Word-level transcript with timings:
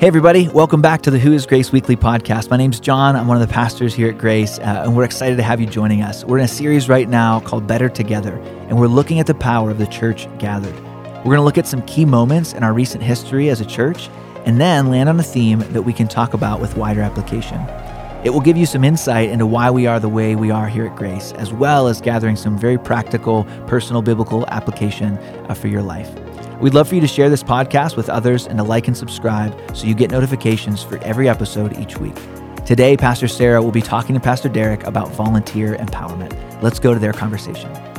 Hey, 0.00 0.06
everybody, 0.06 0.48
welcome 0.48 0.80
back 0.80 1.02
to 1.02 1.10
the 1.10 1.18
Who 1.18 1.34
is 1.34 1.44
Grace 1.44 1.72
Weekly 1.72 1.94
podcast. 1.94 2.48
My 2.48 2.56
name's 2.56 2.80
John. 2.80 3.16
I'm 3.16 3.26
one 3.26 3.38
of 3.38 3.46
the 3.46 3.52
pastors 3.52 3.92
here 3.92 4.08
at 4.08 4.16
Grace, 4.16 4.58
uh, 4.58 4.80
and 4.82 4.96
we're 4.96 5.04
excited 5.04 5.36
to 5.36 5.42
have 5.42 5.60
you 5.60 5.66
joining 5.66 6.00
us. 6.00 6.24
We're 6.24 6.38
in 6.38 6.46
a 6.46 6.48
series 6.48 6.88
right 6.88 7.06
now 7.06 7.40
called 7.40 7.66
Better 7.66 7.90
Together, 7.90 8.36
and 8.70 8.78
we're 8.78 8.86
looking 8.86 9.20
at 9.20 9.26
the 9.26 9.34
power 9.34 9.70
of 9.70 9.76
the 9.76 9.86
church 9.88 10.26
gathered. 10.38 10.74
We're 11.18 11.24
going 11.24 11.36
to 11.36 11.42
look 11.42 11.58
at 11.58 11.66
some 11.66 11.82
key 11.82 12.06
moments 12.06 12.54
in 12.54 12.62
our 12.62 12.72
recent 12.72 13.04
history 13.04 13.50
as 13.50 13.60
a 13.60 13.66
church, 13.66 14.08
and 14.46 14.58
then 14.58 14.88
land 14.88 15.10
on 15.10 15.20
a 15.20 15.22
theme 15.22 15.58
that 15.74 15.82
we 15.82 15.92
can 15.92 16.08
talk 16.08 16.32
about 16.32 16.62
with 16.62 16.78
wider 16.78 17.02
application. 17.02 17.60
It 18.24 18.30
will 18.30 18.40
give 18.40 18.56
you 18.56 18.64
some 18.64 18.84
insight 18.84 19.28
into 19.28 19.44
why 19.44 19.70
we 19.70 19.86
are 19.86 20.00
the 20.00 20.08
way 20.08 20.34
we 20.34 20.50
are 20.50 20.66
here 20.66 20.86
at 20.86 20.96
Grace, 20.96 21.32
as 21.32 21.52
well 21.52 21.88
as 21.88 22.00
gathering 22.00 22.36
some 22.36 22.56
very 22.56 22.78
practical, 22.78 23.44
personal 23.66 24.00
biblical 24.00 24.46
application 24.46 25.18
uh, 25.50 25.52
for 25.52 25.68
your 25.68 25.82
life. 25.82 26.10
We'd 26.60 26.74
love 26.74 26.88
for 26.88 26.94
you 26.94 27.00
to 27.00 27.08
share 27.08 27.30
this 27.30 27.42
podcast 27.42 27.96
with 27.96 28.10
others 28.10 28.46
and 28.46 28.58
to 28.58 28.64
like 28.64 28.86
and 28.86 28.96
subscribe 28.96 29.58
so 29.74 29.86
you 29.86 29.94
get 29.94 30.10
notifications 30.10 30.82
for 30.82 30.98
every 30.98 31.26
episode 31.26 31.78
each 31.78 31.96
week. 31.96 32.16
Today, 32.66 32.98
Pastor 32.98 33.28
Sarah 33.28 33.62
will 33.62 33.72
be 33.72 33.80
talking 33.80 34.14
to 34.14 34.20
Pastor 34.20 34.50
Derek 34.50 34.84
about 34.84 35.08
volunteer 35.12 35.76
empowerment. 35.76 36.62
Let's 36.62 36.78
go 36.78 36.92
to 36.92 37.00
their 37.00 37.14
conversation. 37.14 37.89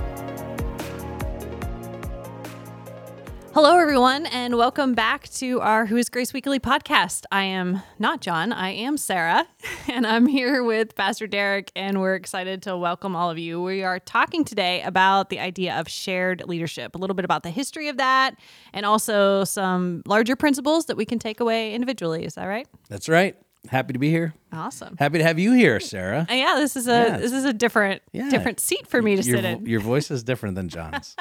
Hello, 3.54 3.78
everyone, 3.78 4.28
and 4.28 4.56
welcome 4.56 4.94
back 4.94 5.28
to 5.32 5.60
our 5.60 5.86
Who 5.86 5.98
is 5.98 6.08
Grace 6.08 6.32
Weekly 6.32 6.58
podcast. 6.58 7.26
I 7.34 7.44
am 7.44 7.82
not 8.00 8.22
John, 8.22 8.54
I 8.54 8.70
am 8.70 8.96
Sarah, 8.96 9.46
and 9.90 10.08
I'm 10.08 10.26
here 10.26 10.64
with 10.64 10.96
Pastor 10.96 11.28
Derek, 11.28 11.70
and 11.76 12.00
we're 12.00 12.16
excited 12.16 12.62
to 12.64 12.78
welcome 12.78 13.14
all 13.14 13.30
of 13.30 13.38
you. 13.38 13.62
We 13.62 13.84
are 13.84 14.00
talking 14.00 14.46
today 14.46 14.82
about 14.84 15.30
the 15.30 15.40
idea 15.40 15.76
of 15.78 15.90
shared 15.90 16.44
leadership, 16.48 16.96
a 16.96 16.98
little 16.98 17.14
bit 17.14 17.26
about 17.26 17.44
the 17.44 17.50
history 17.50 17.90
of 17.90 17.98
that, 17.98 18.36
and 18.72 18.86
also 18.86 19.44
some 19.44 20.02
larger 20.06 20.38
principles 20.38 20.86
that 20.86 20.96
we 20.96 21.04
can 21.04 21.20
take 21.20 21.42
away 21.42 21.74
individually. 21.74 22.24
Is 22.24 22.36
that 22.36 22.46
right? 22.46 22.70
That's 22.88 23.10
right. 23.10 23.36
Happy 23.70 23.94
to 23.94 24.00
be 24.00 24.10
here. 24.10 24.34
Awesome. 24.52 24.98
Happy 24.98 25.20
to 25.20 25.24
have 25.24 25.38
you 25.38 25.54
here, 25.54 25.80
Sarah. 25.80 26.26
Uh, 26.30 26.34
yeah, 26.34 26.56
this 26.58 26.76
is 26.76 26.88
a 26.88 26.92
Yeah. 26.92 27.18
this 27.18 27.32
is 27.32 27.46
a 27.46 27.54
different 27.54 28.02
Yeah. 28.12 28.30
different 28.30 28.60
seat 28.60 28.88
for 28.88 29.02
me 29.02 29.16
to 29.16 29.22
your, 29.22 29.38
sit 29.38 29.46
in. 29.46 29.66
Your 29.66 29.80
voice 29.80 30.10
is 30.10 30.24
different 30.32 30.56
than 30.56 30.68
John's. 30.68 31.16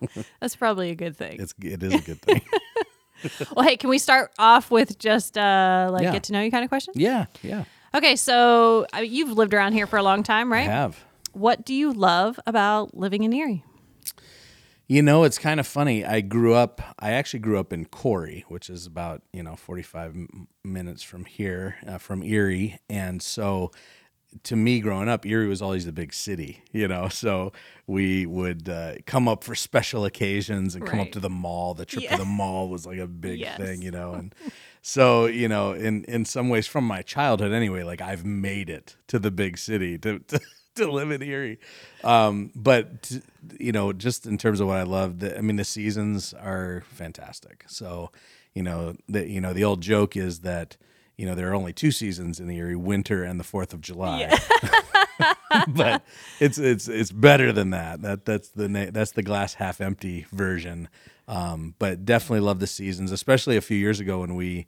That's 0.40 0.56
probably 0.56 0.90
a 0.90 0.94
good 0.94 1.16
thing. 1.16 1.40
It's 1.40 1.54
it 1.62 1.82
is 1.82 1.94
a 1.94 1.98
good 2.02 2.20
thing. 2.20 2.42
well, 3.56 3.66
hey, 3.66 3.76
can 3.78 3.88
we 3.88 3.98
start 3.98 4.30
off 4.38 4.70
with 4.70 4.98
just 4.98 5.38
uh 5.38 5.88
like 5.90 6.02
Yeah. 6.02 6.12
get 6.12 6.24
to 6.24 6.32
know 6.32 6.42
you 6.42 6.50
kind 6.50 6.64
of 6.64 6.68
question? 6.68 6.92
yeah, 6.96 7.26
yeah. 7.42 7.64
Okay, 7.94 8.14
so 8.14 8.86
I 8.92 9.02
mean, 9.02 9.12
you've 9.12 9.32
lived 9.32 9.54
around 9.54 9.72
here 9.72 9.86
for 9.86 9.96
a 9.96 10.02
long 10.02 10.22
time, 10.22 10.52
I 10.52 10.56
right? 10.56 10.66
have. 10.70 11.02
What 11.32 11.64
do 11.64 11.74
you 11.74 11.92
love 11.92 12.38
about 12.46 12.94
living 12.96 13.22
in 13.24 13.32
Erie? 13.32 13.64
You 14.88 15.02
know, 15.02 15.24
it's 15.24 15.38
kind 15.38 15.58
of 15.58 15.66
funny. 15.66 16.04
I 16.04 16.20
grew 16.20 16.54
up. 16.54 16.80
I 16.98 17.10
actually 17.12 17.40
grew 17.40 17.58
up 17.58 17.72
in 17.72 17.86
Corry, 17.86 18.44
which 18.44 18.70
is 18.70 18.86
about 18.86 19.22
you 19.32 19.42
know 19.42 19.56
forty 19.56 19.82
five 19.82 20.12
m- 20.14 20.46
minutes 20.64 21.02
from 21.02 21.24
here, 21.24 21.76
uh, 21.86 21.98
from 21.98 22.22
Erie, 22.22 22.78
and 22.88 23.20
so. 23.22 23.70
To 24.42 24.56
me, 24.56 24.80
growing 24.80 25.08
up, 25.08 25.24
Erie 25.24 25.46
was 25.48 25.62
always 25.62 25.86
the 25.86 25.92
big 25.92 26.12
city, 26.12 26.62
you 26.70 26.88
know. 26.88 27.08
So 27.08 27.52
we 27.86 28.26
would 28.26 28.68
uh, 28.68 28.96
come 29.06 29.28
up 29.28 29.42
for 29.42 29.54
special 29.54 30.04
occasions 30.04 30.74
and 30.74 30.84
come 30.84 30.98
Right. 30.98 31.06
up 31.06 31.12
to 31.12 31.20
the 31.20 31.30
mall. 31.30 31.72
The 31.72 31.86
trip 31.86 32.04
Yeah. 32.04 32.10
to 32.16 32.18
the 32.18 32.24
mall 32.28 32.68
was 32.68 32.84
like 32.84 32.98
a 32.98 33.06
big 33.06 33.38
Yes. 33.38 33.56
thing, 33.58 33.80
you 33.80 33.90
know. 33.90 34.12
And 34.12 34.34
so, 34.82 35.24
you 35.24 35.48
know, 35.48 35.72
in 35.72 36.04
in 36.04 36.26
some 36.26 36.50
ways, 36.50 36.66
from 36.66 36.84
my 36.84 37.00
childhood 37.00 37.52
anyway, 37.52 37.82
like 37.82 38.02
I've 38.02 38.26
made 38.26 38.68
it 38.68 38.96
to 39.06 39.18
the 39.18 39.30
big 39.30 39.56
city 39.56 39.96
to 39.98 40.18
to, 40.18 40.40
to 40.76 40.90
live 40.90 41.10
in 41.10 41.22
Erie. 41.22 41.58
Um, 42.04 42.50
but 42.54 43.10
you 43.58 43.72
know, 43.72 43.92
just 43.92 44.26
in 44.26 44.38
terms 44.38 44.60
of 44.60 44.68
what 44.68 44.78
I 44.78 44.84
love, 44.84 45.18
the, 45.18 45.36
I 45.36 45.40
mean, 45.40 45.56
the 45.56 45.64
seasons 45.64 46.32
are 46.34 46.84
fantastic. 46.88 47.64
So, 47.66 48.10
you 48.54 48.62
know, 48.62 48.96
the 49.08 49.28
you 49.28 49.40
know 49.40 49.52
the 49.52 49.64
old 49.64 49.80
joke 49.80 50.16
is 50.16 50.40
that 50.40 50.76
you 51.16 51.26
know 51.26 51.34
there 51.34 51.50
are 51.50 51.54
only 51.54 51.72
two 51.72 51.90
seasons 51.90 52.40
in 52.40 52.46
the 52.46 52.56
Erie: 52.56 52.76
winter 52.76 53.24
and 53.24 53.40
the 53.40 53.44
Fourth 53.44 53.72
of 53.72 53.80
July. 53.80 54.38
but 55.68 56.02
it's 56.40 56.58
it's 56.58 56.88
it's 56.88 57.12
better 57.12 57.52
than 57.52 57.70
that. 57.70 58.02
That 58.02 58.24
that's 58.24 58.48
the 58.48 58.68
na- 58.68 58.90
that's 58.90 59.12
the 59.12 59.22
glass 59.22 59.54
half 59.54 59.80
empty 59.80 60.26
version. 60.32 60.88
Um, 61.28 61.74
but 61.78 62.04
definitely 62.04 62.40
love 62.40 62.60
the 62.60 62.68
seasons, 62.68 63.10
especially 63.10 63.56
a 63.56 63.60
few 63.60 63.76
years 63.76 63.98
ago 63.98 64.20
when 64.20 64.36
we 64.36 64.66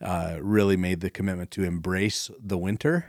uh, 0.00 0.38
really 0.40 0.76
made 0.76 1.00
the 1.00 1.10
commitment 1.10 1.50
to 1.50 1.64
embrace 1.64 2.30
the 2.38 2.56
winter 2.56 3.04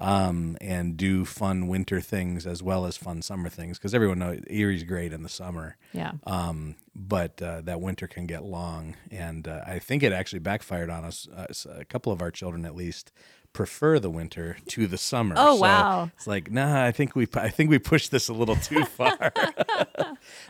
um, 0.00 0.56
and 0.60 0.96
do 0.96 1.24
fun 1.24 1.66
winter 1.68 2.00
things 2.00 2.46
as 2.46 2.62
well 2.62 2.84
as 2.84 2.96
fun 2.96 3.22
summer 3.22 3.48
things 3.48 3.78
because 3.78 3.94
everyone 3.94 4.18
knows 4.18 4.40
Erie's 4.50 4.84
great 4.84 5.12
in 5.12 5.22
the 5.22 5.28
summer. 5.28 5.76
Yeah. 5.92 6.12
Um, 6.26 6.76
but 6.94 7.40
uh, 7.42 7.60
that 7.62 7.80
winter 7.80 8.06
can 8.06 8.26
get 8.26 8.42
long, 8.44 8.96
and 9.10 9.46
uh, 9.48 9.60
I 9.66 9.78
think 9.78 10.02
it 10.02 10.12
actually 10.12 10.38
backfired 10.40 10.88
on 10.90 11.04
us. 11.04 11.28
Uh, 11.34 11.46
a 11.78 11.84
couple 11.84 12.10
of 12.12 12.22
our 12.22 12.30
children, 12.30 12.64
at 12.64 12.74
least, 12.74 13.12
prefer 13.52 13.98
the 13.98 14.08
winter 14.10 14.56
to 14.68 14.86
the 14.86 14.96
summer. 14.98 15.34
Oh, 15.38 15.56
So 15.56 15.62
wow. 15.62 16.10
It's 16.16 16.26
like, 16.26 16.50
nah, 16.50 16.84
I 16.84 16.92
think 16.92 17.14
we, 17.14 17.26
I 17.34 17.48
think 17.50 17.68
we 17.70 17.78
pushed 17.78 18.10
this 18.10 18.28
a 18.28 18.32
little 18.34 18.56
too 18.56 18.84
far. 18.96 19.32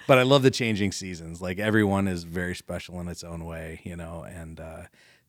but 0.07 0.19
I 0.19 0.23
love 0.23 0.43
the 0.43 0.51
changing 0.51 0.93
seasons. 0.93 1.41
Like 1.41 1.59
everyone 1.59 2.09
is 2.09 2.25
very 2.25 2.55
special 2.55 3.01
in 3.01 3.09
its 3.09 3.25
own 3.25 3.45
way, 3.45 3.81
you 3.85 3.97
know, 3.97 4.25
and 4.29 4.61
uh, 4.61 4.83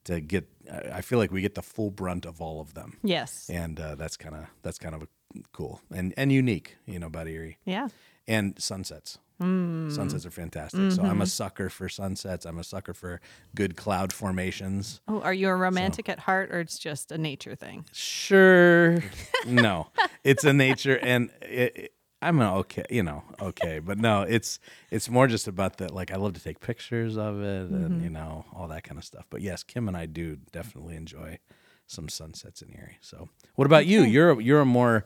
to 0.07 0.19
get, 0.19 0.47
I 0.93 1.01
feel 1.01 1.19
like 1.19 1.31
we 1.31 1.41
get 1.41 1.55
the 1.55 1.61
full 1.61 1.91
brunt 1.91 2.25
of 2.25 2.41
all 2.41 2.59
of 2.59 2.73
them, 2.73 2.97
Yes. 3.03 3.49
and 3.49 3.79
uh, 3.79 3.95
that's 3.95 4.17
kind 4.17 4.35
of 4.35 4.45
that's 4.63 4.77
kind 4.79 4.95
of 4.95 5.07
cool 5.53 5.81
and 5.93 6.13
and 6.17 6.31
unique, 6.31 6.77
you 6.85 6.99
know, 6.99 7.07
about 7.07 7.27
Erie 7.27 7.57
Yeah. 7.65 7.87
and 8.27 8.59
sunsets. 8.59 9.19
Sunsets 9.39 10.25
are 10.25 10.31
fantastic. 10.31 10.91
So 10.91 10.97
Mm-hmm. 10.97 11.05
I'm 11.11 11.21
a 11.21 11.27
sucker 11.27 11.69
for 11.69 11.87
sunsets. 11.89 12.43
I'm 12.43 12.57
a 12.57 12.63
sucker 12.63 12.95
for 12.95 13.21
good 13.53 13.75
cloud 13.77 14.11
formations. 14.11 14.99
Oh, 15.07 15.21
are 15.21 15.33
you 15.33 15.47
a 15.49 15.55
romantic 15.55 16.09
at 16.09 16.17
heart 16.21 16.49
or 16.51 16.59
it's 16.59 16.79
just 16.79 17.11
a 17.11 17.19
nature 17.19 17.53
thing? 17.55 17.85
Sure, 17.93 18.97
no, 19.45 19.87
it's 20.23 20.43
a 20.43 20.53
nature, 20.53 20.97
and 20.97 21.29
it- 21.43 21.93
I'm 22.21 22.41
a 22.41 22.55
okay, 22.59 22.83
you 22.89 23.03
know, 23.03 23.23
okay, 23.39 23.79
but 23.79 23.97
no, 23.99 24.23
it's 24.23 24.59
it's 24.89 25.07
more 25.09 25.27
just 25.27 25.47
about 25.47 25.77
the 25.77 25.93
like 25.93 26.11
I 26.11 26.15
love 26.15 26.33
to 26.33 26.43
take 26.43 26.59
pictures 26.59 27.15
of 27.17 27.41
it, 27.41 27.71
Mm-hmm. 27.71 27.75
and 27.85 28.03
you 28.03 28.09
know 28.09 28.45
all 28.55 28.67
that 28.69 28.83
kind 28.83 28.97
of 28.97 29.03
stuff. 29.05 29.25
But 29.29 29.41
yes, 29.41 29.61
Kim 29.63 29.87
and 29.87 29.95
I 29.95 30.05
do 30.07 30.37
definitely 30.51 30.95
enjoy 30.95 31.37
some 31.85 32.09
sunsets 32.09 32.61
in 32.61 32.69
Erie. 32.73 32.97
So, 33.01 33.29
what 33.55 33.65
about 33.65 33.85
you? 33.85 34.01
You're 34.01 34.31
a- 34.31 34.43
you're 34.43 34.61
a 34.61 34.65
more 34.65 35.05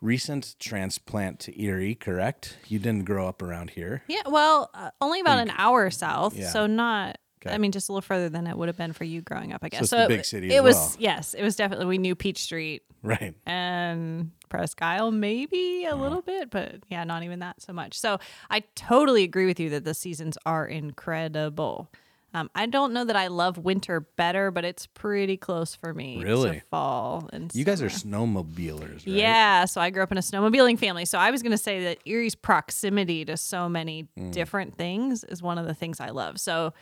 recent 0.00 0.54
transplant 0.60 1.40
to 1.40 1.60
Erie, 1.62 1.94
correct? 1.94 2.56
You 2.68 2.78
didn't 2.78 3.04
grow 3.04 3.26
up 3.26 3.42
around 3.42 3.70
here. 3.70 4.02
Yeah. 4.06 4.22
Well, 4.26 4.70
uh, 4.74 4.90
only 5.00 5.20
about 5.20 5.40
an 5.40 5.50
hour 5.56 5.90
south, 5.90 6.36
Yeah. 6.36 6.50
so 6.50 6.66
not. 6.66 7.18
Okay. 7.46 7.54
I 7.54 7.58
mean, 7.58 7.72
just 7.72 7.88
a 7.88 7.92
little 7.92 8.02
further 8.02 8.28
than 8.28 8.46
it 8.46 8.56
would 8.56 8.68
have 8.68 8.76
been 8.76 8.92
for 8.92 9.04
you 9.04 9.20
growing 9.22 9.52
up, 9.52 9.62
I 9.64 9.68
guess. 9.68 9.82
it's 9.82 9.90
the 9.90 10.04
it- 10.04 10.08
big 10.08 10.24
city 10.24 10.50
It 10.52 10.58
as 10.58 10.62
was 10.62 10.74
well. 10.76 10.96
yes, 10.98 11.34
it 11.34 11.42
was 11.42 11.56
definitely 11.56 11.86
we 11.86 11.98
knew 11.98 12.14
Peach 12.14 12.38
Street 12.42 12.82
Right. 13.02 13.34
and 13.46 14.32
Presque 14.48 14.80
Isle, 14.82 15.10
maybe 15.12 15.84
a 15.84 15.94
little 15.94 16.22
bit, 16.22 16.50
but 16.50 16.76
yeah, 16.88 17.04
not 17.04 17.22
even 17.22 17.38
that 17.40 17.60
so 17.62 17.72
much. 17.72 17.98
So 17.98 18.18
I 18.50 18.60
totally 18.74 19.22
agree 19.22 19.46
with 19.46 19.60
you 19.60 19.70
that 19.70 19.84
the 19.84 19.94
seasons 19.94 20.36
are 20.46 20.66
incredible. 20.66 21.90
Um, 22.34 22.50
I 22.54 22.66
don't 22.66 22.92
know 22.92 23.04
that 23.04 23.16
I 23.16 23.28
love 23.28 23.56
winter 23.56 24.00
better, 24.00 24.50
but 24.50 24.62
it's 24.64 24.86
pretty 24.86 25.38
close 25.38 25.74
for 25.74 25.94
me. 25.94 26.18
to 26.18 26.24
Really? 26.24 26.62
fall 26.70 27.28
and 27.32 27.50
You 27.54 27.64
guys 27.64 27.80
are 27.80 27.86
snowmobilers, 27.88 28.96
right? 28.96 29.06
Yeah, 29.06 29.64
so 29.64 29.80
I 29.80 29.88
grew 29.88 30.02
up 30.02 30.12
in 30.12 30.18
a 30.18 30.22
snowmobiling 30.22 30.78
family. 30.78 31.06
So 31.06 31.18
I 31.18 31.30
was 31.30 31.42
going 31.42 31.52
to 31.52 31.58
say 31.58 31.84
that 31.84 31.98
Erie's 32.04 32.34
proximity 32.34 33.24
to 33.24 33.36
so 33.38 33.66
many 33.68 34.08
Mm. 34.18 34.32
different 34.32 34.76
things 34.76 35.24
is 35.24 35.42
one 35.42 35.56
of 35.56 35.66
the 35.66 35.74
things 35.74 36.00
I 36.00 36.10
love. 36.10 36.38
So 36.38 36.74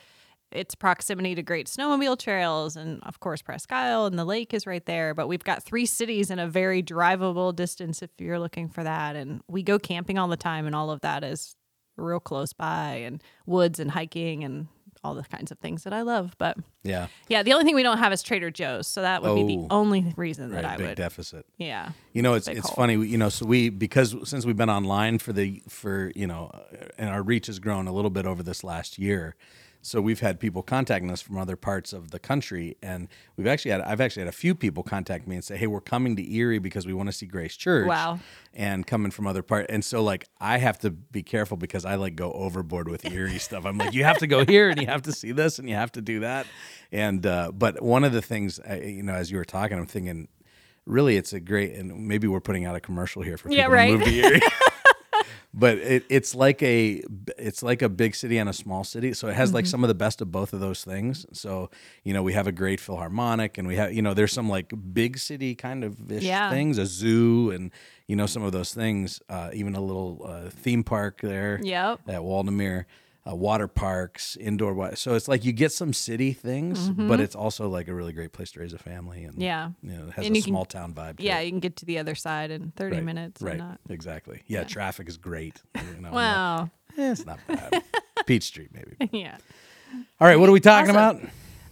its 0.53 0.75
proximity 0.75 1.35
to 1.35 1.43
great 1.43 1.67
snowmobile 1.67 2.19
trails 2.19 2.77
and 2.77 3.03
of 3.03 3.19
course 3.21 3.43
Presque 3.43 3.73
Isle 3.73 4.07
and 4.07 4.19
the 4.19 4.25
lake 4.25 4.55
is 4.55 4.67
right 4.67 4.85
there. 4.87 5.13
But 5.15 5.27
we've 5.29 5.43
got 5.45 5.63
three 5.63 5.87
cities 5.87 6.31
in 6.31 6.39
a 6.39 6.47
very 6.47 6.83
drivable 6.83 7.55
distance 7.55 8.01
if 8.03 8.11
you're 8.19 8.39
looking 8.39 8.69
for 8.69 8.85
that. 8.85 9.17
And 9.17 9.41
we 9.49 9.63
go 9.63 9.79
camping 9.79 10.19
all 10.19 10.29
the 10.29 10.37
time 10.37 10.67
and 10.67 10.75
all 10.75 10.91
of 10.91 11.01
that 11.01 11.25
is 11.25 11.57
real 11.97 12.21
close 12.21 12.53
by 12.53 12.93
and 13.05 13.23
woods 13.47 13.81
and 13.81 13.91
hiking 13.91 14.45
and 14.45 14.69
all 15.05 15.15
the 15.15 15.23
kinds 15.25 15.53
of 15.53 15.59
things 15.59 15.85
that 15.85 15.93
I 15.93 16.03
love. 16.03 16.35
But 16.39 16.57
Yeah. 16.83 17.09
yeah, 17.29 17.43
the 17.43 17.53
only 17.53 17.65
thing 17.65 17.75
we 17.75 17.83
don't 17.83 17.99
have 17.99 18.13
is 18.13 18.23
Trader 18.23 18.51
Joe's. 18.51 18.87
So 18.87 19.03
that 19.03 19.23
would 19.23 19.35
be 19.35 19.57
the 19.57 19.63
Oh. 19.63 19.67
only 19.71 20.13
reason 20.17 20.51
that 20.51 20.65
Right. 20.65 20.75
I 20.75 20.77
Big 20.77 20.87
would. 20.89 20.97
deficit. 20.97 21.47
Yeah. 21.59 21.91
You 22.13 22.23
know, 22.23 22.35
it's 22.35 22.49
it's 22.49 22.61
hole. 22.69 22.75
funny. 22.77 22.95
You 23.07 23.19
know, 23.19 23.29
so 23.29 23.47
we 23.47 23.69
because 23.69 24.15
since 24.29 24.45
we've 24.47 24.57
been 24.57 24.71
online 24.71 25.19
for 25.19 25.33
the 25.33 25.63
for 25.69 26.13
you 26.17 26.27
know, 26.27 26.51
and 26.99 27.09
our 27.11 27.23
reach 27.23 27.47
has 27.49 27.59
grown 27.59 27.87
a 27.89 27.93
little 27.93 28.11
bit 28.11 28.27
over 28.27 28.43
this 28.43 28.63
last 28.65 28.99
year. 28.99 29.37
So 29.87 30.01
we've 30.01 30.19
had 30.19 30.41
people 30.41 30.65
contacting 30.65 31.13
us 31.13 31.23
from 31.23 31.39
other 31.39 31.55
parts 31.55 31.93
of 31.93 32.11
the 32.11 32.19
country, 32.19 32.77
and 32.83 33.07
we've 33.37 33.47
actually 33.47 33.71
had 33.71 33.83
I've 33.83 34.01
actually 34.01 34.23
had 34.23 34.29
a 34.29 34.33
few 34.33 34.55
people 34.57 34.83
contact 34.83 35.29
me 35.29 35.37
and 35.37 35.45
say, 35.45 35.57
"Hey, 35.57 35.69
we're 35.69 35.81
coming 35.81 36.17
to 36.17 36.35
Erie 36.35 36.59
because 36.59 36.87
we 36.87 36.93
want 36.93 37.09
to 37.09 37.13
see 37.13 37.27
Grace 37.27 37.57
Church." 37.57 37.87
Wow. 37.87 38.19
And 38.53 38.85
coming 38.85 39.13
from 39.13 39.29
other 39.29 39.43
part, 39.45 39.67
and 39.69 39.85
so 39.85 40.03
like 40.03 40.27
I 40.41 40.59
have 40.59 40.79
to 40.81 40.91
be 40.91 41.23
careful 41.23 41.57
because 41.57 41.85
I 41.85 41.95
like 41.95 42.17
go 42.17 42.33
overboard 42.33 42.89
with 42.89 43.05
Erie 43.05 43.39
stuff. 43.49 43.65
I'm 43.65 43.79
like, 43.79 43.95
you 43.95 44.03
have 44.03 44.19
to 44.19 44.27
go 44.27 44.45
here, 44.45 44.71
and 44.71 44.81
you 44.81 44.89
have 44.89 45.03
to 45.03 45.13
see 45.13 45.31
this, 45.31 45.61
and 45.61 45.69
you 45.69 45.77
have 45.77 45.93
to 45.93 46.01
do 46.01 46.19
that, 46.21 46.47
and 46.91 47.25
uh, 47.25 47.53
but 47.55 47.81
one 47.81 48.03
of 48.03 48.13
the 48.13 48.23
things 48.23 48.59
I, 48.69 48.81
you 48.81 49.05
know, 49.05 49.15
as 49.15 49.31
you 49.31 49.37
were 49.37 49.45
talking, 49.45 49.79
I'm 49.79 49.87
thinking, 49.87 50.27
really, 50.85 51.17
it's 51.17 51.33
a 51.33 51.39
great, 51.39 51.75
and 51.75 52.09
maybe 52.09 52.27
we're 52.27 52.41
putting 52.41 52.65
out 52.65 52.75
a 52.75 52.81
commercial 52.81 53.23
here 53.23 53.37
for 53.37 53.51
people 53.51 53.59
Yeah, 53.59 53.67
right. 53.67 53.93
to 53.93 53.99
move 53.99 54.05
to 54.05 54.13
Erie. 54.13 54.41
but 55.59 55.79
it, 55.79 56.05
it's 56.11 56.35
like 56.35 56.63
a 56.63 57.03
it's 57.39 57.63
like 57.63 57.81
a 57.83 57.89
big 57.89 58.15
city 58.15 58.37
and 58.39 58.49
a 58.49 58.53
small 58.53 58.85
city. 58.85 59.13
So 59.15 59.29
it 59.29 59.35
has 59.35 59.49
Mm-hmm. 59.49 59.55
like 59.57 59.67
some 59.67 59.83
of 59.83 59.89
the 59.89 59.95
best 59.95 60.21
of 60.21 60.31
both 60.31 60.53
of 60.53 60.61
those 60.61 60.85
things. 60.85 61.25
So 61.33 61.71
you 62.05 62.13
know 62.15 62.23
we 62.23 62.35
have 62.35 62.47
a 62.47 62.53
great 62.53 62.79
philharmonic, 62.79 63.57
and 63.59 63.67
we 63.67 63.77
have 63.77 63.93
you 63.93 64.03
know 64.03 64.15
there's 64.15 64.33
some 64.33 64.49
like 64.49 64.73
big 64.93 65.19
city 65.19 65.55
kind 65.55 65.83
of 65.83 66.13
ish 66.13 66.23
Yeah. 66.25 66.51
things, 66.51 66.79
a 66.79 66.87
zoo, 66.87 67.51
and 67.51 67.71
you 68.07 68.15
know 68.17 68.27
some 68.27 68.43
of 68.43 68.53
those 68.53 68.75
things. 68.75 69.21
Uh, 69.29 69.51
even 69.55 69.75
a 69.75 69.81
little 69.81 70.23
uh, 70.29 70.51
theme 70.51 70.85
park 70.85 71.21
there 71.23 71.59
Yep. 71.63 72.01
at 72.09 72.21
Waldameer. 72.21 72.85
Uh, 73.29 73.35
water 73.35 73.67
parks, 73.67 74.37
indoor. 74.37 74.73
wa- 74.73 74.95
So 74.95 75.15
it's 75.15 75.27
like 75.27 75.45
you 75.45 75.53
get 75.53 75.73
some 75.73 75.93
city 75.93 76.33
things, 76.33 76.91
but 76.91 77.19
it's 77.19 77.35
also 77.35 77.69
like 77.69 77.89
a 77.89 77.95
really 77.95 78.13
great 78.13 78.33
place 78.33 78.53
to 78.53 78.61
raise 78.61 78.73
a 78.73 78.79
family, 78.79 79.25
and 79.25 79.33
Mm-hmm. 79.33 79.43
Yeah. 79.43 79.71
you 79.83 79.93
know, 79.99 80.07
it 80.07 80.13
has 80.15 80.27
And 80.27 80.35
a 80.35 80.39
you 80.39 80.45
can- 80.45 80.53
small 80.53 80.65
town 80.65 80.95
vibe. 80.95 81.17
Yeah, 81.19 81.41
it. 81.41 81.47
you 81.47 81.51
can 81.51 81.59
get 81.61 81.75
to 81.77 81.85
the 81.85 81.99
other 81.99 82.15
side 82.15 82.53
in 82.53 82.73
30 82.77 82.97
Right, 82.97 83.05
minutes. 83.05 83.43
Right. 83.43 83.57
Not. 83.59 83.81
Exactly. 83.91 84.43
Yeah, 84.47 84.63
traffic 84.63 85.09
is 85.09 85.17
great. 85.17 85.61
You 85.75 86.03
know, 86.03 86.13
Wow. 86.13 86.71
eh, 86.97 87.11
it's 87.11 87.27
not 87.27 87.41
bad. 87.49 87.83
Peach 88.27 88.45
Street, 88.45 88.71
maybe. 88.73 89.11
yeah. 89.19 89.39
All 90.21 90.29
right, 90.29 90.39
what 90.39 90.49
are 90.49 90.53
we 90.53 90.61
talking 90.61 90.91
about? 90.91 91.21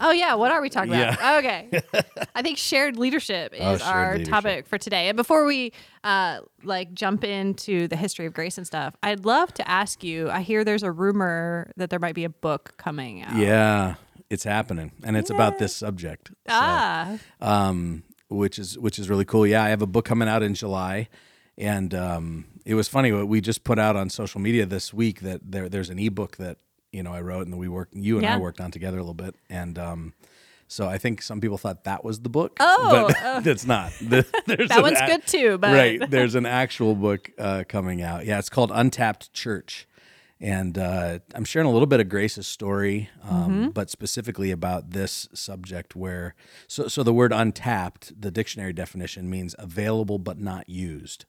Oh 0.00 0.10
yeah, 0.10 0.34
what 0.34 0.50
are 0.52 0.60
we 0.60 0.68
talking 0.70 0.92
about? 0.94 1.38
Okay, 1.44 1.68
I 2.34 2.42
think 2.42 2.58
shared 2.58 2.96
leadership 2.96 3.54
is 3.54 3.60
Oh, 3.60 3.76
shared 3.78 3.82
our 3.82 4.12
leadership. 4.12 4.30
topic 4.32 4.66
for 4.66 4.78
today. 4.78 5.08
And 5.08 5.16
before 5.16 5.44
we 5.46 5.72
uh, 6.02 6.40
like 6.62 6.92
jump 6.94 7.24
into 7.24 7.88
the 7.88 7.96
history 7.96 8.26
of 8.26 8.32
grace 8.32 8.58
and 8.58 8.66
stuff, 8.66 8.94
I'd 9.02 9.24
love 9.24 9.52
to 9.54 9.68
ask 9.68 10.02
you. 10.02 10.30
I 10.30 10.40
hear 10.40 10.64
there's 10.64 10.82
a 10.82 10.90
rumor 10.92 11.70
that 11.76 11.90
there 11.90 11.98
might 12.00 12.14
be 12.14 12.24
a 12.24 12.28
book 12.30 12.74
coming 12.76 13.22
out. 13.22 13.36
Yeah, 13.36 13.94
it's 14.30 14.44
happening, 14.44 14.92
and 15.04 15.16
it's 15.16 15.30
about 15.30 15.58
this 15.58 15.74
subject. 15.74 16.28
So, 16.28 16.34
Ah, 16.48 17.18
um, 17.40 18.02
which 18.28 18.58
is 18.58 18.78
which 18.78 18.98
is 18.98 19.08
really 19.08 19.24
cool. 19.24 19.46
Yeah, 19.46 19.62
I 19.64 19.68
have 19.68 19.82
a 19.82 19.86
book 19.86 20.04
coming 20.04 20.28
out 20.28 20.42
in 20.42 20.54
July, 20.54 21.08
and 21.56 21.94
um, 21.94 22.46
it 22.64 22.74
was 22.74 22.88
funny. 22.88 23.12
We 23.12 23.40
just 23.40 23.64
put 23.64 23.78
out 23.78 23.94
on 23.96 24.10
social 24.10 24.40
media 24.40 24.66
this 24.66 24.92
week 24.92 25.20
that 25.20 25.40
there 25.52 25.68
there's 25.68 25.90
an 25.90 25.98
ebook 25.98 26.36
that 26.38 26.58
you 26.94 27.02
know 27.02 27.12
I 27.12 27.20
wrote 27.20 27.42
and 27.42 27.52
that 27.52 27.58
we 27.58 27.68
worked 27.68 27.94
you 27.94 28.14
and 28.16 28.22
Yeah. 28.24 28.36
I 28.36 28.38
worked 28.38 28.60
on 28.60 28.70
together 28.70 28.98
a 28.98 29.02
little 29.02 29.14
bit, 29.14 29.34
and 29.50 29.78
um, 29.78 30.14
so 30.68 30.88
I 30.88 30.96
think 30.98 31.20
some 31.22 31.40
people 31.40 31.58
thought 31.58 31.84
that 31.84 32.04
was 32.04 32.20
the 32.20 32.28
book. 32.30 32.56
Oh, 32.60 33.10
but 33.12 33.46
it's 33.46 33.66
not. 33.66 33.92
The- 34.00 34.24
there's 34.46 34.68
that 34.70 34.82
one's 34.82 35.00
a- 35.00 35.06
good 35.06 35.26
too. 35.26 35.58
But 35.58 35.74
right. 35.74 36.10
There's 36.10 36.34
an 36.34 36.46
actual 36.46 36.94
book 36.94 37.30
uh, 37.38 37.64
coming 37.68 38.00
out. 38.02 38.24
Yeah, 38.26 38.38
it's 38.38 38.48
called 38.48 38.70
Untapped 38.74 39.32
Church. 39.32 39.86
And 40.40 40.76
uh, 40.76 41.20
I'm 41.34 41.44
sharing 41.44 41.68
a 41.68 41.70
little 41.70 41.86
bit 41.86 42.00
of 42.00 42.08
Grace's 42.08 42.46
story, 42.46 43.08
um, 43.22 43.70
but 43.70 43.88
specifically 43.88 44.50
about 44.50 44.90
this 44.90 45.26
subject 45.32 45.94
where, 45.96 46.34
so, 46.66 46.88
so 46.88 47.02
the 47.02 47.14
word 47.14 47.32
untapped, 47.32 48.20
the 48.20 48.30
dictionary 48.30 48.72
definition 48.74 49.30
means 49.30 49.54
available 49.58 50.18
but 50.18 50.38
not 50.38 50.68
used. 50.68 51.24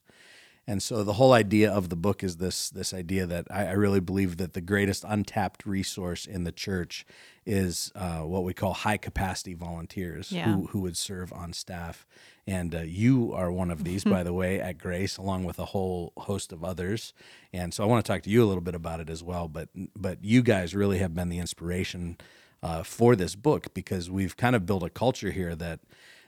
And 0.68 0.82
so 0.82 1.04
the 1.04 1.14
whole 1.14 1.34
idea 1.34 1.72
of 1.72 1.90
the 1.90 1.96
book 1.96 2.24
is 2.24 2.38
this 2.38 2.70
this 2.72 2.94
idea 2.94 3.26
that 3.28 3.46
I, 3.52 3.68
I 3.68 3.72
really 3.74 4.00
believe 4.00 4.38
that 4.38 4.54
the 4.54 4.62
greatest 4.62 5.04
untapped 5.08 5.66
resource 5.66 6.26
in 6.26 6.44
the 6.44 6.52
church 6.52 7.06
is 7.46 7.92
uh, 7.94 8.22
what 8.22 8.44
we 8.44 8.54
call 8.54 8.74
high 8.74 8.98
capacity 8.98 9.54
volunteers 9.54 10.32
Yeah. 10.32 10.46
who, 10.52 10.66
who 10.68 10.80
would 10.82 10.98
serve 10.98 11.32
on 11.32 11.54
staff. 11.54 12.08
And 12.48 12.74
uh, 12.74 12.80
you 12.82 13.34
are 13.34 13.52
one 13.52 13.70
of 13.70 13.84
these, 13.84 14.04
by 14.16 14.24
the 14.24 14.34
way, 14.34 14.60
at 14.60 14.80
Grace, 14.80 15.18
along 15.18 15.44
with 15.44 15.60
a 15.60 15.66
whole 15.66 16.12
host 16.18 16.52
of 16.52 16.64
others. 16.64 17.14
And 17.54 17.72
so 17.72 17.84
I 17.84 17.88
want 17.88 18.04
to 18.04 18.12
talk 18.12 18.24
to 18.24 18.30
you 18.32 18.44
a 18.44 18.48
little 18.48 18.62
bit 18.62 18.74
about 18.76 19.00
it 19.00 19.10
as 19.10 19.22
well. 19.24 19.48
But 19.48 19.70
but 19.96 20.24
you 20.24 20.42
guys 20.42 20.74
really 20.74 20.98
have 20.98 21.14
been 21.14 21.30
the 21.30 21.38
inspiration 21.40 22.18
uh, 22.64 22.82
for 22.82 23.16
this 23.16 23.36
book 23.36 23.72
because 23.76 24.10
we've 24.10 24.36
kind 24.36 24.56
of 24.56 24.66
built 24.66 24.82
a 24.82 24.90
culture 24.90 25.30
here 25.30 25.56
that 25.56 25.80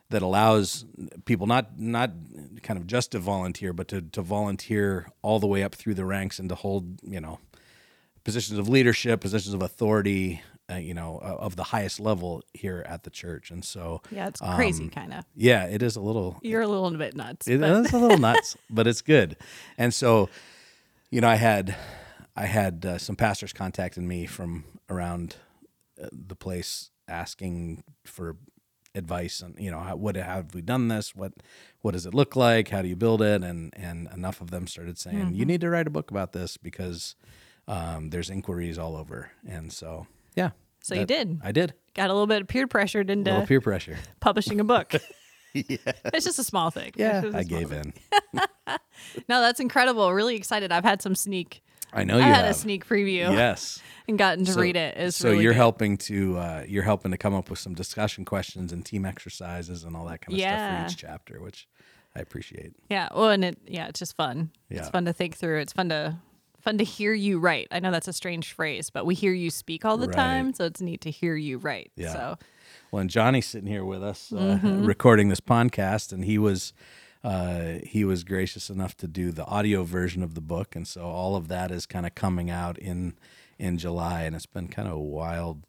that 0.10 0.22
allows 0.22 0.86
people 1.26 1.48
not 1.48 1.80
not 1.80 2.12
kind 2.64 2.80
of 2.80 2.88
just 2.88 3.12
to 3.12 3.20
volunteer, 3.20 3.74
but 3.74 3.88
to 3.90 4.02
to 4.02 4.22
volunteer 4.22 5.10
all 5.22 5.40
the 5.40 5.48
way 5.48 5.64
up 5.64 5.76
through 5.76 5.94
the 5.96 6.06
ranks 6.06 6.40
and 6.40 6.50
to 6.50 6.56
hold 6.56 7.00
you 7.04 7.20
know 7.20 7.40
positions 8.24 8.60
of 8.60 8.68
leadership, 8.70 9.22
positions 9.22 9.54
of 9.54 9.62
authority, 9.62 10.42
uh, 10.70 10.76
you 10.76 10.94
know, 10.94 11.18
uh, 11.24 11.36
of 11.40 11.56
the 11.56 11.64
highest 11.64 11.98
level 11.98 12.44
here 12.54 12.84
at 12.86 13.04
the 13.04 13.10
church. 13.10 13.52
And 13.52 13.64
so, 13.64 14.02
yeah, 14.12 14.28
it's 14.28 14.42
crazy, 14.42 14.84
um, 14.84 14.90
kind 14.90 15.14
of. 15.14 15.24
yeah, 15.34 15.64
it 15.66 15.82
is 15.82 15.96
a 15.96 16.02
little 16.02 16.38
You're 16.42 16.62
a 16.62 16.68
little 16.68 16.92
bit 16.98 17.16
nuts. 17.16 17.48
it 17.48 17.62
but- 17.62 17.94
a 17.94 17.98
little 17.98 18.18
nuts, 18.18 18.58
but 18.70 18.86
it's 18.86 19.02
good. 19.02 19.38
And 19.78 19.94
so, 19.94 20.28
you 21.10 21.22
know, 21.22 21.30
I 21.30 21.36
had 21.36 21.76
I 22.36 22.46
had 22.48 22.86
uh, 22.86 22.98
some 22.98 23.16
pastors 23.16 23.54
contacting 23.54 24.06
me 24.08 24.26
from 24.26 24.66
around 24.90 25.38
uh, 26.02 26.08
the 26.12 26.36
place 26.36 26.92
asking 27.08 27.84
for 28.04 28.36
advice 28.98 29.42
on 29.44 29.56
you 29.58 29.70
know 29.72 29.80
how, 29.80 29.96
what 29.96 30.16
how 30.18 30.36
have 30.38 30.54
we 30.56 30.62
done 30.62 30.88
this 30.88 31.16
what 31.16 31.32
what 31.82 31.92
does 31.92 32.06
it 32.06 32.14
look 32.14 32.36
like 32.36 32.70
how 32.70 32.82
do 32.82 32.88
you 32.88 32.96
build 32.96 33.22
it 33.22 33.44
and 33.44 33.72
and 33.78 34.08
enough 34.14 34.42
of 34.42 34.50
them 34.52 34.66
started 34.68 34.98
saying 34.98 35.34
you 35.34 35.46
need 35.46 35.62
to 35.62 35.70
write 35.70 35.88
a 35.88 35.90
book 35.92 36.10
about 36.12 36.34
this 36.34 36.58
because 36.58 37.16
um, 37.68 38.10
there's 38.10 38.30
inquiries 38.30 38.78
all 38.78 38.96
over 38.96 39.32
and 39.48 39.72
so 39.72 40.08
yeah 40.36 40.50
So 40.82 40.96
you 40.96 41.06
did. 41.06 41.40
I 41.44 41.52
did 41.52 41.74
Got 41.96 42.10
a 42.10 42.14
little 42.14 42.28
bit 42.28 42.42
of 42.42 42.48
peer 42.48 42.68
pressured 42.68 43.10
a 43.10 43.14
into 43.14 43.32
little 43.32 43.48
peer 43.48 43.62
pressure 43.62 43.98
publishing 44.20 44.60
a 44.60 44.64
book. 44.64 44.94
It's 45.54 46.26
just 46.26 46.38
a 46.38 46.44
small 46.44 46.70
thing. 46.70 46.92
yeah 46.96 47.18
It's 47.18 47.26
just 47.26 47.36
a 47.36 47.40
I 47.40 47.44
gave 47.44 47.70
thing. 47.70 47.94
in 48.34 48.42
No, 49.30 49.42
that's 49.42 49.60
incredible. 49.60 50.14
Really 50.14 50.36
excited. 50.36 50.72
I've 50.72 50.84
had 50.84 51.02
some 51.02 51.16
sneak. 51.16 51.64
I 51.98 52.04
know 52.04 52.18
you 52.18 52.24
I 52.24 52.28
had 52.28 52.46
have 52.46 52.52
a 52.52 52.54
sneak 52.54 52.88
preview 52.88 53.32
yes 53.32 53.80
and 54.08 54.18
gotten 54.18 54.46
to 54.46 54.54
So- 54.54 54.62
read 54.62 54.76
it. 54.76 54.96
It's 54.98 55.18
so 55.18 55.30
really 55.32 55.44
you're 55.44 55.54
good. 55.54 55.58
helping 55.58 55.98
to 55.98 56.38
uh, 56.38 56.64
you're 56.68 56.84
helping 56.84 57.12
to 57.12 57.18
come 57.18 57.34
up 57.34 57.50
with 57.50 57.60
some 57.60 57.74
discussion 57.74 58.26
questions 58.26 58.72
and 58.72 58.86
team 58.86 59.06
exercises 59.06 59.84
and 59.84 59.96
all 59.96 60.06
that 60.06 60.22
kind 60.22 60.34
of 60.34 60.40
stuff 60.40 60.80
for 60.88 60.92
each 60.92 60.98
chapter, 60.98 61.42
which 61.42 61.68
I 62.16 62.20
appreciate. 62.20 62.74
Yeah. 62.90 63.10
Well, 63.14 63.30
and 63.30 63.44
it 63.44 63.58
yeah, 63.68 63.88
it's 63.88 64.00
just 64.00 64.16
fun. 64.16 64.52
Yeah. 64.70 64.80
It's 64.80 64.90
fun 64.90 65.06
to 65.06 65.14
think 65.14 65.36
through. 65.36 65.60
It's 65.60 65.74
fun 65.74 65.90
to 65.90 66.18
fun 66.62 66.78
to 66.80 66.84
hear 66.84 67.14
you 67.14 67.40
write. 67.40 67.68
I 67.72 67.80
know 67.80 67.92
that's 67.92 68.08
a 68.08 68.14
strange 68.14 68.52
phrase, 68.54 68.90
but 68.90 69.06
we 69.06 69.16
hear 69.16 69.32
you 69.34 69.50
speak 69.50 69.86
all 69.86 69.98
the 69.98 70.08
Right. 70.08 70.16
time, 70.16 70.54
so 70.54 70.66
it's 70.66 70.82
neat 70.82 71.02
to 71.02 71.12
hear 71.12 71.36
you 71.36 71.58
write. 71.60 71.92
Yeah. 71.96 72.12
So 72.14 72.38
Well, 72.92 73.02
and 73.02 73.10
Johnny's 73.10 73.46
sitting 73.46 73.70
here 73.70 73.86
with 73.86 74.04
us, 74.04 74.32
uh, 74.34 74.60
Mm-hmm. 74.62 74.86
recording 74.86 75.30
this 75.30 75.40
podcast, 75.40 76.12
and 76.12 76.26
he 76.26 76.38
was 76.38 76.74
uh, 77.28 77.80
he 77.84 78.06
was 78.06 78.24
gracious 78.24 78.70
enough 78.70 78.96
to 78.98 79.08
do 79.08 79.32
the 79.32 79.46
audio 79.46 79.84
version 79.84 80.24
of 80.24 80.34
the 80.34 80.42
book, 80.42 80.76
and 80.76 80.88
so 80.88 81.02
all 81.02 81.36
of 81.36 81.48
that 81.50 81.72
is 81.72 81.86
kind 81.86 82.06
of 82.06 82.16
coming 82.16 82.50
out 82.50 82.78
in 82.78 83.14
in 83.60 83.78
July, 83.78 84.24
and 84.24 84.36
it's 84.36 84.46
been 84.46 84.68
kind 84.68 84.88
of 84.88 84.94
a 84.94 85.00
wild 85.00 85.64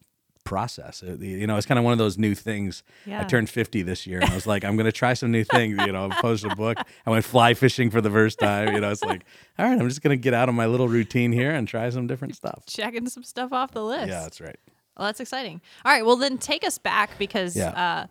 process. 0.44 1.02
It- 1.02 1.20
you 1.20 1.46
know, 1.46 1.56
it's 1.56 1.66
kind 1.66 1.78
of 1.78 1.84
one 1.84 1.92
of 1.92 1.98
those 1.98 2.16
new 2.18 2.34
things. 2.34 2.82
I 3.06 3.10
Yeah. 3.10 3.24
turned 3.24 3.50
50 3.50 3.82
this 3.82 4.06
year 4.06 4.20
and 4.20 4.30
I 4.30 4.34
was 4.34 4.46
like, 4.46 4.64
I'm 4.64 4.76
going 4.76 4.86
to 4.86 4.92
try 4.92 5.12
some 5.14 5.30
new 5.30 5.44
things, 5.44 5.78
you 5.84 5.92
know, 5.92 6.08
I 6.10 6.20
post 6.22 6.44
a 6.44 6.54
book. 6.56 6.78
I 7.06 7.10
went 7.10 7.24
fly 7.26 7.52
fishing 7.54 7.90
for 7.90 8.00
the 8.00 8.10
first 8.10 8.38
time, 8.38 8.74
you 8.74 8.80
know, 8.80 8.90
it's 8.90 9.02
like, 9.02 9.24
all 9.58 9.66
right, 9.66 9.78
I'm 9.78 9.88
just 9.88 10.00
going 10.02 10.16
to 10.16 10.20
get 10.22 10.32
out 10.32 10.48
of 10.48 10.54
my 10.54 10.64
little 10.66 10.88
routine 10.88 11.32
here 11.32 11.50
and 11.50 11.68
try 11.68 11.88
some 11.90 12.06
different 12.06 12.34
stuff. 12.42 12.64
checking 12.66 13.08
some 13.10 13.24
stuff 13.24 13.52
off 13.52 13.72
the 13.72 13.84
list. 13.84 14.08
Yeah, 14.08 14.22
that's 14.22 14.40
right. 14.40 14.56
Well, 14.96 15.06
that's 15.08 15.20
exciting. 15.20 15.60
All 15.84 15.92
right. 15.92 16.04
Well, 16.06 16.16
then 16.16 16.38
take 16.38 16.64
us 16.66 16.78
back 16.78 17.10
because, 17.18 17.54
Yeah. 17.54 17.70
uh, 17.70 18.06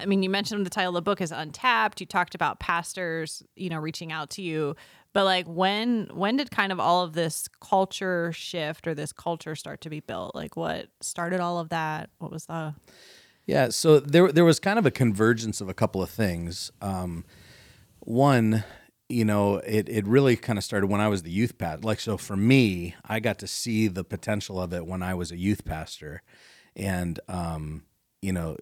I 0.00 0.06
mean, 0.06 0.22
you 0.22 0.30
mentioned 0.30 0.64
the 0.64 0.70
title 0.70 0.90
of 0.90 0.94
the 0.94 1.02
book 1.02 1.20
is 1.20 1.32
Untapped. 1.32 2.00
You 2.00 2.06
talked 2.06 2.34
about 2.34 2.60
pastors, 2.60 3.42
you 3.56 3.68
know, 3.68 3.78
reaching 3.78 4.12
out 4.12 4.30
to 4.30 4.42
you. 4.42 4.76
But 5.12 5.24
like, 5.24 5.46
when 5.46 6.08
when 6.12 6.36
did 6.36 6.50
kind 6.50 6.72
of 6.72 6.80
all 6.80 7.02
of 7.02 7.12
this 7.12 7.48
culture 7.60 8.32
shift 8.32 8.86
or 8.86 8.94
this 8.94 9.12
culture 9.12 9.54
start 9.56 9.80
to 9.82 9.90
be 9.90 10.00
built? 10.00 10.34
Like, 10.34 10.56
what 10.56 10.88
started 11.00 11.40
all 11.40 11.58
of 11.58 11.70
that? 11.70 12.10
What 12.18 12.30
was 12.30 12.46
the? 12.46 12.74
Yeah, 13.46 13.70
so 13.70 13.98
there 13.98 14.30
there 14.30 14.44
was 14.44 14.60
kind 14.60 14.78
of 14.78 14.86
a 14.86 14.90
convergence 14.90 15.60
of 15.60 15.68
a 15.68 15.74
couple 15.74 16.02
of 16.02 16.10
things. 16.10 16.70
Um, 16.80 17.24
one, 17.98 18.64
you 19.08 19.24
know, 19.24 19.56
it 19.56 19.88
it 19.88 20.06
really 20.06 20.36
kind 20.36 20.58
of 20.58 20.64
started 20.64 20.86
when 20.86 21.00
I 21.00 21.08
was 21.08 21.24
the 21.24 21.30
youth 21.30 21.58
pastor. 21.58 21.86
Like 21.86 22.00
so 22.00 22.16
for 22.16 22.36
me, 22.36 22.94
I 23.04 23.18
got 23.18 23.38
to 23.40 23.48
see 23.48 23.88
the 23.88 24.04
potential 24.04 24.60
of 24.60 24.72
it 24.72 24.86
when 24.86 25.02
I 25.02 25.14
was 25.14 25.32
a 25.32 25.36
youth 25.36 25.64
pastor, 25.64 26.22
and 26.76 27.18
um, 27.28 27.82
you 28.22 28.32
know, 28.32 28.56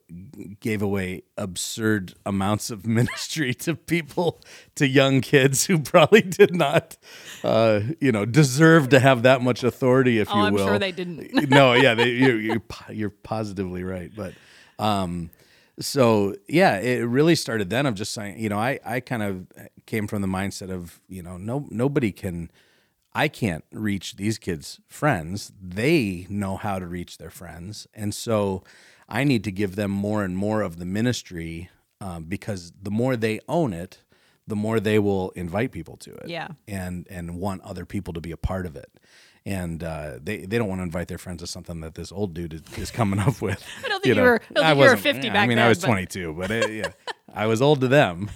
gave 0.60 0.82
away 0.82 1.22
absurd 1.36 2.14
amounts 2.24 2.70
of 2.70 2.86
ministry 2.98 3.52
to 3.54 3.74
people, 3.74 4.40
to 4.76 4.86
young 4.86 5.20
kids 5.20 5.66
who 5.66 5.78
probably 5.80 6.22
did 6.22 6.54
not, 6.54 6.96
uh, 7.42 7.80
you 8.00 8.12
know, 8.12 8.24
deserve 8.24 8.88
to 8.90 9.00
have 9.00 9.22
that 9.22 9.42
much 9.42 9.64
authority, 9.64 10.20
if 10.20 10.28
Oh, 10.30 10.36
you 10.36 10.42
I'm 10.42 10.54
will. 10.54 10.66
sure 10.66 10.78
they 10.78 10.92
didn't. 10.92 11.32
no, 11.50 11.72
yeah, 11.72 11.94
they, 11.94 12.10
you, 12.10 12.34
you're 12.34 12.62
you're 12.90 13.10
positively 13.10 13.82
right, 13.82 14.12
but 14.14 14.34
um, 14.78 15.30
so 15.80 16.36
yeah, 16.48 16.78
it 16.78 17.00
really 17.02 17.34
started 17.34 17.68
then. 17.70 17.86
Of 17.86 17.94
just 17.94 18.12
saying, 18.12 18.38
you 18.38 18.48
know, 18.48 18.58
I 18.58 18.78
I 18.84 19.00
kind 19.00 19.22
of 19.22 19.46
came 19.86 20.06
from 20.06 20.22
the 20.22 20.28
mindset 20.28 20.70
of 20.70 21.00
you 21.08 21.22
know, 21.22 21.36
no 21.36 21.66
nobody 21.70 22.12
can. 22.12 22.50
I 23.14 23.26
can't 23.26 23.64
reach 23.72 24.14
these 24.14 24.38
kids' 24.38 24.78
friends. 24.86 25.50
They 25.60 26.26
know 26.28 26.56
how 26.56 26.78
to 26.78 26.86
reach 26.86 27.18
their 27.18 27.30
friends. 27.30 27.88
And 27.92 28.14
so 28.14 28.62
I 29.08 29.24
need 29.24 29.44
to 29.44 29.50
give 29.50 29.74
them 29.76 29.90
more 29.90 30.22
and 30.24 30.36
more 30.36 30.62
of 30.62 30.78
the 30.78 30.84
ministry 30.84 31.70
um, 32.00 32.24
because 32.24 32.72
the 32.82 32.90
more 32.90 33.16
they 33.16 33.40
own 33.48 33.72
it, 33.72 34.02
the 34.46 34.56
more 34.56 34.80
they 34.80 34.98
will 34.98 35.30
invite 35.30 35.72
people 35.72 35.96
to 35.98 36.14
it 36.14 36.28
Yeah. 36.28 36.48
and 36.66 37.06
and 37.10 37.38
want 37.38 37.62
other 37.62 37.84
people 37.84 38.12
to 38.14 38.20
be 38.20 38.30
a 38.32 38.36
part 38.36 38.66
of 38.66 38.76
it. 38.76 38.90
And 39.46 39.82
uh, 39.82 40.18
they 40.22 40.38
they 40.46 40.58
don't 40.58 40.68
want 40.68 40.80
to 40.80 40.84
invite 40.84 41.08
their 41.08 41.18
friends 41.18 41.40
to 41.42 41.46
something 41.46 41.80
that 41.80 41.94
this 41.94 42.12
old 42.12 42.34
dude 42.34 42.52
is, 42.54 42.62
is 42.76 42.90
coming 42.90 43.18
up 43.18 43.40
with. 43.40 43.62
I 43.84 43.88
don't 43.88 44.02
think 44.02 44.16
you 44.16 44.22
were- 44.22 44.40
I 44.56 44.74
think 44.74 44.78
you 44.78 44.84
were 44.90 44.96
50 44.96 45.30
I 45.30 45.32
back 45.32 45.48
mean, 45.48 45.58
I 45.58 45.62
then, 45.62 45.68
was 45.70 45.78
but- 45.80 45.86
22, 45.86 46.32
but 46.34 46.50
it, 46.50 46.70
yeah, 46.70 46.92
I 47.32 47.46
was 47.46 47.62
old 47.62 47.80
to 47.80 47.88
them. 47.88 48.30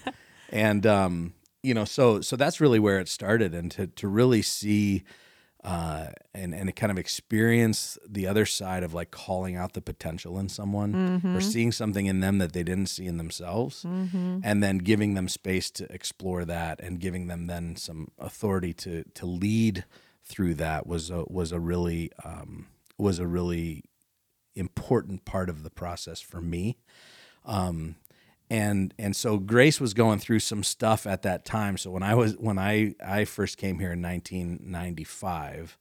And 0.50 0.86
um, 0.86 1.34
you 1.62 1.74
know, 1.74 1.84
so 1.84 2.20
so 2.20 2.36
that's 2.36 2.60
really 2.60 2.78
where 2.78 2.98
it 2.98 3.08
started, 3.08 3.54
and 3.54 3.70
to 3.72 3.86
to 3.88 4.08
really 4.08 4.42
see 4.42 5.02
uh, 5.64 6.06
and 6.34 6.54
and 6.54 6.74
kind 6.74 6.90
of 6.90 6.98
experience 6.98 7.96
the 8.08 8.26
other 8.26 8.44
side 8.44 8.82
of 8.82 8.92
like 8.94 9.10
calling 9.10 9.56
out 9.56 9.74
the 9.74 9.80
potential 9.80 10.38
in 10.38 10.48
someone 10.48 10.92
Mm-hmm. 10.92 11.36
or 11.36 11.40
seeing 11.40 11.70
something 11.72 12.06
in 12.06 12.20
them 12.20 12.38
that 12.38 12.52
they 12.52 12.62
didn't 12.64 12.88
see 12.88 13.06
in 13.06 13.16
themselves, 13.16 13.84
and 13.84 14.62
then 14.62 14.78
giving 14.78 15.14
them 15.14 15.28
space 15.28 15.70
to 15.72 15.92
explore 15.92 16.44
that 16.44 16.80
and 16.80 16.98
giving 16.98 17.28
them 17.28 17.46
then 17.46 17.76
some 17.76 18.08
authority 18.18 18.72
to 18.74 19.04
to 19.14 19.26
lead 19.26 19.84
through 20.24 20.54
that 20.54 20.86
was 20.86 21.10
a, 21.10 21.24
was 21.28 21.52
a 21.52 21.60
really 21.60 22.10
um, 22.24 22.66
was 22.98 23.18
a 23.18 23.26
really 23.26 23.84
important 24.54 25.24
part 25.24 25.48
of 25.48 25.62
the 25.62 25.70
process 25.70 26.20
for 26.20 26.40
me. 26.40 26.76
Um, 27.44 27.96
and 28.52 28.92
and 28.98 29.16
so 29.16 29.38
Grace 29.38 29.80
was 29.80 29.94
going 29.94 30.18
through 30.18 30.40
some 30.40 30.62
stuff 30.62 31.06
at 31.06 31.22
that 31.22 31.44
time. 31.44 31.76
So 31.78 31.90
when 31.90 32.02
I 32.02 32.14
was 32.14 32.36
when 32.36 32.58
I 32.58 32.94
I 33.04 33.24
first 33.24 33.56
came 33.56 33.78
here 33.78 33.92
in 33.92 34.02
1995, 34.02 35.78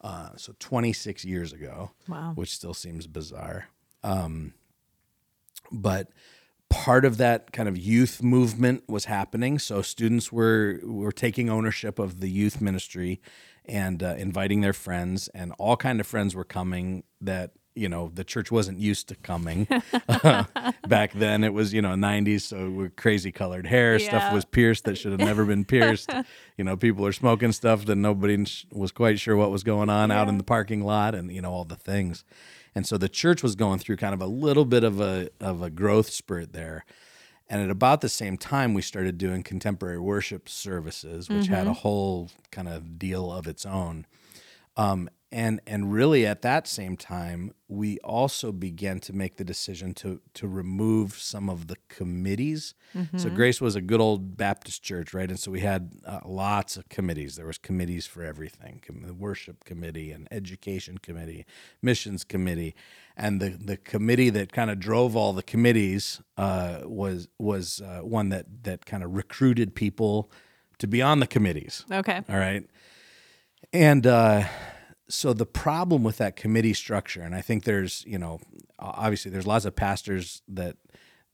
uh, 0.00 0.30
so 0.36 0.54
26 0.58 1.24
years 1.24 1.52
ago, 1.52 1.90
Wow. 2.08 2.32
which 2.34 2.50
still 2.54 2.74
seems 2.74 3.06
bizarre. 3.06 3.68
Um, 4.02 4.54
but 5.72 6.08
part 6.68 7.04
of 7.04 7.16
that 7.16 7.52
kind 7.52 7.68
of 7.68 7.76
youth 7.78 8.22
movement 8.22 8.84
was 8.88 9.06
happening. 9.06 9.58
So 9.58 9.82
students 9.82 10.30
were 10.30 10.80
were 10.84 11.12
taking 11.12 11.48
ownership 11.50 11.98
of 11.98 12.20
the 12.20 12.30
youth 12.30 12.60
ministry 12.60 13.20
and 13.64 14.02
uh, 14.02 14.14
inviting 14.18 14.60
their 14.60 14.72
friends, 14.74 15.28
and 15.28 15.52
all 15.58 15.76
kind 15.76 15.98
of 16.00 16.06
friends 16.06 16.34
were 16.34 16.44
coming 16.44 17.02
that 17.20 17.52
you 17.74 17.88
know 17.88 18.10
the 18.14 18.24
church 18.24 18.50
wasn't 18.50 18.78
used 18.78 19.08
to 19.08 19.14
coming 19.16 19.66
back 20.88 21.12
then. 21.12 21.44
It 21.44 21.52
was 21.52 21.72
you 21.72 21.82
know 21.82 21.90
90s, 21.90 22.42
so 22.42 22.70
we're 22.70 22.88
crazy 22.90 23.32
colored 23.32 23.66
hair. 23.66 23.98
Yeah. 23.98 24.08
Stuff 24.08 24.32
was 24.32 24.44
pierced 24.44 24.84
that 24.84 24.96
should 24.96 25.12
have 25.12 25.20
never 25.20 25.44
been 25.44 25.64
pierced. 25.64 26.10
you 26.56 26.64
know, 26.64 26.76
people 26.76 27.06
are 27.06 27.12
smoking 27.12 27.52
stuff 27.52 27.84
that 27.86 27.96
nobody 27.96 28.44
was 28.72 28.92
quite 28.92 29.18
sure 29.18 29.36
what 29.36 29.50
was 29.50 29.62
going 29.62 29.90
on 29.90 30.10
out 30.10 30.28
in 30.28 30.38
the 30.38 30.44
parking 30.44 30.84
lot, 30.84 31.14
and 31.14 31.32
you 31.32 31.42
know 31.42 31.52
all 31.52 31.64
the 31.64 31.76
things. 31.76 32.24
And 32.74 32.86
so 32.86 32.98
the 32.98 33.08
church 33.08 33.42
was 33.42 33.54
going 33.54 33.78
through 33.78 33.96
kind 33.96 34.14
of 34.14 34.20
a 34.20 34.26
little 34.26 34.64
bit 34.64 34.84
of 34.84 35.00
a 35.00 35.30
of 35.40 35.62
a 35.62 35.70
growth 35.70 36.10
spurt 36.10 36.52
there. 36.52 36.84
And 37.48 37.60
at 37.60 37.70
about 37.70 38.00
the 38.00 38.08
same 38.08 38.38
time, 38.38 38.72
we 38.72 38.80
started 38.80 39.18
doing 39.18 39.42
contemporary 39.42 39.98
worship 39.98 40.48
services, 40.48 41.28
which 41.28 41.46
had 41.46 41.66
a 41.66 41.74
whole 41.74 42.30
kind 42.50 42.68
of 42.68 42.98
deal 42.98 43.30
of 43.30 43.46
its 43.46 43.66
own. 43.66 44.06
Um, 44.78 45.10
and 45.34 45.60
and 45.66 45.92
really 45.92 46.24
at 46.24 46.42
that 46.42 46.68
same 46.68 46.96
time, 46.96 47.52
we 47.66 47.98
also 48.04 48.52
began 48.52 49.00
to 49.00 49.12
make 49.12 49.36
the 49.36 49.42
decision 49.42 49.92
to 49.94 50.20
to 50.34 50.46
remove 50.46 51.14
some 51.14 51.50
of 51.50 51.66
the 51.66 51.76
committees. 51.88 52.74
So 53.16 53.28
Grace 53.28 53.60
was 53.60 53.74
a 53.74 53.80
good 53.80 54.00
old 54.00 54.36
Baptist 54.36 54.84
church, 54.84 55.12
right? 55.12 55.28
And 55.28 55.36
so 55.36 55.50
we 55.50 55.58
had 55.58 55.90
uh, 56.06 56.20
lots 56.24 56.76
of 56.76 56.88
committees. 56.88 57.34
There 57.34 57.46
was 57.46 57.58
committees 57.58 58.06
for 58.06 58.22
everything: 58.22 58.80
the 59.04 59.12
worship 59.12 59.64
committee, 59.64 60.12
and 60.12 60.28
education 60.30 60.98
committee, 60.98 61.44
missions 61.82 62.22
committee, 62.22 62.76
and 63.16 63.40
the 63.40 63.50
the 63.50 63.76
committee 63.76 64.30
that 64.30 64.52
kind 64.52 64.70
of 64.70 64.78
drove 64.78 65.16
all 65.16 65.32
the 65.32 65.42
committees 65.42 66.22
uh, 66.38 66.82
was 66.84 67.26
was 67.38 67.80
uh, 67.80 68.02
one 68.02 68.28
that 68.28 68.46
that 68.62 68.86
kind 68.86 69.02
of 69.02 69.16
recruited 69.16 69.74
people 69.74 70.30
to 70.78 70.86
be 70.86 71.02
on 71.02 71.18
the 71.18 71.26
committees. 71.26 71.84
Okay. 71.90 72.22
All 72.28 72.38
right. 72.38 72.64
And 73.72 74.06
uh, 74.06 74.44
so 75.14 75.32
the 75.32 75.46
problem 75.46 76.02
with 76.02 76.18
that 76.18 76.36
committee 76.36 76.74
structure, 76.74 77.22
and 77.22 77.34
I 77.34 77.40
think 77.40 77.64
there's, 77.64 78.04
you 78.06 78.18
know, 78.18 78.40
obviously 78.78 79.30
there's 79.30 79.46
lots 79.46 79.64
of 79.64 79.74
pastors 79.76 80.42
that 80.48 80.76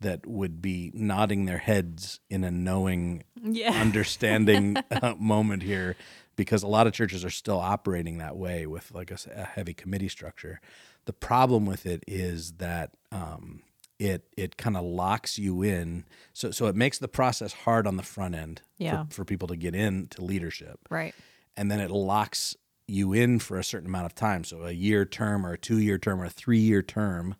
that 0.01 0.27
would 0.27 0.63
be 0.63 0.91
nodding 0.95 1.45
their 1.45 1.59
heads 1.59 2.21
in 2.31 2.43
a 2.45 2.51
knowing, 2.51 3.23
Yeah. 3.43 3.73
understanding 3.81 4.77
uh, 4.91 5.15
moment 5.19 5.63
here, 5.63 5.95
because 6.37 6.63
a 6.63 6.67
lot 6.69 6.87
of 6.87 6.95
churches 6.95 7.23
are 7.25 7.31
still 7.31 7.59
operating 7.61 8.17
that 8.19 8.35
way 8.37 8.67
with 8.67 8.91
like 8.93 9.11
a 9.11 9.45
heavy 9.45 9.75
committee 9.75 10.09
structure. 10.09 10.61
The 11.05 11.13
problem 11.13 11.67
with 11.67 11.85
it 11.85 12.03
is 12.07 12.53
that 12.53 12.93
um, 13.13 13.63
it 13.99 14.25
it 14.39 14.57
kind 14.57 14.77
of 14.77 14.85
locks 14.85 15.39
you 15.39 15.61
in, 15.63 16.07
so 16.33 16.51
so 16.51 16.67
it 16.67 16.75
makes 16.77 16.99
the 16.99 17.09
process 17.09 17.53
hard 17.53 17.87
on 17.87 17.97
the 17.99 18.03
front 18.03 18.35
end 18.35 18.63
Yeah. 18.79 19.05
for, 19.05 19.17
for 19.17 19.25
people 19.27 19.49
to 19.49 19.57
get 19.57 19.75
into 19.75 20.25
leadership 20.25 20.79
Right. 20.89 21.15
and 21.59 21.71
then 21.71 21.81
it 21.81 21.91
locks 21.91 22.57
you 22.91 23.13
in 23.13 23.39
for 23.39 23.59
a 23.59 23.65
certain 23.65 23.89
amount 23.89 24.07
of 24.07 24.15
time. 24.15 24.45
So 24.45 24.63
a 24.63 24.73
year 24.73 25.05
term 25.05 25.47
or 25.47 25.53
a 25.53 25.59
two 25.59 25.79
year 25.79 25.99
term 25.99 26.21
or 26.21 26.27
a 26.27 26.31
three 26.31 26.59
year 26.59 26.83
term. 26.83 27.37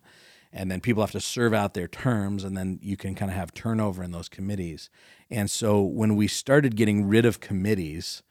And 0.53 0.71
then 0.71 0.81
people 0.81 1.03
have 1.03 1.13
to 1.13 1.21
serve 1.21 1.55
out 1.55 1.75
their 1.75 1.87
terms, 1.87 2.43
and 2.43 2.57
then 2.57 2.81
you 2.83 2.97
can 2.97 3.15
kind 3.15 3.31
of 3.31 3.37
have 3.37 3.55
turnover 3.55 4.03
in 4.03 4.11
those 4.11 4.29
committees. 4.29 4.91
And 5.31 5.49
so 5.49 5.81
when 5.81 6.17
we 6.17 6.27
started 6.27 6.75
getting 6.75 7.07
rid 7.07 7.25
of 7.25 7.39
committees 7.39 8.25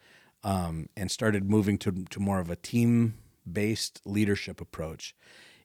um, 0.44 0.90
and 0.98 1.10
started 1.10 1.50
moving 1.50 1.78
to, 1.78 2.04
to 2.10 2.20
more 2.20 2.40
of 2.40 2.50
a 2.50 2.58
team 2.58 3.14
based 3.50 4.02
leadership 4.04 4.60
approach, 4.60 5.16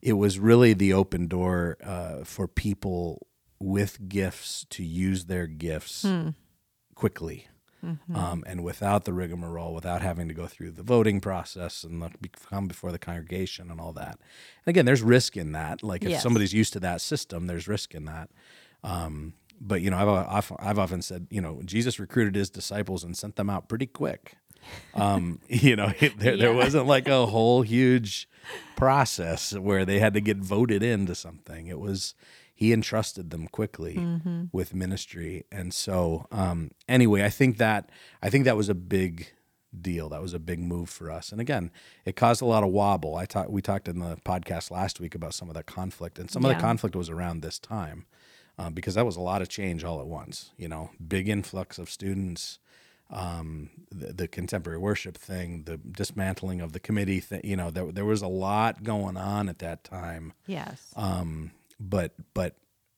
it 0.00 0.12
was 0.12 0.38
really 0.38 0.74
the 0.74 0.92
open 0.92 1.26
door 1.26 1.76
uh, 1.82 2.22
for 2.22 2.46
people 2.46 3.26
with 3.58 4.08
gifts 4.08 4.64
to 4.70 4.84
use 4.84 5.24
their 5.24 5.48
gifts 5.48 6.04
quickly 6.94 7.48
um, 8.14 8.44
and 8.46 8.62
without 8.64 9.04
the 9.04 9.12
rigmarole, 9.12 9.74
without 9.74 10.02
having 10.02 10.28
to 10.28 10.34
go 10.34 10.46
through 10.46 10.72
the 10.72 10.82
voting 10.82 11.20
process 11.20 11.84
and 11.84 12.00
the, 12.02 12.10
come 12.50 12.66
before 12.68 12.92
the 12.92 12.98
congregation 12.98 13.70
and 13.70 13.80
all 13.80 13.92
that. 13.92 14.18
And 14.64 14.72
again, 14.72 14.84
there's 14.86 15.02
risk 15.02 15.36
in 15.36 15.52
that. 15.52 15.82
Like 15.82 16.04
if 16.04 16.10
Yes. 16.10 16.22
somebody's 16.22 16.52
used 16.54 16.72
to 16.74 16.80
that 16.80 17.00
system, 17.00 17.46
there's 17.46 17.66
risk 17.68 17.94
in 17.94 18.04
that. 18.06 18.30
Um, 18.82 19.34
but 19.60 19.80
you 19.82 19.90
know, 19.90 19.98
I've, 19.98 20.28
I've 20.50 20.52
I've 20.58 20.78
often 20.78 21.00
said, 21.02 21.26
you 21.30 21.40
know, 21.40 21.60
Jesus 21.64 21.98
recruited 22.00 22.34
his 22.34 22.50
disciples 22.50 23.04
and 23.04 23.16
sent 23.16 23.36
them 23.36 23.48
out 23.48 23.68
pretty 23.68 23.86
quick. 23.86 24.36
Um, 24.94 25.40
you 25.48 25.76
know, 25.76 25.88
there, 26.00 26.36
there 26.36 26.50
Yeah. 26.50 26.50
wasn't 26.50 26.86
like 26.86 27.08
a 27.08 27.26
whole 27.26 27.62
huge 27.62 28.28
process 28.76 29.52
where 29.56 29.84
they 29.84 29.98
had 30.00 30.14
to 30.14 30.20
get 30.20 30.36
voted 30.38 30.82
into 30.82 31.14
something. 31.14 31.66
It 31.66 31.78
was 31.78 32.14
he 32.54 32.72
entrusted 32.72 33.30
them 33.30 33.48
quickly 33.48 33.98
with 34.52 34.74
ministry, 34.74 35.44
and 35.50 35.74
so 35.74 36.26
um, 36.30 36.70
anyway, 36.88 37.24
I 37.24 37.30
think 37.30 37.58
that 37.58 37.90
I 38.22 38.30
think 38.30 38.44
that 38.44 38.56
was 38.56 38.68
a 38.68 38.74
big 38.74 39.32
deal. 39.78 40.08
That 40.08 40.22
was 40.22 40.34
a 40.34 40.38
big 40.38 40.60
move 40.60 40.88
for 40.88 41.10
us, 41.10 41.32
and 41.32 41.40
again, 41.40 41.70
it 42.04 42.14
caused 42.16 42.40
a 42.42 42.46
lot 42.46 42.62
of 42.62 42.70
wobble. 42.70 43.16
I 43.16 43.26
talked 43.26 43.50
we 43.50 43.60
talked 43.60 43.88
in 43.88 43.98
the 43.98 44.16
podcast 44.24 44.70
last 44.70 45.00
week 45.00 45.14
about 45.14 45.34
some 45.34 45.48
of 45.48 45.54
that 45.54 45.66
conflict, 45.66 46.18
and 46.18 46.30
some 46.30 46.44
of 46.44 46.50
Yeah. 46.50 46.56
the 46.58 46.62
conflict 46.62 46.94
was 46.94 47.10
around 47.10 47.42
this 47.42 47.58
time 47.58 48.06
um, 48.56 48.72
because 48.72 48.94
that 48.94 49.04
was 49.06 49.16
a 49.16 49.20
lot 49.20 49.42
of 49.42 49.48
change 49.48 49.82
all 49.82 50.00
at 50.00 50.06
once. 50.06 50.52
You 50.56 50.68
know, 50.68 50.90
big 51.06 51.28
influx 51.28 51.78
of 51.78 51.90
students 51.90 52.60
um, 53.10 53.68
the, 53.92 54.12
the 54.12 54.28
contemporary 54.28 54.78
worship 54.78 55.16
thing, 55.16 55.64
the 55.64 55.76
dismantling 55.76 56.60
of 56.62 56.72
the 56.72 56.80
committee 56.80 57.20
thing. 57.20 57.42
You 57.44 57.54
know, 57.56 57.70
there, 57.70 57.92
there 57.92 58.04
was 58.04 58.22
a 58.22 58.28
lot 58.28 58.82
going 58.82 59.16
on 59.18 59.48
at 59.48 59.58
that 59.58 59.84
time. 59.84 60.32
Yes. 60.46 60.90
Um, 60.96 61.50
but 61.88 62.12
but 62.32 62.56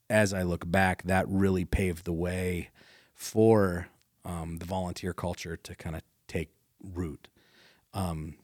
as 0.09 0.33
I 0.33 0.43
look 0.43 0.71
back, 0.71 1.03
that 1.05 1.27
really 1.29 1.65
paved 1.65 2.05
the 2.05 2.13
way 2.13 2.71
for 3.15 3.89
um, 4.25 4.59
the 4.59 4.67
volunteer 4.67 5.13
culture 5.13 5.57
to 5.57 5.75
kind 5.75 5.97
of 5.97 6.03
take 6.29 6.51
root. 6.83 7.29
Um, 7.95 8.37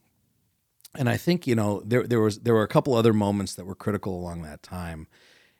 and 0.95 1.09
I 1.09 1.17
think 1.17 1.47
you 1.47 1.55
know 1.55 1.83
there 1.85 2.07
there 2.07 2.21
was 2.21 2.41
there 2.41 2.55
were 2.55 2.63
a 2.63 2.69
couple 2.69 2.95
other 2.95 3.13
moments 3.13 3.55
that 3.55 3.65
were 3.65 3.75
critical 3.75 4.19
along 4.19 4.43
that 4.43 4.63
time. 4.63 5.07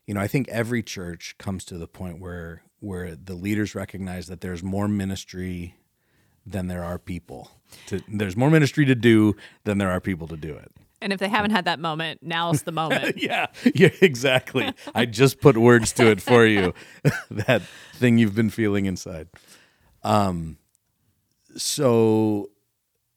You 0.07 0.15
know, 0.15 0.21
I 0.21 0.27
think 0.27 0.49
every 0.49 0.83
church 0.83 1.37
comes 1.39 1.65
to 1.67 1.79
the 1.79 1.87
point 1.87 2.21
where 2.21 2.63
where 2.81 3.15
the 3.15 3.35
leaders 3.35 3.75
recognize 3.75 4.27
that 4.27 4.41
there's 4.41 4.63
more 4.63 4.89
ministry 4.89 5.77
than 6.45 6.67
there 6.67 6.83
are 6.83 6.99
people. 6.99 7.51
To, 7.87 8.03
there's 8.09 8.37
more 8.37 8.51
ministry 8.51 8.85
to 8.87 8.97
do 8.97 9.37
than 9.65 9.79
there 9.79 9.91
are 9.91 10.01
people 10.01 10.27
to 10.29 10.37
do 10.37 10.55
it. 10.55 10.73
And 11.03 11.13
if 11.13 11.19
they 11.21 11.29
haven't 11.29 11.51
had 11.51 11.65
that 11.67 11.79
moment, 11.81 12.21
now's 12.23 12.63
the 12.63 12.73
moment. 12.73 13.17
Yeah, 13.23 13.47
yeah, 13.75 13.91
exactly. 14.01 14.73
I 14.95 15.05
just 15.07 15.41
put 15.41 15.57
words 15.57 15.93
to 15.95 16.11
it 16.11 16.21
for 16.23 16.47
you. 16.47 16.73
that 17.31 17.63
thing 17.95 18.19
you've 18.19 18.35
been 18.35 18.51
feeling 18.51 18.87
inside. 18.87 19.29
Um, 20.03 20.57
so 21.57 22.51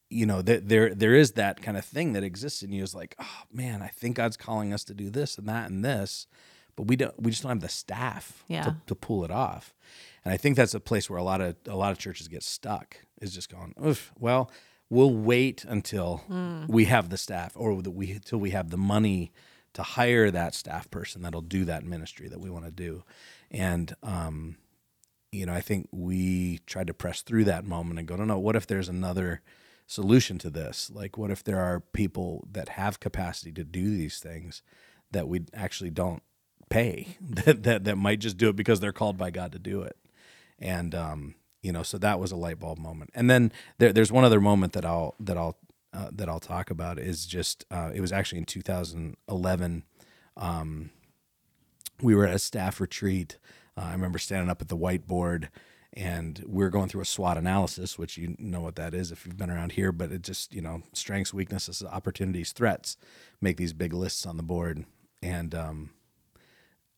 you 0.10 0.26
know 0.26 0.42
that 0.42 0.68
there 0.70 0.94
there 0.94 1.16
is 1.16 1.34
that 1.34 1.62
kind 1.62 1.78
of 1.78 1.86
thing 1.86 2.14
that 2.14 2.24
exists 2.24 2.62
in 2.64 2.72
you 2.72 2.84
is 2.84 2.94
like, 2.96 3.16
oh 3.20 3.42
man, 3.52 3.82
I 3.82 3.88
think 3.88 4.18
God's 4.18 4.38
calling 4.38 4.74
us 4.74 4.84
to 4.86 4.94
do 4.94 5.10
this 5.10 5.38
and 5.38 5.48
that 5.50 5.70
and 5.70 5.84
this, 5.84 6.28
but 6.76 6.84
we 6.88 6.96
don't 6.96 7.20
we 7.22 7.32
just 7.32 7.44
don't 7.44 7.50
have 7.52 7.62
the 7.62 7.70
staff 7.70 8.44
Yeah. 8.48 8.64
to, 8.64 8.76
to 8.88 8.96
pull 8.96 9.24
it 9.24 9.32
off. 9.32 9.74
And 10.24 10.34
I 10.34 10.38
think 10.38 10.56
that's 10.58 10.74
a 10.74 10.80
place 10.80 11.10
where 11.10 11.20
a 11.20 11.24
lot 11.24 11.42
of 11.42 11.56
a 11.68 11.76
lot 11.76 11.92
of 11.92 11.98
churches 11.98 12.28
get 12.28 12.44
stuck 12.44 12.98
is 13.22 13.34
just 13.34 13.50
going, 13.52 13.74
Oof, 13.86 14.12
well, 14.20 14.52
we'll 14.90 15.14
wait 15.14 15.66
until 15.66 16.24
we 16.68 16.86
have 16.86 17.10
the 17.10 17.18
staff 17.18 17.54
or 17.56 17.82
that 17.82 17.92
we 17.92 18.12
until 18.12 18.40
we 18.40 18.52
have 18.52 18.70
the 18.70 18.78
money 18.78 19.32
to 19.74 19.84
hire 19.84 20.32
that 20.32 20.56
staff 20.56 20.90
person 20.90 21.22
that'll 21.22 21.42
do 21.42 21.66
that 21.66 21.84
ministry 21.84 22.30
that 22.30 22.40
we 22.40 22.50
want 22.50 22.66
to 22.66 22.72
do. 22.72 23.04
And 23.52 23.96
um, 24.04 24.58
you 25.36 25.46
know, 25.46 25.54
I 25.54 25.62
think 25.62 25.88
we 25.92 26.60
tried 26.66 26.88
to 26.88 26.94
press 26.94 27.22
through 27.22 27.44
that 27.46 27.66
moment 27.66 28.00
and 28.00 28.08
go, 28.08 28.16
no, 28.16 28.24
no, 28.24 28.40
what 28.40 28.56
if 28.56 28.66
there's 28.68 28.90
another 28.90 29.42
solution 29.86 30.38
to 30.40 30.50
this? 30.50 30.90
Like, 30.94 31.18
what 31.18 31.32
if 31.32 31.44
there 31.44 31.60
are 31.60 31.80
people 31.80 32.48
that 32.52 32.70
have 32.70 33.00
capacity 33.00 33.52
to 33.54 33.64
do 33.64 33.90
these 33.90 34.20
things 34.20 34.62
that 35.12 35.28
we 35.28 35.42
actually 35.54 35.90
don't 35.90 36.24
pay, 36.70 37.18
that, 37.22 37.64
that, 37.64 37.84
that 37.84 37.98
might 37.98 38.20
just 38.20 38.38
do 38.38 38.50
it 38.50 38.56
because 38.56 38.80
they're 38.80 38.94
called 38.94 39.18
by 39.18 39.30
God 39.30 39.52
to 39.52 39.60
do 39.60 39.82
it? 39.82 39.98
And, 40.58 40.96
um, 40.96 41.36
you 41.66 41.72
know, 41.72 41.82
so 41.82 41.98
that 41.98 42.20
was 42.20 42.32
a 42.32 42.36
light 42.36 42.60
bulb 42.60 42.78
moment. 42.78 43.10
And 43.16 43.28
then 43.28 43.52
there, 43.80 43.92
there's 43.92 44.12
one 44.12 44.24
other 44.24 44.40
moment 44.40 44.74
that 44.74 44.86
I'll 44.86 45.16
that 45.20 45.36
I'll 45.36 45.58
uh, 45.92 46.10
that 46.14 46.30
I'll 46.30 46.40
talk 46.40 46.70
about 46.70 47.00
is 47.00 47.26
just 47.26 47.66
uh, 47.72 47.90
it 47.92 48.02
was 48.02 48.12
actually 48.12 48.38
in 48.38 48.46
2011. 48.46 49.84
Um, 50.38 50.92
we 52.04 52.14
were 52.14 52.28
at 52.28 52.36
a 52.36 52.40
staff 52.40 52.80
retreat. 52.80 53.40
Uh, 53.76 53.86
I 53.86 53.92
remember 53.94 54.20
standing 54.20 54.50
up 54.50 54.62
at 54.62 54.68
the 54.68 54.78
whiteboard 54.78 55.48
and 55.92 56.44
we 56.46 56.64
are 56.64 56.70
going 56.70 56.88
through 56.88 57.02
a 57.02 57.06
SWOT 57.06 57.38
analysis, 57.38 57.98
which 57.98 58.16
you 58.16 58.36
know 58.38 58.62
what 58.62 58.76
that 58.76 58.94
is 58.94 59.12
if 59.12 59.26
you've 59.26 59.38
been 59.38 59.50
around 59.50 59.72
here, 59.72 59.92
but 59.92 60.12
it 60.12 60.22
just, 60.22 60.54
you 60.54 60.62
know, 60.62 60.84
strengths, 60.94 61.34
weaknesses, 61.34 61.82
opportunities, 61.82 62.52
threats, 62.52 62.96
make 63.42 63.58
these 63.58 63.74
big 63.74 63.94
lists 63.94 64.26
on 64.26 64.38
the 64.38 64.44
board. 64.44 64.86
And 65.24 65.56
um, 65.56 65.92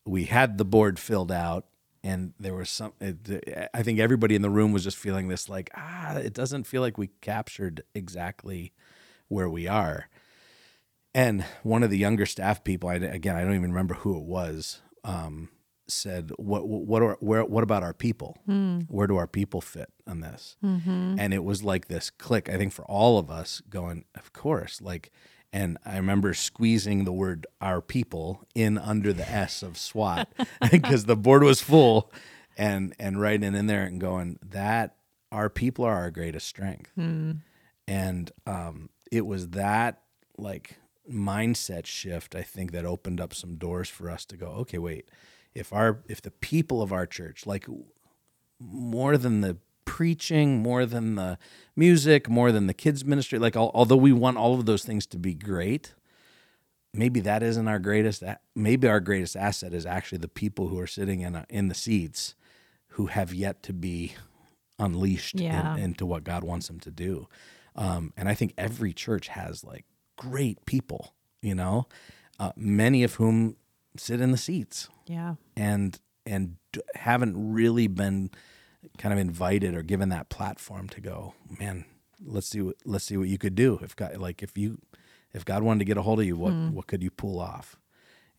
we 0.04 0.24
had 0.24 0.58
the 0.58 0.64
board 0.64 0.98
filled 0.98 1.32
out 1.32 1.66
and 2.02 2.32
there 2.38 2.54
was 2.54 2.70
some 2.70 2.92
it, 3.00 3.70
i 3.74 3.82
think 3.82 3.98
everybody 3.98 4.34
in 4.34 4.42
the 4.42 4.50
room 4.50 4.72
was 4.72 4.84
just 4.84 4.96
feeling 4.96 5.28
this 5.28 5.48
like 5.48 5.70
ah 5.76 6.16
it 6.16 6.32
doesn't 6.32 6.64
feel 6.64 6.82
like 6.82 6.98
we 6.98 7.08
captured 7.20 7.82
exactly 7.94 8.72
where 9.28 9.48
we 9.48 9.66
are 9.66 10.08
and 11.14 11.44
one 11.62 11.82
of 11.82 11.90
the 11.90 11.98
younger 11.98 12.26
staff 12.26 12.62
people 12.64 12.88
I, 12.88 12.94
again 12.94 13.36
i 13.36 13.42
don't 13.42 13.54
even 13.54 13.70
remember 13.70 13.94
who 13.94 14.16
it 14.16 14.24
was 14.24 14.80
um, 15.04 15.48
said 15.86 16.32
what 16.36 16.68
what 16.68 17.02
are, 17.02 17.16
where 17.20 17.44
what 17.44 17.64
about 17.64 17.82
our 17.82 17.94
people 17.94 18.36
mm. 18.46 18.84
where 18.88 19.06
do 19.06 19.16
our 19.16 19.26
people 19.26 19.60
fit 19.60 19.90
on 20.06 20.20
this 20.20 20.56
mm-hmm. 20.62 21.16
and 21.18 21.32
it 21.32 21.42
was 21.42 21.62
like 21.62 21.88
this 21.88 22.10
click 22.10 22.48
i 22.50 22.56
think 22.58 22.72
for 22.72 22.84
all 22.84 23.18
of 23.18 23.30
us 23.30 23.62
going 23.70 24.04
of 24.14 24.32
course 24.32 24.82
like 24.82 25.10
and 25.52 25.78
I 25.84 25.96
remember 25.96 26.34
squeezing 26.34 27.04
the 27.04 27.12
word 27.12 27.46
our 27.60 27.80
people 27.80 28.46
in 28.54 28.76
under 28.78 29.12
the 29.12 29.28
S 29.28 29.62
of 29.62 29.78
SWOT 29.78 30.28
because 30.70 31.06
the 31.06 31.16
board 31.16 31.42
was 31.42 31.60
full 31.60 32.12
and 32.56 32.94
and 32.98 33.20
writing 33.20 33.54
in 33.54 33.66
there 33.66 33.84
and 33.84 34.00
going 34.00 34.38
that 34.42 34.96
our 35.32 35.48
people 35.48 35.84
are 35.84 35.94
our 35.94 36.10
greatest 36.10 36.46
strength. 36.46 36.92
Mm. 36.98 37.40
And 37.86 38.30
um, 38.46 38.90
it 39.10 39.24
was 39.24 39.50
that 39.50 40.02
like 40.36 40.78
mindset 41.10 41.86
shift 41.86 42.34
I 42.34 42.42
think 42.42 42.72
that 42.72 42.84
opened 42.84 43.20
up 43.20 43.32
some 43.32 43.56
doors 43.56 43.88
for 43.88 44.10
us 44.10 44.24
to 44.26 44.36
go, 44.36 44.46
okay, 44.46 44.78
wait, 44.78 45.08
if 45.54 45.72
our 45.72 46.02
if 46.08 46.20
the 46.20 46.30
people 46.30 46.82
of 46.82 46.92
our 46.92 47.06
church 47.06 47.46
like 47.46 47.66
more 48.60 49.16
than 49.16 49.40
the 49.40 49.56
preaching 49.88 50.58
more 50.62 50.84
than 50.84 51.14
the 51.14 51.38
music, 51.74 52.28
more 52.28 52.52
than 52.52 52.66
the 52.66 52.74
kids 52.74 53.06
ministry. 53.06 53.38
Like 53.38 53.56
although 53.56 53.96
we 53.96 54.12
want 54.12 54.36
all 54.36 54.54
of 54.54 54.66
those 54.66 54.84
things 54.84 55.06
to 55.06 55.18
be 55.18 55.32
great, 55.32 55.94
maybe 56.92 57.20
that 57.20 57.42
isn't 57.42 57.66
our 57.66 57.78
greatest. 57.78 58.22
Maybe 58.54 58.86
our 58.86 59.00
greatest 59.00 59.34
asset 59.34 59.72
is 59.72 59.86
actually 59.86 60.18
the 60.18 60.28
people 60.28 60.68
who 60.68 60.78
are 60.78 60.86
sitting 60.86 61.22
in 61.22 61.34
a, 61.34 61.46
in 61.48 61.68
the 61.68 61.74
seats, 61.74 62.34
who 62.88 63.06
have 63.06 63.32
yet 63.32 63.62
to 63.62 63.72
be 63.72 64.14
unleashed 64.78 65.40
yeah. 65.40 65.74
in, 65.76 65.82
into 65.82 66.04
what 66.04 66.22
God 66.22 66.44
wants 66.44 66.68
them 66.68 66.80
to 66.80 66.90
do. 66.90 67.26
Um, 67.74 68.12
and 68.14 68.28
I 68.28 68.34
think 68.34 68.52
every 68.58 68.92
church 68.92 69.28
has 69.28 69.64
like 69.64 69.86
great 70.16 70.66
people, 70.66 71.14
you 71.40 71.54
know, 71.54 71.86
uh, 72.38 72.52
many 72.56 73.04
of 73.04 73.14
whom 73.14 73.56
sit 73.96 74.20
in 74.20 74.32
the 74.32 74.36
seats. 74.38 74.90
Yeah. 75.06 75.36
And 75.56 75.98
and 76.26 76.56
haven't 76.94 77.54
really 77.54 77.86
been 77.86 78.30
kind 78.96 79.12
of 79.12 79.18
invited 79.18 79.74
or 79.74 79.82
given 79.82 80.08
that 80.08 80.28
platform 80.28 80.88
to 80.90 81.00
go, 81.00 81.34
man, 81.58 81.84
let's 82.24 82.48
see 82.48 82.60
what 82.60 82.76
let's 82.84 83.04
see 83.04 83.16
what 83.16 83.28
you 83.28 83.38
could 83.38 83.54
do. 83.54 83.78
If 83.82 83.94
God 83.94 84.16
like 84.16 84.42
if 84.42 84.56
you 84.56 84.78
if 85.32 85.44
God 85.44 85.62
wanted 85.62 85.80
to 85.80 85.84
get 85.84 85.96
a 85.96 86.02
hold 86.02 86.20
of 86.20 86.26
you, 86.26 86.36
what 86.36 86.52
hmm. 86.52 86.72
what 86.72 86.86
could 86.86 87.02
you 87.02 87.10
pull 87.10 87.40
off? 87.40 87.76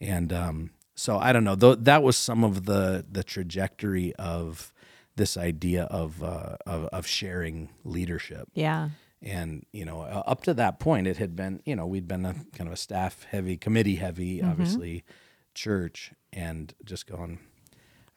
And 0.02 0.32
um, 0.32 0.72
so 0.96 1.18
I 1.18 1.32
don't 1.32 1.44
know. 1.44 1.56
Though 1.56 1.76
that 1.76 2.04
was 2.04 2.18
some 2.18 2.44
of 2.44 2.66
the 2.66 3.06
the 3.10 3.24
trajectory 3.24 4.16
of 4.16 4.74
this 5.16 5.38
idea 5.38 5.84
of 5.84 6.24
uh, 6.24 6.58
of, 6.66 6.86
of 6.86 7.08
sharing 7.08 7.70
leadership. 7.84 8.50
Yeah. 8.54 8.90
And 9.22 9.66
you 9.74 9.84
know, 9.84 10.02
up 10.02 10.44
to 10.44 10.54
that 10.54 10.80
point, 10.80 11.06
it 11.06 11.18
had 11.18 11.36
been 11.36 11.62
you 11.66 11.76
know 11.76 11.86
we'd 11.86 12.08
been 12.08 12.26
a 12.26 12.34
kind 12.56 12.68
of 12.68 12.74
a 12.74 12.78
staff 12.78 13.26
heavy, 13.30 13.58
committee 13.58 13.96
heavy, 13.96 14.40
mm-hmm. 14.40 14.50
obviously, 14.50 15.04
church, 15.54 16.14
and 16.32 16.74
just 16.86 17.06
going, 17.06 17.40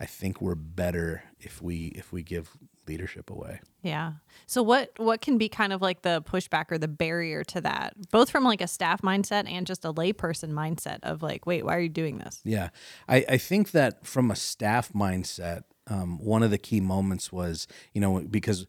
I 0.03 0.07
think 0.07 0.43
we're 0.43 0.57
better 0.57 1.23
if 1.39 1.63
we 1.63 1.87
if 1.95 2.13
we 2.13 2.25
give 2.25 2.51
leadership 2.89 3.31
away. 3.31 3.61
Yeah. 3.83 4.15
So 4.47 4.61
what 4.61 4.91
what 4.97 5.21
can 5.21 5.39
be 5.39 5.49
kind 5.49 5.73
of 5.73 5.81
like 5.81 6.03
the 6.03 6.23
pushback 6.23 6.73
or 6.73 6.79
the 6.79 6.89
barrier 6.89 7.45
to 7.45 7.61
that, 7.61 7.95
both 8.11 8.29
from 8.29 8.43
like 8.43 8.61
a 8.61 8.67
staff 8.67 9.01
mindset 9.03 9.49
and 9.49 9.65
just 9.65 9.85
a 9.85 9.93
layperson 9.93 10.51
mindset 10.51 10.99
of 11.05 11.23
like, 11.23 11.47
wait, 11.47 11.65
why 11.65 11.77
are 11.77 11.81
you 11.81 11.89
doing 11.89 12.19
this? 12.19 12.41
Yeah, 12.43 12.71
I 13.09 13.25
I 13.29 13.39
think 13.39 13.71
that 13.71 14.05
from 14.05 14.29
a 14.33 14.35
staff 14.35 14.93
mindset, 14.93 15.63
um, 15.87 16.19
one 16.19 16.43
of 16.43 16.51
the 16.51 16.59
key 16.59 16.81
moments 16.81 17.31
was 17.31 17.69
you 17.93 18.01
know 18.01 18.23
because 18.23 18.67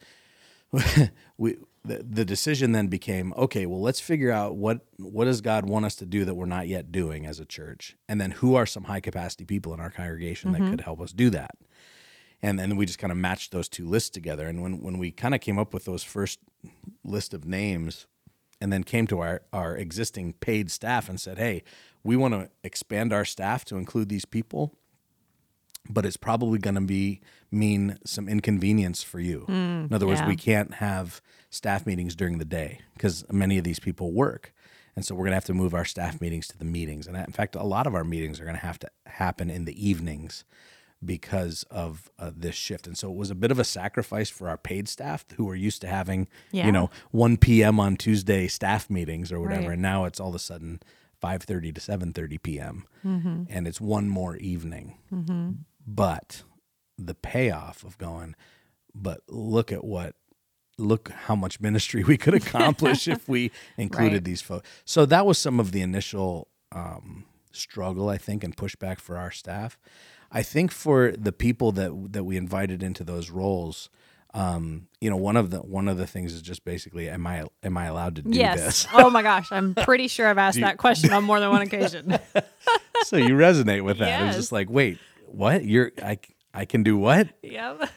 we 1.39 1.57
the, 1.85 2.05
the 2.07 2.25
decision 2.25 2.71
then 2.71 2.87
became 2.87 3.33
okay 3.35 3.65
well 3.65 3.81
let's 3.81 3.99
figure 3.99 4.31
out 4.31 4.55
what 4.55 4.85
what 4.97 5.25
does 5.25 5.41
god 5.41 5.67
want 5.67 5.85
us 5.85 5.95
to 5.95 6.05
do 6.05 6.23
that 6.25 6.35
we're 6.35 6.45
not 6.45 6.67
yet 6.67 6.91
doing 6.91 7.25
as 7.25 7.39
a 7.39 7.45
church? 7.45 7.95
And 8.07 8.19
then 8.19 8.31
who 8.31 8.55
are 8.55 8.65
some 8.65 8.85
high 8.85 8.99
capacity 8.99 9.45
people 9.45 9.73
in 9.73 9.79
our 9.79 9.89
congregation 9.89 10.51
mm-hmm. 10.51 10.63
that 10.63 10.69
could 10.69 10.81
help 10.81 11.01
us 11.01 11.11
do 11.11 11.29
that? 11.31 11.55
And 12.41 12.59
then 12.59 12.75
we 12.75 12.85
just 12.85 12.99
kind 12.99 13.11
of 13.11 13.17
matched 13.17 13.51
those 13.51 13.69
two 13.69 13.87
lists 13.87 14.09
together. 14.09 14.47
And 14.47 14.61
when, 14.61 14.81
when 14.81 14.97
we 14.97 15.11
kind 15.11 15.33
of 15.33 15.39
came 15.39 15.57
up 15.57 15.73
with 15.73 15.85
those 15.85 16.03
first 16.03 16.39
list 17.05 17.33
of 17.33 17.45
names 17.45 18.05
and 18.63 18.71
then 18.71 18.83
came 18.83 19.07
to 19.07 19.19
our, 19.19 19.41
our 19.51 19.75
existing 19.75 20.33
paid 20.33 20.71
staff 20.71 21.09
and 21.09 21.19
said 21.19 21.37
hey 21.37 21.63
we 22.03 22.15
want 22.15 22.33
to 22.33 22.49
expand 22.63 23.11
our 23.11 23.25
staff 23.25 23.65
to 23.65 23.75
include 23.75 24.09
these 24.09 24.25
people 24.25 24.73
but 25.89 26.05
it's 26.05 26.17
probably 26.17 26.59
going 26.59 26.75
to 26.75 26.81
be 26.81 27.21
mean 27.51 27.97
some 28.05 28.29
inconvenience 28.29 29.03
for 29.03 29.19
you. 29.19 29.45
Mm, 29.47 29.87
in 29.87 29.93
other 29.93 30.07
words, 30.07 30.21
yeah. 30.21 30.27
we 30.27 30.35
can't 30.35 30.75
have 30.75 31.21
staff 31.49 31.85
meetings 31.85 32.15
during 32.15 32.37
the 32.37 32.45
day 32.45 32.79
because 32.93 33.25
many 33.31 33.57
of 33.57 33.63
these 33.63 33.79
people 33.79 34.11
work. 34.11 34.53
And 34.95 35.05
so 35.05 35.15
we're 35.15 35.23
going 35.23 35.31
to 35.31 35.37
have 35.37 35.45
to 35.45 35.53
move 35.53 35.73
our 35.73 35.85
staff 35.85 36.21
meetings 36.21 36.47
to 36.49 36.57
the 36.57 36.65
meetings. 36.65 37.07
And 37.07 37.17
in 37.17 37.33
fact, 37.33 37.55
a 37.55 37.63
lot 37.63 37.87
of 37.87 37.95
our 37.95 38.03
meetings 38.03 38.39
are 38.39 38.43
going 38.43 38.55
to 38.55 38.65
have 38.65 38.79
to 38.79 38.89
happen 39.07 39.49
in 39.49 39.65
the 39.65 39.87
evenings 39.87 40.45
because 41.03 41.63
of 41.69 42.09
uh, 42.17 42.31
this 42.35 42.55
shift. 42.55 42.87
And 42.87 42.97
so 42.97 43.11
it 43.11 43.17
was 43.17 43.31
a 43.31 43.35
bit 43.35 43.51
of 43.51 43.59
a 43.59 43.63
sacrifice 43.63 44.29
for 44.29 44.47
our 44.47 44.57
paid 44.57 44.87
staff 44.87 45.25
who 45.35 45.45
were 45.45 45.55
used 45.55 45.81
to 45.81 45.87
having, 45.87 46.27
yeah. 46.51 46.65
you 46.65 46.71
know, 46.71 46.89
1 47.11 47.37
p.m. 47.37 47.79
on 47.79 47.97
Tuesday 47.97 48.47
staff 48.47 48.89
meetings 48.89 49.31
or 49.31 49.39
whatever. 49.39 49.69
Right. 49.69 49.73
And 49.73 49.81
now 49.81 50.05
it's 50.05 50.19
all 50.19 50.29
of 50.29 50.35
a 50.35 50.39
sudden 50.39 50.79
5:30 51.23 51.75
to 51.75 51.81
7:30 51.81 52.43
p.m. 52.43 52.85
Mm-hmm. 53.05 53.43
and 53.49 53.67
it's 53.67 53.79
one 53.79 54.09
more 54.09 54.35
evening. 54.37 54.97
Mm-hmm. 55.11 55.51
But 55.85 56.43
the 56.97 57.15
payoff 57.15 57.83
of 57.83 57.97
going, 57.97 58.35
but 58.93 59.21
look 59.27 59.71
at 59.71 59.83
what 59.83 60.15
look 60.77 61.09
how 61.09 61.35
much 61.35 61.59
ministry 61.59 62.03
we 62.03 62.17
could 62.17 62.33
accomplish 62.33 63.07
if 63.07 63.27
we 63.27 63.51
included 63.77 64.13
right. 64.13 64.23
these 64.23 64.41
folks. 64.41 64.67
So 64.85 65.05
that 65.05 65.25
was 65.25 65.37
some 65.37 65.59
of 65.59 65.71
the 65.71 65.81
initial 65.81 66.47
um, 66.71 67.25
struggle, 67.51 68.09
I 68.09 68.17
think, 68.17 68.43
and 68.43 68.55
pushback 68.55 68.99
for 68.99 69.17
our 69.17 69.31
staff. 69.31 69.77
I 70.31 70.41
think 70.41 70.71
for 70.71 71.11
the 71.11 71.31
people 71.31 71.71
that 71.73 72.13
that 72.13 72.23
we 72.23 72.37
invited 72.37 72.81
into 72.81 73.03
those 73.03 73.29
roles, 73.29 73.89
um, 74.33 74.87
you 74.99 75.11
know, 75.11 75.15
one 75.15 75.37
of 75.37 75.51
the 75.51 75.59
one 75.59 75.87
of 75.87 75.97
the 75.97 76.07
things 76.07 76.33
is 76.33 76.41
just 76.41 76.65
basically, 76.65 77.07
am 77.07 77.27
I 77.27 77.43
am 77.61 77.77
I 77.77 77.85
allowed 77.85 78.15
to 78.15 78.23
do 78.23 78.31
yes. 78.31 78.59
this? 78.59 78.87
oh 78.93 79.11
my 79.11 79.21
gosh, 79.21 79.51
I'm 79.51 79.75
pretty 79.75 80.07
sure 80.07 80.27
I've 80.27 80.39
asked 80.39 80.57
you, 80.57 80.63
that 80.63 80.77
question 80.77 81.13
on 81.13 81.23
more 81.23 81.39
than 81.39 81.51
one 81.51 81.61
occasion. 81.61 82.17
so 83.03 83.17
you 83.17 83.35
resonate 83.35 83.83
with 83.83 83.99
that? 83.99 84.07
Yes. 84.07 84.29
It's 84.29 84.37
just 84.37 84.51
like, 84.51 84.71
wait, 84.71 84.97
what? 85.33 85.65
You're 85.65 85.91
I 86.01 86.19
I 86.53 86.65
can 86.65 86.83
do 86.83 86.97
what? 86.97 87.29
Yep. 87.41 87.89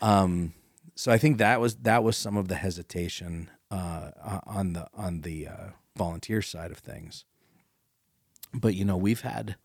Um, 0.00 0.54
so 0.94 1.10
I 1.12 1.18
think 1.18 1.38
that 1.38 1.60
was 1.60 1.76
that 1.76 2.02
was 2.04 2.16
some 2.16 2.36
of 2.36 2.48
the 2.48 2.54
hesitation 2.54 3.50
uh, 3.70 4.10
on 4.46 4.72
the 4.74 4.88
on 4.94 5.22
the 5.22 5.48
uh, 5.48 5.68
volunteer 5.96 6.42
side 6.42 6.70
of 6.70 6.78
things. 6.78 7.24
But 8.54 8.74
you 8.74 8.84
know, 8.84 8.96
we've 8.96 9.22
had 9.22 9.56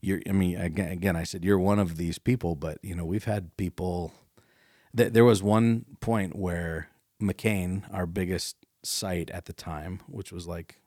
you're 0.00 0.20
I 0.28 0.32
mean 0.32 0.58
again, 0.58 0.92
again 0.92 1.16
I 1.16 1.24
said 1.24 1.44
you're 1.44 1.58
one 1.58 1.78
of 1.78 1.96
these 1.96 2.18
people, 2.18 2.56
but 2.56 2.78
you 2.82 2.94
know, 2.94 3.04
we've 3.04 3.24
had 3.24 3.56
people 3.56 4.12
that 4.94 5.12
there 5.12 5.24
was 5.24 5.42
one 5.42 5.84
point 6.00 6.36
where 6.36 6.88
McKean, 7.20 7.82
our 7.92 8.06
biggest 8.06 8.56
site 8.82 9.30
at 9.30 9.44
the 9.44 9.52
time, 9.52 10.00
which 10.08 10.32
was 10.32 10.46
like 10.46 10.80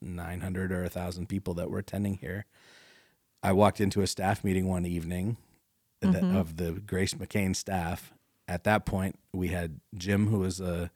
900 0.00 0.72
or 0.72 0.82
1000 0.82 1.28
people 1.28 1.54
that 1.54 1.70
were 1.70 1.78
attending 1.78 2.14
here. 2.14 2.46
I 3.42 3.52
walked 3.52 3.80
into 3.80 4.02
a 4.02 4.06
staff 4.06 4.44
meeting 4.44 4.68
one 4.68 4.84
evening 4.84 5.36
mm-hmm. 6.02 6.36
of 6.36 6.56
the 6.56 6.72
Grace 6.72 7.14
McKean 7.14 7.54
staff. 7.54 8.12
At 8.46 8.64
that 8.64 8.84
point, 8.84 9.18
we 9.32 9.48
had 9.48 9.80
Jim, 9.96 10.28
who 10.28 10.40
was 10.40 10.60
a 10.60 10.90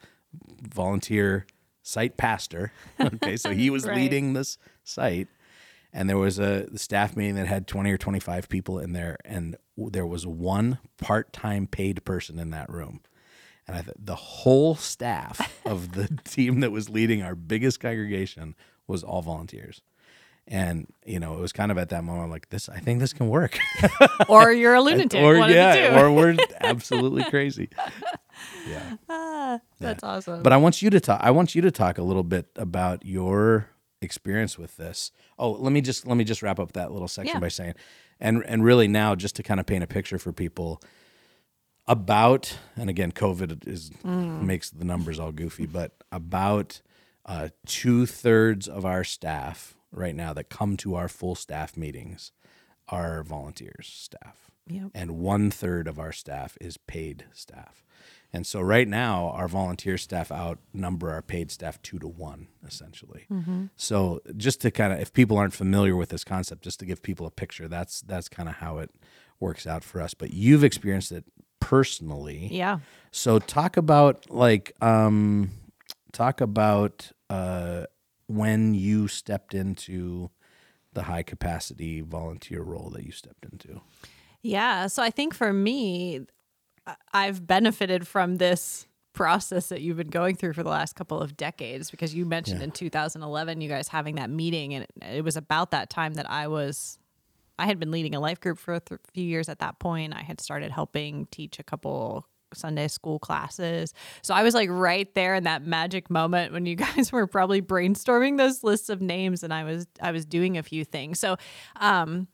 volunteer 0.63 1.47
site 1.83 2.17
pastor. 2.17 2.73
okay, 3.01 3.37
so 3.37 3.51
he 3.51 3.71
was 3.71 3.87
right. 3.87 3.97
leading 3.97 4.33
this 4.33 4.59
site, 4.83 5.29
and 5.93 6.09
there 6.09 6.19
was 6.19 6.39
a 6.39 6.77
staff 6.77 7.17
meeting 7.17 7.37
that 7.37 7.47
had 7.47 7.67
twenty 7.67 7.93
or 7.93 7.99
twenty 7.99 8.21
five 8.21 8.49
people 8.49 8.79
in 8.79 8.93
there, 8.93 9.17
and 9.25 9.57
there 9.77 10.07
was 10.07 10.27
one 10.27 10.79
part 10.99 11.33
time 11.33 11.67
paid 11.67 12.05
person 12.05 12.39
in 12.39 12.51
that 12.51 12.71
room. 12.71 13.01
And 13.67 13.79
I 13.79 13.81
th- 13.81 13.97
the 13.99 14.17
whole 14.17 14.75
staff 14.75 15.59
of 15.65 15.93
the 15.93 16.09
team 16.25 16.61
that 16.61 16.73
was 16.73 16.91
leading 16.91 17.23
our 17.23 17.35
biggest 17.35 17.81
congregation 17.81 18.55
was 18.87 19.03
all 19.03 19.23
volunteers 19.23 19.81
and 20.49 20.87
you 21.07 21.19
know 21.19 21.35
it 21.37 21.41
was 21.41 21.53
kind 21.53 21.71
of 21.71 21.79
at 21.79 21.89
that 21.89 22.05
moment 22.05 22.31
like 22.31 22.49
this 22.51 22.69
i 22.69 22.79
think 22.79 23.01
this 23.01 23.13
can 23.15 23.29
work 23.29 23.59
or 24.29 24.53
you're 24.53 24.75
a 24.75 24.81
lunatic 24.83 25.21
or 25.23 25.37
yeah 25.49 25.99
or 26.01 26.11
we're 26.13 26.37
absolutely 26.61 27.25
crazy 27.31 27.69
Yeah. 28.69 28.97
Ah, 29.09 29.61
that's 29.79 30.03
awesome. 30.03 30.43
But 30.43 30.53
I 30.53 30.57
want 30.57 30.83
you 30.83 30.91
to 30.91 30.99
talk. 30.99 31.21
I 31.23 31.31
want 31.31 31.55
you 31.55 31.63
to 31.63 31.71
talk 31.71 31.99
a 31.99 32.03
little 32.03 32.25
bit 32.25 32.47
about 32.57 33.07
your 33.07 33.71
experience 34.03 34.59
with 34.59 34.77
this. 34.77 35.13
Oh, 35.39 35.53
let 35.53 35.73
me 35.73 35.81
just 35.81 36.05
let 36.07 36.17
me 36.17 36.25
just 36.25 36.43
wrap 36.43 36.59
up 36.59 36.73
that 36.73 36.91
little 36.91 37.07
section 37.07 37.37
Yeah. 37.37 37.41
by 37.41 37.49
saying, 37.49 37.75
and 38.19 38.43
and 38.47 38.65
really 38.65 38.89
now 38.89 39.15
just 39.15 39.37
to 39.37 39.45
kind 39.45 39.61
of 39.61 39.67
paint 39.67 39.85
a 39.85 39.87
picture 39.87 40.19
for 40.19 40.33
people 40.33 40.83
about, 41.87 42.59
and 42.77 42.91
again, 42.91 43.13
COVID 43.13 43.67
is 43.69 43.91
makes 44.05 44.71
the 44.71 44.85
numbers 44.85 45.19
all 45.21 45.31
goofy, 45.33 45.67
but 45.67 45.93
about 46.11 46.81
uh, 47.27 47.49
two 47.67 48.07
thirds 48.07 48.67
of 48.67 48.85
our 48.85 49.05
staff 49.05 49.77
right 49.95 50.15
now 50.15 50.33
that 50.35 50.49
come 50.51 50.77
to 50.79 50.95
our 50.95 51.09
full 51.09 51.35
staff 51.35 51.77
meetings 51.77 52.33
are 52.89 53.23
volunteers 53.23 53.91
staff 53.93 54.51
Yep. 54.67 54.91
and 54.95 55.19
one 55.19 55.51
third 55.51 55.87
of 55.89 55.99
our 55.99 56.13
staff 56.13 56.57
is 56.61 56.77
paid 56.79 57.27
staff. 57.33 57.83
And 58.33 58.47
so 58.47 58.61
right 58.61 58.89
now, 58.89 59.29
our 59.29 59.47
volunteer 59.47 59.97
staff 59.97 60.33
outnumber 60.33 61.11
our 61.13 61.23
paid 61.23 61.51
staff 61.53 61.81
two 61.83 61.99
to 62.01 62.09
one, 62.09 62.49
essentially. 62.67 63.27
So 63.77 64.21
just 64.37 64.61
to 64.63 64.71
kind 64.73 64.93
of, 64.93 64.99
if 65.01 65.13
people 65.13 65.37
aren't 65.39 65.53
familiar 65.55 65.95
with 65.95 66.09
this 66.09 66.25
concept, 66.25 66.63
just 66.65 66.81
to 66.81 66.87
give 66.87 67.01
people 67.03 67.27
a 67.27 67.31
picture, 67.31 67.69
that's 67.69 68.01
that's 68.01 68.29
kind 68.29 68.49
of 68.49 68.57
how 68.57 68.79
it 68.79 68.91
works 69.39 69.67
out 69.69 69.85
for 69.85 70.01
us. 70.01 70.15
But 70.15 70.33
you've 70.33 70.65
experienced 70.65 71.13
it 71.13 71.25
personally. 71.61 72.49
yeah. 72.51 72.79
So 73.13 73.39
talk 73.39 73.77
about 73.77 74.31
like 74.31 74.73
um 74.83 75.51
talk 76.13 76.41
about 76.41 77.11
uh 77.31 77.85
when 78.27 78.75
you 78.75 79.09
stepped 79.09 79.55
into 79.55 80.31
the 80.93 81.05
high 81.05 81.23
capacity 81.23 82.01
volunteer 82.01 82.63
role 82.63 82.91
that 82.91 83.05
you 83.05 83.13
stepped 83.13 83.45
into. 83.45 83.81
Yeah. 84.43 84.87
So 84.87 85.03
I 85.03 85.11
think 85.11 85.35
for 85.35 85.53
me, 85.53 86.27
I've 87.13 87.47
benefited 87.47 88.07
from 88.07 88.37
this 88.37 88.87
process 89.13 89.69
that 89.69 89.81
you've 89.81 89.97
been 89.97 90.09
going 90.09 90.37
through 90.37 90.53
for 90.53 90.63
the 90.63 90.71
last 90.71 90.97
couple 90.97 91.21
of 91.21 91.37
decades 91.37 91.91
because 91.91 92.15
you 92.15 92.27
mentioned 92.27 92.61
in 92.61 92.73
2011 92.73 93.61
you 93.61 93.69
guys 93.69 93.87
having 93.87 94.17
that 94.17 94.29
meeting 94.29 94.75
and 94.75 94.83
it, 94.83 95.17
it 95.19 95.25
was 95.25 95.37
about 95.37 95.71
that 95.71 95.89
time 95.89 96.15
that 96.15 96.29
I 96.29 96.49
was 96.49 96.99
I 97.57 97.67
had 97.67 97.79
been 97.79 97.93
leading 97.93 98.17
a 98.17 98.21
life 98.21 98.41
group 98.41 98.59
for 98.59 98.75
a 98.75 98.81
th- 98.81 99.01
few 99.13 99.25
years 99.25 99.49
at 99.49 99.61
that 99.61 99.79
point. 99.79 100.13
I 100.13 100.23
had 100.23 100.41
started 100.41 100.73
helping 100.73 101.27
teach 101.27 101.61
a 101.61 101.63
couple 101.63 102.27
Sunday 102.55 102.89
school 102.89 103.19
classes. 103.19 103.93
So 104.23 104.35
I 104.35 104.43
was 104.43 104.55
like 104.55 104.69
right 104.71 105.13
there 105.15 105.35
in 105.35 105.45
that 105.45 105.65
magic 105.65 106.11
moment 106.11 106.53
when 106.53 106.67
you 106.67 106.77
guys 106.77 107.13
were 107.13 107.27
probably 107.27 107.63
brainstorming 107.63 108.39
those 108.39 108.65
lists 108.65 108.89
of 108.89 109.01
names 109.01 109.43
and 109.43 109.53
I 109.53 109.65
was 109.65 109.87
I 110.01 110.13
was 110.13 110.25
doing 110.25 110.57
a 110.57 110.63
few 110.63 110.85
things. 110.85 111.19
So 111.19 111.37
um 111.77 112.29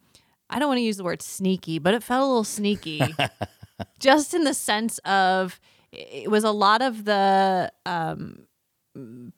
I 0.48 0.59
don't 0.59 0.68
want 0.68 0.78
to 0.78 0.83
use 0.83 0.96
the 0.96 1.04
word 1.04 1.22
sneaky, 1.22 1.78
but 1.78 1.94
it 1.94 2.02
felt 2.02 2.24
a 2.24 2.26
little 2.26 2.44
sneaky 2.44 3.14
just 4.00 4.35
in 4.35 4.44
the 4.44 4.54
sense 4.54 4.98
of 4.98 5.61
it 5.92 6.30
was 6.30 6.44
a 6.44 6.50
lot 6.50 6.83
of 6.83 7.04
the 7.04 7.72
um, 7.87 8.46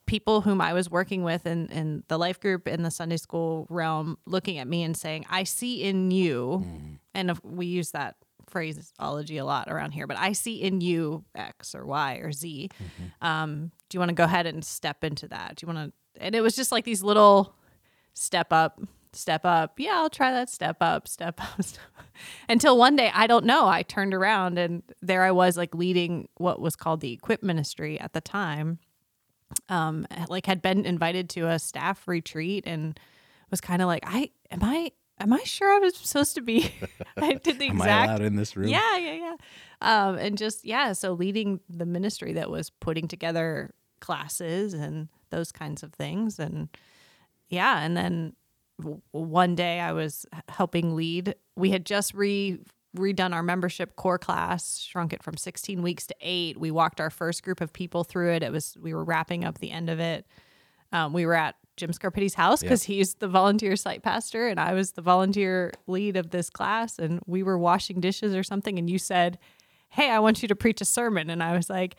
people 0.07 0.41
whom 0.43 0.61
I 0.61 0.73
was 0.73 0.91
working 0.91 1.23
with 1.23 1.47
in, 1.47 1.69
in 1.69 2.03
the 2.09 2.19
life 2.19 2.41
group 2.41 2.69
in 2.69 2.83
the 2.83 2.91
Sunday 2.91 3.17
school 3.17 3.67
realm 3.69 4.19
looking 4.27 4.59
at 4.59 4.67
me 4.67 4.83
and 4.83 4.97
saying, 4.97 5.27
I 5.31 5.45
see 5.45 5.83
in 5.83 6.11
you, 6.11 6.67
and 7.15 7.31
if 7.31 7.43
we 7.45 7.67
use 7.67 7.91
that 7.93 8.17
phraseology 8.53 9.39
a 9.39 9.45
lot 9.45 9.69
around 9.69 9.93
here, 9.93 10.07
but 10.07 10.19
I 10.19 10.33
see 10.33 10.63
in 10.63 10.81
you 10.81 11.25
X 11.35 11.75
or 11.75 11.85
Y 11.85 12.17
or 12.17 12.31
Z. 12.31 12.71
Um, 13.21 13.73
do 13.89 13.97
you 13.97 13.99
want 13.99 14.11
to 14.11 14.15
go 14.15 14.25
ahead 14.25 14.47
and 14.47 14.65
step 14.65 15.03
into 15.03 15.27
that? 15.29 15.57
Do 15.57 15.67
you 15.67 15.73
want 15.73 15.93
to? 15.93 16.23
And 16.23 16.35
it 16.35 16.43
was 16.43 16.55
just 16.55 16.71
like 16.71 16.85
these 16.85 17.03
little 17.03 17.55
step 18.15 18.53
up, 18.53 18.81
step 19.13 19.45
up. 19.45 19.81
Yeah, 19.81 19.95
I'll 19.95 20.11
try 20.11 20.31
that 20.33 20.51
step 20.51 20.77
up, 20.81 21.09
step 21.09 21.41
up. 21.41 21.63
Step 21.63 21.83
up. 21.99 22.05
Until 22.49 22.77
one 22.77 22.95
day, 22.95 23.11
I 23.13 23.27
don't 23.27 23.47
know, 23.47 23.67
I 23.67 23.83
turned 23.83 24.13
around 24.13 24.59
and 24.59 24.83
there 25.01 25.23
I 25.23 25.31
was 25.31 25.57
like 25.57 25.75
leading 25.75 26.29
what 26.37 26.61
was 26.61 26.77
called 26.77 27.01
the 27.01 27.13
equip 27.13 27.43
ministry 27.43 27.99
at 27.99 28.13
the 28.13 28.21
time. 28.21 28.79
Um, 29.69 30.07
like 30.29 30.47
had 30.47 30.61
been 30.63 30.85
invited 30.85 31.29
to 31.31 31.49
a 31.49 31.59
staff 31.59 32.07
retreat 32.07 32.65
and 32.67 32.99
was 33.51 33.61
kind 33.61 33.83
of 33.83 33.89
like, 33.89 34.03
I 34.07 34.31
am 34.51 34.61
I 34.63 34.93
am 35.19 35.33
I 35.33 35.43
sure 35.45 35.73
I 35.73 35.79
was 35.79 35.97
supposed 35.97 36.35
to 36.35 36.41
be? 36.41 36.73
I 37.17 37.35
did 37.35 37.59
the 37.59 37.67
exact. 37.67 38.11
Am 38.11 38.23
I 38.23 38.27
in 38.27 38.37
this 38.37 38.57
room? 38.57 38.69
yeah, 38.69 38.97
yeah, 38.97 39.15
yeah. 39.15 39.37
Um, 39.81 40.17
and 40.17 40.39
just 40.39 40.65
yeah, 40.65 40.93
so 40.93 41.13
leading 41.13 41.61
the 41.69 41.87
ministry 41.87 42.33
that 42.35 42.51
was 42.51 42.71
putting 42.71 43.09
together 43.09 43.75
classes 44.01 44.75
and 44.75 45.09
those 45.31 45.53
kinds 45.53 45.83
of 45.83 45.93
things, 45.93 46.39
and 46.39 46.69
yeah, 47.49 47.81
and 47.81 47.97
then 47.97 48.35
w- 48.79 49.03
one 49.13 49.55
day 49.55 49.81
I 49.81 49.93
was 49.93 50.27
helping 50.49 50.95
lead. 50.95 51.35
We 51.57 51.71
had 51.71 51.85
just 51.87 52.15
re 52.15 52.59
redone 52.97 53.33
our 53.33 53.43
membership 53.43 53.97
core 53.97 54.19
class, 54.19 54.79
shrunk 54.79 55.13
it 55.13 55.23
from 55.23 55.37
16 55.37 55.83
weeks 55.83 56.07
to 56.07 56.15
eight. 56.21 56.59
We 56.59 56.71
walked 56.71 57.01
our 57.01 57.11
first 57.11 57.43
group 57.43 57.61
of 57.61 57.73
people 57.73 58.05
through 58.05 58.33
it. 58.35 58.43
It 58.43 58.53
was 58.53 58.77
we 58.81 58.93
were 58.95 59.05
wrapping 59.05 59.45
up 59.45 59.59
the 59.59 59.71
end 59.71 59.89
of 59.91 59.99
it. 59.99 60.27
Um, 60.93 61.13
we 61.13 61.25
were 61.25 61.35
at 61.35 61.57
Jim 61.77 61.93
Scarpitti's 61.93 62.35
house 62.35 62.63
because 62.63 62.83
he's 62.83 63.15
the 63.15 63.29
volunteer 63.29 63.77
site 63.77 64.03
pastor 64.03 64.47
and 64.49 64.61
I 64.61 64.75
was 64.75 64.93
the 64.93 65.03
volunteer 65.03 65.73
lead 65.87 66.17
of 66.17 66.31
this 66.31 66.51
class. 66.51 66.99
And 66.99 67.21
we 67.27 67.43
were 67.43 67.59
washing 67.59 68.01
dishes 68.01 68.35
or 68.35 68.43
something. 68.43 68.79
And 68.79 68.91
you 68.91 68.99
said, 68.99 69.39
Hey, 69.89 70.11
I 70.11 70.19
want 70.21 70.43
you 70.43 70.49
to 70.49 70.57
preach 70.57 70.81
a 70.81 70.85
sermon. 70.85 71.29
And 71.29 71.43
I 71.43 71.55
was 71.55 71.69
like, 71.69 71.97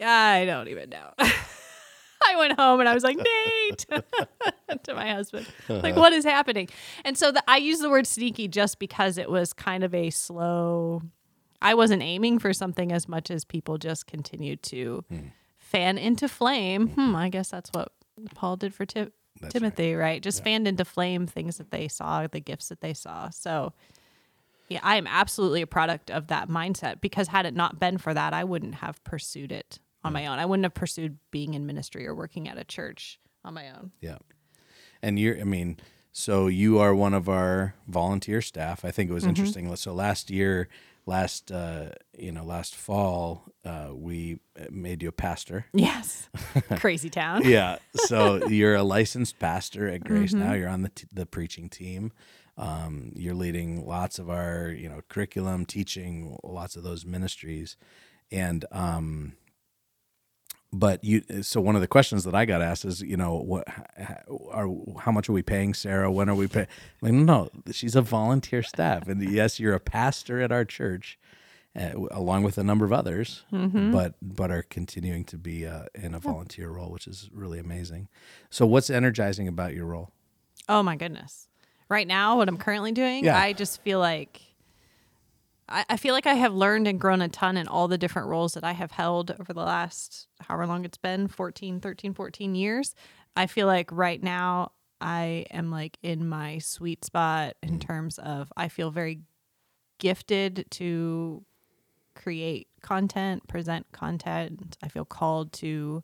uh, 0.00 0.04
I 0.04 0.44
don't 0.44 0.68
even 0.68 0.90
know. 0.90 1.10
I 1.18 2.36
went 2.36 2.58
home 2.58 2.80
and 2.80 2.88
I 2.88 2.94
was 2.94 3.04
like, 3.04 3.16
Nate, 3.16 3.86
to 4.84 4.94
my 4.94 5.10
husband, 5.12 5.46
like, 5.68 5.96
what 5.96 6.12
uh-huh. 6.12 6.18
is 6.18 6.24
happening? 6.24 6.68
And 7.04 7.16
so 7.16 7.30
the, 7.30 7.42
I 7.46 7.58
use 7.58 7.78
the 7.78 7.90
word 7.90 8.06
sneaky 8.06 8.48
just 8.48 8.78
because 8.78 9.16
it 9.16 9.30
was 9.30 9.52
kind 9.52 9.84
of 9.84 9.94
a 9.94 10.10
slow. 10.10 11.02
I 11.62 11.74
wasn't 11.74 12.02
aiming 12.02 12.40
for 12.40 12.52
something 12.52 12.92
as 12.92 13.08
much 13.08 13.30
as 13.30 13.44
people 13.44 13.78
just 13.78 14.06
continued 14.06 14.62
to 14.64 15.04
hmm. 15.08 15.28
Fan 15.70 15.98
into 15.98 16.28
flame. 16.28 16.88
Hmm, 16.88 17.14
I 17.16 17.28
guess 17.28 17.50
that's 17.50 17.70
what 17.72 17.92
Paul 18.34 18.56
did 18.56 18.72
for 18.74 18.86
Ti- 18.86 19.10
That's 19.40 19.52
Timothy, 19.52 19.94
right? 19.94 20.22
Just 20.22 20.42
fanned 20.44 20.66
into 20.68 20.84
flame 20.84 21.26
things 21.26 21.58
that 21.58 21.70
they 21.70 21.88
saw, 21.88 22.26
the 22.26 22.40
gifts 22.40 22.68
that 22.68 22.80
they 22.80 22.94
saw. 22.94 23.30
So, 23.30 23.72
yeah, 24.68 24.80
I 24.82 24.96
am 24.96 25.06
absolutely 25.06 25.62
a 25.62 25.66
product 25.66 26.10
of 26.10 26.28
that 26.28 26.48
mindset 26.48 27.00
because 27.00 27.28
had 27.28 27.46
it 27.46 27.54
not 27.54 27.78
been 27.78 27.98
for 27.98 28.14
that, 28.14 28.32
I 28.32 28.44
wouldn't 28.44 28.76
have 28.76 29.02
pursued 29.04 29.52
it 29.52 29.78
on 30.02 30.12
my 30.12 30.26
own. 30.26 30.38
I 30.38 30.46
wouldn't 30.46 30.64
have 30.64 30.74
pursued 30.74 31.18
being 31.32 31.54
in 31.54 31.66
ministry 31.66 32.06
or 32.06 32.14
working 32.14 32.48
at 32.48 32.58
a 32.58 32.64
church 32.64 33.18
on 33.44 33.54
my 33.54 33.68
own. 33.70 33.90
Yeah. 34.00 34.18
And 35.02 35.18
you're, 35.18 35.38
I 35.40 35.44
mean, 35.44 35.78
so 36.12 36.46
you 36.46 36.78
are 36.78 36.94
one 36.94 37.12
of 37.12 37.28
our 37.28 37.74
volunteer 37.88 38.40
staff. 38.40 38.84
I 38.84 38.90
think 38.92 39.10
it 39.10 39.12
was 39.12 39.24
Mm-hmm. 39.24 39.30
interesting. 39.30 39.76
So 39.76 39.92
last 39.92 40.30
year, 40.30 40.68
last, 41.06 41.50
uh, 41.52 41.90
you 42.18 42.32
know, 42.32 42.44
last 42.44 42.74
fall, 42.74 43.44
uh, 43.64 43.90
we 43.94 44.40
made 44.70 45.02
you 45.02 45.08
a 45.08 45.12
pastor. 45.12 45.66
Yes. 45.72 46.28
Crazy 46.76 47.08
town. 47.10 47.42
Yeah. 47.44 47.78
So 47.94 48.46
you're 48.48 48.74
a 48.74 48.82
licensed 48.82 49.38
pastor 49.38 49.88
at 49.88 50.04
Grace 50.04 50.32
Mm-hmm. 50.32 50.44
now. 50.44 50.52
You're 50.54 50.68
on 50.68 50.82
the, 50.82 50.88
t- 50.90 51.06
the 51.12 51.26
preaching 51.26 51.68
team. 51.68 52.12
Um, 52.58 53.12
you're 53.14 53.34
leading 53.34 53.86
lots 53.86 54.18
of 54.18 54.28
our, 54.30 54.68
you 54.70 54.88
know, 54.88 55.00
curriculum, 55.08 55.64
teaching 55.66 56.38
lots 56.42 56.74
of 56.76 56.82
those 56.82 57.04
ministries. 57.06 57.76
And, 58.32 58.64
um, 58.72 59.34
but 60.78 61.02
you, 61.04 61.22
so 61.42 61.60
one 61.60 61.74
of 61.74 61.80
the 61.80 61.88
questions 61.88 62.24
that 62.24 62.34
I 62.34 62.44
got 62.44 62.60
asked 62.62 62.84
is, 62.84 63.00
you 63.02 63.16
know, 63.16 63.34
what 63.36 63.66
are, 64.50 64.68
how 65.00 65.12
much 65.12 65.28
are 65.28 65.32
we 65.32 65.42
paying 65.42 65.74
Sarah? 65.74 66.10
When 66.10 66.28
are 66.28 66.34
we 66.34 66.46
paying? 66.48 66.66
Like, 67.00 67.12
no, 67.12 67.50
she's 67.72 67.94
a 67.96 68.02
volunteer 68.02 68.62
staff. 68.62 69.08
And 69.08 69.22
yes, 69.30 69.58
you're 69.60 69.74
a 69.74 69.80
pastor 69.80 70.40
at 70.40 70.52
our 70.52 70.64
church. 70.64 71.18
Uh, 71.78 72.06
along 72.10 72.42
with 72.42 72.56
a 72.56 72.64
number 72.64 72.86
of 72.86 72.92
others, 72.94 73.44
but 73.50 74.14
but 74.22 74.50
are 74.50 74.62
continuing 74.62 75.24
to 75.26 75.36
be 75.36 75.66
uh, 75.66 75.82
in 75.94 76.14
a 76.14 76.18
volunteer 76.18 76.70
role, 76.70 76.90
which 76.90 77.06
is 77.06 77.28
really 77.34 77.58
amazing. 77.58 78.08
So, 78.48 78.64
what's 78.64 78.88
energizing 78.88 79.46
about 79.46 79.74
your 79.74 79.84
role? 79.84 80.10
Oh 80.70 80.82
my 80.82 80.96
goodness. 80.96 81.48
Right 81.90 82.06
now, 82.06 82.38
what 82.38 82.48
I'm 82.48 82.56
currently 82.56 82.92
doing, 82.92 83.26
Yeah. 83.26 83.38
I 83.38 83.52
just 83.52 83.82
feel 83.82 83.98
like 83.98 84.40
I, 85.68 85.84
I 85.90 85.96
feel 85.96 86.14
like 86.14 86.26
I 86.26 86.34
have 86.34 86.54
learned 86.54 86.86
and 86.86 87.00
grown 87.00 87.20
a 87.22 87.28
ton 87.28 87.56
in 87.56 87.68
all 87.68 87.88
the 87.88 87.98
different 87.98 88.28
roles 88.28 88.54
that 88.54 88.64
I 88.64 88.72
have 88.72 88.92
held 88.92 89.32
over 89.32 89.52
the 89.52 89.60
last 89.60 90.28
however 90.40 90.66
long 90.66 90.84
it's 90.84 90.98
been 90.98 91.28
14, 91.28 91.80
13, 91.80 92.14
14 92.14 92.54
years. 92.54 92.94
I 93.36 93.46
feel 93.46 93.66
like 93.66 93.90
right 93.92 94.22
now 94.22 94.72
I 95.00 95.46
am 95.50 95.70
like 95.70 95.98
in 96.02 96.28
my 96.28 96.58
sweet 96.58 97.04
spot 97.04 97.54
in 97.62 97.78
terms 97.78 98.18
of 98.18 98.52
I 98.56 98.68
feel 98.68 98.90
very 98.90 99.20
gifted 99.98 100.66
to 100.72 101.44
create 102.14 102.68
content, 102.82 103.46
present 103.46 103.86
content. 103.92 104.78
I 104.82 104.88
feel 104.88 105.04
called 105.04 105.52
to 105.54 106.02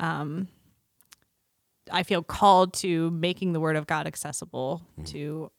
um 0.00 0.48
I 1.90 2.02
feel 2.04 2.22
called 2.22 2.74
to 2.74 3.10
making 3.10 3.52
the 3.52 3.60
word 3.60 3.76
of 3.76 3.86
God 3.86 4.06
accessible 4.06 4.82
to 5.06 5.50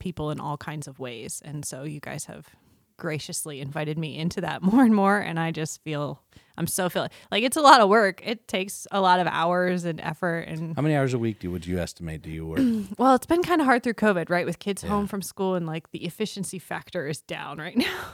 people 0.00 0.30
in 0.32 0.40
all 0.40 0.56
kinds 0.56 0.88
of 0.88 0.98
ways. 0.98 1.40
And 1.44 1.64
so 1.64 1.84
you 1.84 2.00
guys 2.00 2.24
have 2.24 2.48
graciously 2.96 3.60
invited 3.60 3.96
me 3.98 4.18
into 4.18 4.40
that 4.40 4.62
more 4.72 4.82
and 4.84 4.94
more. 4.94 5.18
And 5.18 5.38
I 5.38 5.52
just 5.52 5.80
feel 5.82 6.20
I'm 6.58 6.66
so 6.66 6.90
feel 6.90 7.08
like 7.30 7.42
it's 7.42 7.56
a 7.56 7.62
lot 7.62 7.80
of 7.80 7.88
work. 7.88 8.20
It 8.26 8.46
takes 8.48 8.86
a 8.90 9.00
lot 9.00 9.18
of 9.20 9.26
hours 9.26 9.84
and 9.84 9.98
effort. 10.00 10.40
And 10.40 10.76
How 10.76 10.82
many 10.82 10.94
hours 10.94 11.14
a 11.14 11.18
week 11.18 11.38
do 11.40 11.50
would 11.50 11.64
you 11.66 11.78
estimate 11.78 12.20
do 12.20 12.30
you 12.30 12.44
work? 12.46 12.60
well, 12.98 13.14
it's 13.14 13.24
been 13.26 13.42
kind 13.42 13.60
of 13.62 13.66
hard 13.66 13.82
through 13.82 13.94
COVID, 13.94 14.28
right? 14.28 14.44
With 14.44 14.58
kids 14.58 14.82
home 14.82 15.06
from 15.06 15.22
school 15.22 15.54
and 15.54 15.66
like 15.66 15.90
the 15.92 16.04
efficiency 16.04 16.58
factor 16.58 17.06
is 17.06 17.20
down 17.22 17.56
right 17.58 17.76
now. 17.86 18.04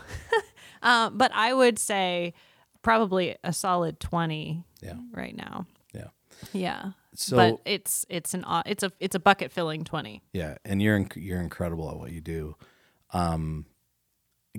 Uh, 0.82 1.10
but 1.10 1.32
I 1.34 1.52
would 1.54 1.78
say 1.78 2.34
probably 2.82 3.34
a 3.42 3.52
solid 3.52 3.98
20 3.98 4.62
Yeah. 4.80 4.94
right 5.12 5.36
now. 5.36 5.66
Yeah. 6.52 6.92
So- 7.14 7.36
but 7.36 7.60
it's 7.64 8.04
it's 8.08 8.34
an 8.34 8.44
it's 8.66 8.82
a 8.82 8.92
it's 9.00 9.14
a 9.14 9.18
bucket 9.20 9.52
filling 9.52 9.84
20. 9.84 10.22
Yeah, 10.32 10.56
and 10.64 10.82
you're 10.82 10.98
inc- 10.98 11.16
you're 11.16 11.40
incredible 11.40 11.90
at 11.90 11.96
what 11.98 12.12
you 12.12 12.20
do. 12.20 12.56
Um, 13.12 13.66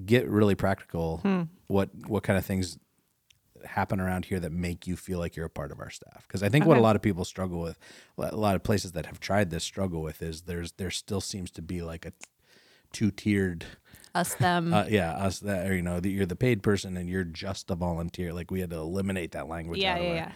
get 0.05 0.27
really 0.27 0.55
practical. 0.55 1.17
Hmm. 1.17 1.43
What 1.67 1.89
what 2.07 2.23
kind 2.23 2.37
of 2.39 2.45
things 2.45 2.77
happen 3.65 3.99
around 3.99 4.25
here 4.25 4.39
that 4.39 4.51
make 4.51 4.87
you 4.87 4.95
feel 4.95 5.19
like 5.19 5.35
you're 5.35 5.45
a 5.47 5.49
part 5.49 5.71
of 5.71 5.79
our 5.79 5.89
staff? 5.89 6.25
Because 6.27 6.43
I 6.43 6.49
think 6.49 6.65
what 6.65 6.77
a 6.77 6.81
lot 6.81 6.95
of 6.95 7.01
people 7.01 7.25
struggle 7.25 7.59
with, 7.59 7.77
a 8.17 8.35
lot 8.35 8.55
of 8.55 8.63
places 8.63 8.93
that 8.93 9.05
have 9.07 9.19
tried 9.19 9.49
this 9.49 9.63
struggle 9.63 10.01
with, 10.01 10.21
is 10.21 10.43
there's 10.43 10.71
there 10.73 10.91
still 10.91 11.21
seems 11.21 11.51
to 11.51 11.61
be 11.61 11.81
like 11.81 12.05
a 12.05 12.13
two 12.93 13.11
tiered. 13.11 13.65
Us 14.15 14.33
them. 14.35 14.73
Uh, 14.73 14.85
yeah, 14.89 15.11
us 15.11 15.39
that 15.41 15.67
or, 15.67 15.75
you 15.75 15.81
know 15.81 15.99
that 15.99 16.09
you're 16.09 16.25
the 16.25 16.35
paid 16.35 16.63
person 16.63 16.97
and 16.97 17.07
you're 17.09 17.23
just 17.23 17.69
a 17.69 17.75
volunteer. 17.75 18.33
Like 18.33 18.49
we 18.49 18.61
had 18.61 18.69
to 18.71 18.77
eliminate 18.77 19.31
that 19.33 19.47
language. 19.47 19.79
yeah, 19.79 19.97
yeah, 19.99 20.13
yeah. 20.13 20.31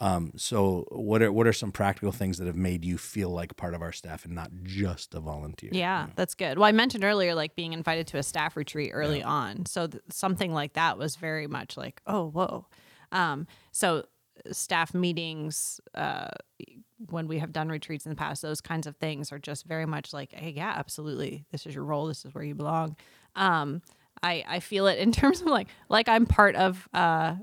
Um, 0.00 0.32
so 0.36 0.86
what 0.90 1.22
are 1.22 1.32
what 1.32 1.46
are 1.46 1.52
some 1.52 1.70
practical 1.70 2.10
things 2.10 2.38
that 2.38 2.46
have 2.46 2.56
made 2.56 2.84
you 2.84 2.98
feel 2.98 3.30
like 3.30 3.56
part 3.56 3.74
of 3.74 3.82
our 3.82 3.92
staff 3.92 4.24
and 4.24 4.34
not 4.34 4.50
just 4.62 5.14
a 5.14 5.20
volunteer? 5.20 5.70
Yeah, 5.72 6.08
that's 6.16 6.34
good. 6.34 6.58
Well, 6.58 6.66
I 6.66 6.72
mentioned 6.72 7.04
earlier, 7.04 7.34
like 7.34 7.54
being 7.54 7.72
invited 7.72 8.06
to 8.08 8.18
a 8.18 8.22
staff 8.22 8.56
retreat 8.56 8.90
early 8.92 9.22
on. 9.22 9.66
So 9.66 9.86
th- 9.86 10.02
something 10.10 10.52
like 10.52 10.72
that 10.72 10.98
was 10.98 11.16
very 11.16 11.46
much 11.46 11.76
like, 11.76 12.00
oh, 12.06 12.28
whoa. 12.28 12.66
Um, 13.12 13.46
so 13.70 14.04
staff 14.50 14.94
meetings, 14.94 15.80
uh, 15.94 16.28
when 17.10 17.28
we 17.28 17.38
have 17.38 17.52
done 17.52 17.68
retreats 17.68 18.04
in 18.04 18.10
the 18.10 18.16
past, 18.16 18.42
those 18.42 18.60
kinds 18.60 18.86
of 18.86 18.96
things 18.96 19.32
are 19.32 19.38
just 19.38 19.64
very 19.66 19.86
much 19.86 20.12
like, 20.12 20.32
hey, 20.32 20.50
yeah, 20.50 20.72
absolutely. 20.76 21.44
This 21.52 21.66
is 21.66 21.74
your 21.74 21.84
role. 21.84 22.06
This 22.06 22.24
is 22.24 22.34
where 22.34 22.44
you 22.44 22.54
belong. 22.54 22.96
Um, 23.36 23.82
I, 24.22 24.44
I 24.48 24.60
feel 24.60 24.86
it 24.86 24.98
in 24.98 25.12
terms 25.12 25.40
of 25.40 25.46
like, 25.46 25.68
like 25.88 26.08
I'm 26.08 26.26
part 26.26 26.56
of, 26.56 26.88
uh, 26.92 27.36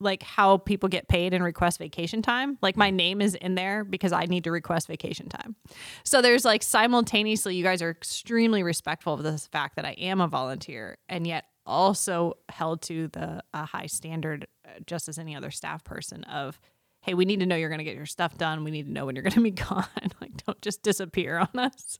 like 0.00 0.22
how 0.22 0.58
people 0.58 0.88
get 0.88 1.08
paid 1.08 1.34
and 1.34 1.42
request 1.42 1.78
vacation 1.78 2.22
time. 2.22 2.58
Like 2.62 2.76
my 2.76 2.90
name 2.90 3.20
is 3.20 3.34
in 3.34 3.54
there 3.54 3.84
because 3.84 4.12
I 4.12 4.24
need 4.24 4.44
to 4.44 4.50
request 4.50 4.88
vacation 4.88 5.28
time. 5.28 5.56
So 6.04 6.22
there's 6.22 6.44
like 6.44 6.62
simultaneously, 6.62 7.56
you 7.56 7.62
guys 7.62 7.82
are 7.82 7.90
extremely 7.90 8.62
respectful 8.62 9.14
of 9.14 9.22
the 9.22 9.38
fact 9.38 9.76
that 9.76 9.84
I 9.84 9.92
am 9.92 10.20
a 10.20 10.28
volunteer 10.28 10.98
and 11.08 11.26
yet 11.26 11.44
also 11.64 12.34
held 12.48 12.82
to 12.82 13.08
the 13.08 13.42
a 13.54 13.64
high 13.64 13.86
standard, 13.86 14.46
uh, 14.66 14.80
just 14.86 15.08
as 15.08 15.18
any 15.18 15.36
other 15.36 15.50
staff 15.50 15.84
person 15.84 16.24
of, 16.24 16.58
hey, 17.02 17.14
we 17.14 17.24
need 17.24 17.40
to 17.40 17.46
know 17.46 17.56
you're 17.56 17.68
going 17.68 17.78
to 17.78 17.84
get 17.84 17.96
your 17.96 18.06
stuff 18.06 18.36
done. 18.36 18.64
We 18.64 18.70
need 18.70 18.86
to 18.86 18.92
know 18.92 19.06
when 19.06 19.14
you're 19.14 19.22
going 19.22 19.32
to 19.34 19.40
be 19.40 19.50
gone. 19.50 19.86
like, 20.20 20.44
don't 20.44 20.60
just 20.60 20.82
disappear 20.82 21.38
on 21.38 21.58
us 21.58 21.98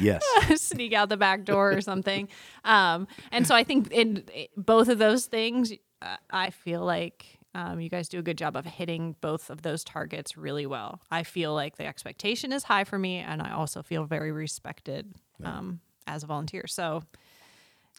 Yes. 0.00 0.22
sneak 0.56 0.92
out 0.92 1.08
the 1.08 1.16
back 1.16 1.44
door 1.44 1.72
or 1.72 1.80
something. 1.80 2.28
Um, 2.64 3.06
and 3.30 3.46
so 3.46 3.54
I 3.54 3.64
think 3.64 3.90
in 3.90 4.24
both 4.56 4.88
of 4.88 4.98
those 4.98 5.26
things, 5.26 5.72
I 6.30 6.50
feel 6.50 6.84
like 6.84 7.38
um, 7.54 7.80
you 7.80 7.88
guys 7.88 8.08
do 8.08 8.18
a 8.18 8.22
good 8.22 8.36
job 8.36 8.56
of 8.56 8.66
hitting 8.66 9.16
both 9.20 9.48
of 9.48 9.62
those 9.62 9.82
targets 9.82 10.36
really 10.36 10.66
well. 10.66 11.00
I 11.10 11.22
feel 11.22 11.54
like 11.54 11.76
the 11.76 11.86
expectation 11.86 12.52
is 12.52 12.64
high 12.64 12.84
for 12.84 12.98
me, 12.98 13.16
and 13.18 13.40
I 13.40 13.52
also 13.52 13.82
feel 13.82 14.04
very 14.04 14.30
respected 14.30 15.14
um, 15.42 15.80
as 16.06 16.22
a 16.22 16.26
volunteer. 16.26 16.66
So. 16.66 17.02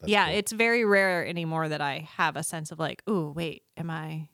yeah, 0.05 0.27
it's 0.29 0.51
very 0.51 0.85
rare 0.85 1.25
anymore 1.25 1.69
that 1.69 1.81
I 1.81 2.07
have 2.17 2.35
a 2.35 2.43
sense 2.43 2.71
of 2.71 2.77
like, 2.77 3.01
oh, 3.07 3.31
wait, 3.31 3.63
am 3.75 3.89
I? 3.89 4.29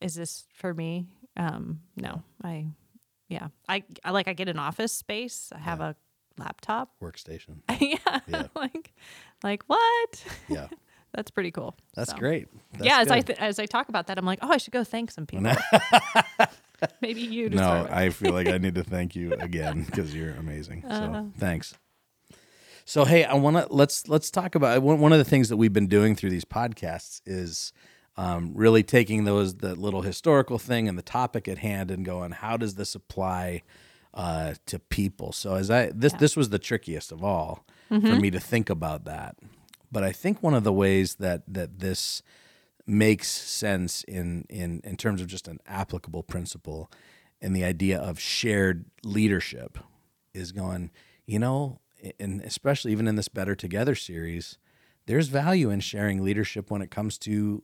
Is 0.00 0.14
this 0.14 0.46
for 0.54 0.72
me? 0.72 1.06
Um, 1.36 1.80
no, 1.96 2.22
I, 2.44 2.66
yeah, 3.28 3.48
I, 3.68 3.82
I 4.04 4.12
like 4.12 4.28
I 4.28 4.32
get 4.32 4.48
an 4.48 4.60
office 4.60 4.92
space. 4.92 5.50
I 5.52 5.58
have 5.58 5.80
a 5.80 5.96
laptop 6.38 6.92
Workstation. 7.02 7.58
yeah, 7.80 8.20
Yeah. 8.26 8.46
like 8.54 8.94
like 9.42 9.64
what 9.66 10.24
Yeah. 10.48 10.68
that's 11.14 11.30
pretty 11.30 11.50
cool 11.50 11.74
That's 11.94 12.10
So, 12.12 12.16
great. 12.18 12.48
That's 12.72 12.84
yeah 12.84 13.00
as 13.00 13.10
i 13.10 13.20
th- 13.20 13.38
as 13.38 13.58
i 13.58 13.66
talk 13.66 13.88
about 13.88 14.06
that 14.08 14.18
i'm 14.18 14.26
like 14.26 14.38
oh 14.42 14.50
i 14.50 14.56
should 14.58 14.72
go 14.72 14.84
thank 14.84 15.10
some 15.10 15.26
people 15.26 15.50
maybe 17.00 17.20
you 17.22 17.48
no. 17.50 17.88
I 17.90 18.10
feel 18.10 18.32
like 18.32 18.46
I 18.48 18.58
need 18.64 18.76
to 18.76 18.84
thank 18.84 19.16
you 19.16 19.32
again 19.34 19.82
because 19.84 20.14
you're 20.14 20.30
amazing. 20.34 20.82
So 20.82 20.88
Uh-huh. 20.88 21.22
thanks. 21.36 21.74
So 22.84 23.04
hey, 23.04 23.24
I 23.24 23.34
want 23.34 23.56
to 23.56 23.66
let's 23.70 24.08
let's 24.08 24.30
talk 24.30 24.54
about 24.54 24.80
one, 24.82 25.12
of 25.12 25.18
the 25.18 25.24
things 25.24 25.48
that 25.48 25.56
we've 25.56 25.72
been 25.72 25.88
doing 25.88 26.14
through 26.14 26.30
these 26.30 26.44
podcasts 26.44 27.20
is 27.26 27.72
um, 28.16 28.52
really 28.54 28.82
taking 28.82 29.24
those 29.24 29.56
the 29.56 29.74
little 29.74 30.02
historical 30.02 30.58
thing 30.58 30.88
and 30.88 30.96
the 30.96 31.02
topic 31.02 31.48
at 31.48 31.58
hand 31.58 31.90
and 31.90 32.04
going, 32.04 32.30
how 32.30 32.56
does 32.56 32.76
this 32.76 32.94
apply 32.94 33.62
uh, 34.14 34.54
to 34.66 34.78
people? 34.78 35.32
So 35.32 35.54
as 35.56 35.70
I 35.70 35.90
this 35.94 36.12
this 36.14 36.36
was 36.36 36.50
the 36.50 36.58
trickiest 36.60 37.10
of 37.12 37.24
all 37.24 37.64
Mm-hmm. 37.90 38.06
for 38.06 38.16
me 38.20 38.30
to 38.30 38.38
think 38.38 38.68
about 38.70 39.04
that, 39.06 39.34
but 39.90 40.02
I 40.02 40.12
think 40.12 40.42
one 40.42 40.54
of 40.54 40.64
the 40.64 40.72
ways 40.72 41.16
that 41.16 41.42
that 41.48 41.78
this 41.80 42.22
makes 42.86 43.28
sense 43.28 44.02
in 44.04 44.44
in 44.48 44.80
in 44.84 44.96
terms 44.96 45.20
of 45.20 45.26
just 45.26 45.48
an 45.48 45.58
applicable 45.66 46.22
principle 46.22 46.90
and 47.40 47.54
the 47.54 47.64
idea 47.64 47.98
of 47.98 48.18
shared 48.18 48.86
leadership 49.04 49.78
is 50.32 50.52
going 50.52 50.90
you 51.26 51.38
know 51.38 51.80
and 52.18 52.40
especially 52.42 52.92
even 52.92 53.06
in 53.06 53.16
this 53.16 53.28
better 53.28 53.54
together 53.54 53.94
series 53.94 54.56
there's 55.06 55.28
value 55.28 55.68
in 55.68 55.80
sharing 55.80 56.24
leadership 56.24 56.70
when 56.70 56.80
it 56.80 56.90
comes 56.90 57.18
to 57.18 57.62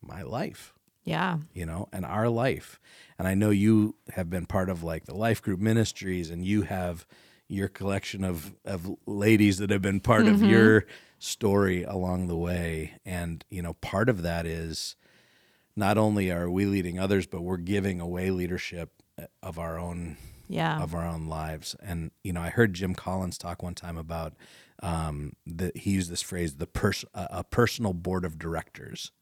my 0.00 0.22
life 0.22 0.74
yeah 1.04 1.38
you 1.52 1.66
know, 1.66 1.88
and 1.92 2.04
our 2.04 2.28
life. 2.28 2.80
And 3.18 3.26
I 3.28 3.34
know 3.34 3.50
you 3.50 3.96
have 4.14 4.30
been 4.30 4.46
part 4.46 4.68
of 4.68 4.82
like 4.82 5.04
the 5.04 5.14
life 5.14 5.42
group 5.42 5.60
ministries 5.60 6.30
and 6.30 6.44
you 6.44 6.62
have 6.62 7.06
your 7.52 7.68
collection 7.68 8.24
of, 8.24 8.54
of 8.64 8.90
ladies 9.06 9.58
that 9.58 9.70
have 9.70 9.82
been 9.82 10.00
part 10.00 10.26
of 10.26 10.42
your 10.42 10.86
story 11.18 11.82
along 11.82 12.26
the 12.26 12.36
way. 12.36 12.94
And, 13.04 13.44
you 13.50 13.62
know, 13.62 13.74
part 13.74 14.08
of 14.08 14.22
that 14.22 14.46
is 14.46 14.96
not 15.76 15.98
only 15.98 16.30
are 16.30 16.50
we 16.50 16.66
leading 16.66 16.98
others, 16.98 17.26
but 17.26 17.42
we're 17.42 17.56
giving 17.58 18.00
away 18.00 18.30
leadership 18.30 18.90
uh, 19.18 19.26
of 19.42 19.58
our 19.58 19.78
own 19.78 20.16
yeah 20.48 20.82
of 20.82 20.94
our 20.94 21.06
own 21.06 21.26
lives. 21.26 21.74
And 21.82 22.10
you 22.22 22.32
know, 22.32 22.42
I 22.42 22.50
heard 22.50 22.74
Jim 22.74 22.94
Collins 22.94 23.38
talk 23.38 23.62
one 23.62 23.74
time 23.74 23.96
about 23.96 24.34
um, 24.82 25.34
that 25.46 25.76
he 25.76 25.92
used 25.92 26.10
this 26.10 26.22
phrase, 26.22 26.56
the 26.56 26.66
pers- 26.66 27.04
a 27.14 27.28
a 27.30 27.44
personal 27.44 27.92
board 27.94 28.24
of 28.24 28.38
directors. 28.38 29.12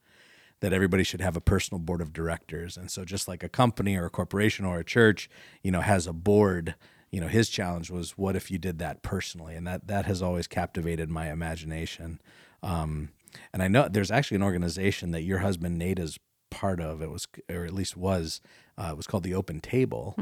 That 0.61 0.75
everybody 0.75 1.05
should 1.05 1.23
have 1.23 1.37
a 1.39 1.41
personal 1.41 1.79
board 1.79 2.03
of 2.03 2.13
directors, 2.13 2.77
and 2.77 2.91
so 2.91 3.05
just 3.07 3.27
like 3.27 3.43
a 3.43 3.49
company 3.49 3.97
or 3.97 4.05
a 4.05 4.11
corporation 4.11 4.67
or 4.67 4.79
a 4.79 4.85
church, 4.85 5.31
you 5.63 5.71
know, 5.71 5.81
has 5.81 6.07
a 6.07 6.13
board. 6.13 6.75
You 7.11 7.21
know, 7.21 7.29
his 7.29 7.49
challenge 7.49 7.91
was, 7.91 8.13
what 8.13 8.37
if 8.37 8.51
you 8.51 8.59
did 8.59 8.79
that 8.79 9.03
personally? 9.03 9.55
And 9.55 9.67
that 9.67 9.87
that 9.89 10.07
has 10.07 10.23
always 10.23 10.47
captivated 10.47 11.11
my 11.11 11.31
imagination. 11.31 12.21
Um, 12.63 13.11
and 13.53 13.63
I 13.63 13.69
know 13.69 13.89
there's 13.89 14.11
actually 14.11 14.37
an 14.37 14.43
organization 14.43 15.11
that 15.13 15.23
your 15.23 15.39
husband 15.39 15.79
Nate 15.79 15.99
is 15.99 16.19
part 16.51 16.81
of. 16.81 17.03
It 17.03 17.11
was, 17.11 17.27
or 17.49 17.65
at 17.65 17.73
least 17.73 17.97
was, 17.97 18.41
uh, 18.79 18.89
it 18.93 18.97
was 18.97 19.07
called 19.07 19.23
the 19.23 19.35
Open 19.35 19.61
Table 19.61 20.15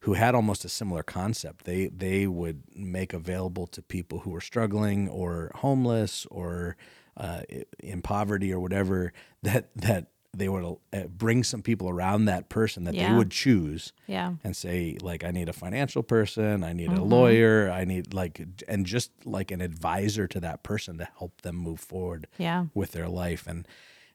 who 0.00 0.14
had 0.14 0.34
almost 0.34 0.64
a 0.64 0.68
similar 0.68 1.02
concept. 1.02 1.64
They 1.64 1.88
they 1.88 2.26
would 2.26 2.62
make 2.74 3.12
available 3.12 3.66
to 3.68 3.82
people 3.82 4.20
who 4.20 4.30
were 4.30 4.40
struggling 4.40 5.08
or 5.08 5.50
homeless 5.56 6.26
or 6.30 6.76
uh, 7.16 7.42
in 7.80 8.02
poverty 8.02 8.52
or 8.52 8.60
whatever 8.60 9.12
that 9.42 9.70
that 9.74 10.06
they 10.34 10.48
would 10.48 10.76
uh, 10.92 11.04
bring 11.04 11.42
some 11.42 11.62
people 11.62 11.88
around 11.88 12.26
that 12.26 12.48
person 12.48 12.84
that 12.84 12.94
they 12.94 13.12
would 13.12 13.30
choose 13.30 13.92
yeah. 14.06 14.34
and 14.44 14.54
say 14.54 14.96
like 15.00 15.24
I 15.24 15.30
need 15.30 15.48
a 15.48 15.52
financial 15.52 16.02
person, 16.02 16.62
I 16.62 16.72
need 16.72 16.88
a 16.88 16.92
Mm-hmm. 16.92 17.02
lawyer, 17.10 17.70
I 17.70 17.84
need 17.84 18.12
like 18.12 18.44
and 18.68 18.84
just 18.84 19.10
like 19.24 19.50
an 19.50 19.60
advisor 19.60 20.26
to 20.28 20.40
that 20.40 20.62
person 20.62 20.98
to 20.98 21.08
help 21.18 21.40
them 21.42 21.56
move 21.56 21.80
forward 21.80 22.26
yeah. 22.36 22.66
with 22.74 22.92
their 22.92 23.08
life. 23.08 23.46
And 23.46 23.66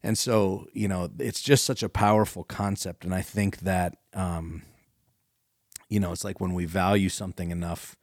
and 0.03 0.17
so 0.17 0.67
you 0.73 0.87
know 0.87 1.09
it's 1.19 1.41
just 1.41 1.65
such 1.65 1.81
a 1.81 1.89
powerful 1.89 2.43
concept. 2.43 3.03
And 3.05 3.13
i 3.13 3.21
think 3.21 3.59
that 3.59 3.97
um 4.13 4.61
you 5.89 5.99
know 5.99 6.11
it's 6.11 6.23
like 6.23 6.39
when 6.39 6.53
we 6.53 6.65
value 6.65 7.09
something 7.09 7.51
enough 7.51 7.95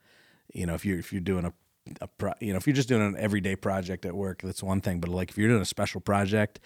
you 0.52 0.66
know 0.66 0.74
if 0.74 0.84
you're 0.84 0.98
if 0.98 1.12
you're 1.12 1.20
doing 1.20 1.44
a, 1.44 1.52
a 2.00 2.08
pro, 2.08 2.32
you 2.40 2.52
know 2.52 2.56
if 2.56 2.66
you're 2.66 2.74
just 2.74 2.88
doing 2.88 3.02
an 3.02 3.16
everyday 3.18 3.54
project 3.56 4.04
at 4.04 4.14
work 4.14 4.42
that's 4.42 4.62
one 4.62 4.80
thing. 4.80 4.98
But 5.00 5.10
like 5.10 5.30
if 5.30 5.38
you're 5.38 5.48
doing 5.48 5.62
a 5.62 5.66
special 5.66 6.00
project 6.00 6.58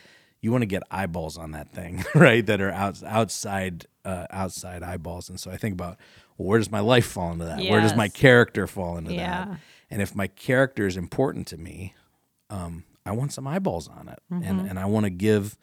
you 0.44 0.52
want 0.52 0.62
to 0.62 0.66
get 0.66 0.82
eyeballs 0.90 1.38
on 1.38 1.52
that 1.52 1.72
thing 1.72 2.04
right? 2.14 2.44
That 2.44 2.60
are 2.60 2.70
out, 2.70 3.02
outside 3.02 3.86
uh, 4.04 4.26
outside 4.30 4.82
eyeballs. 4.82 5.30
And 5.30 5.40
so 5.40 5.50
i 5.50 5.56
think 5.56 5.72
about 5.72 5.96
well, 6.36 6.48
where 6.48 6.58
does 6.58 6.70
my 6.70 6.80
life 6.80 7.06
fall 7.06 7.32
into 7.32 7.44
that? 7.46 7.64
Where 7.70 7.80
does 7.80 7.96
my 7.96 8.08
character 8.08 8.66
fall 8.66 8.98
into 8.98 9.12
Yeah. 9.14 9.44
that 9.46 9.58
and 9.90 10.02
if 10.02 10.14
my 10.14 10.26
character 10.26 10.86
is 10.86 10.96
important 10.96 11.46
to 11.48 11.56
me 11.56 11.94
um, 12.50 12.84
I 13.06 13.12
want 13.12 13.32
some 13.32 13.46
eyeballs 13.46 13.88
on 13.88 14.08
it, 14.08 14.20
and 14.30 14.60
and 14.68 14.78
I 14.78 14.84
want 14.86 15.04
to 15.04 15.10
give 15.10 15.56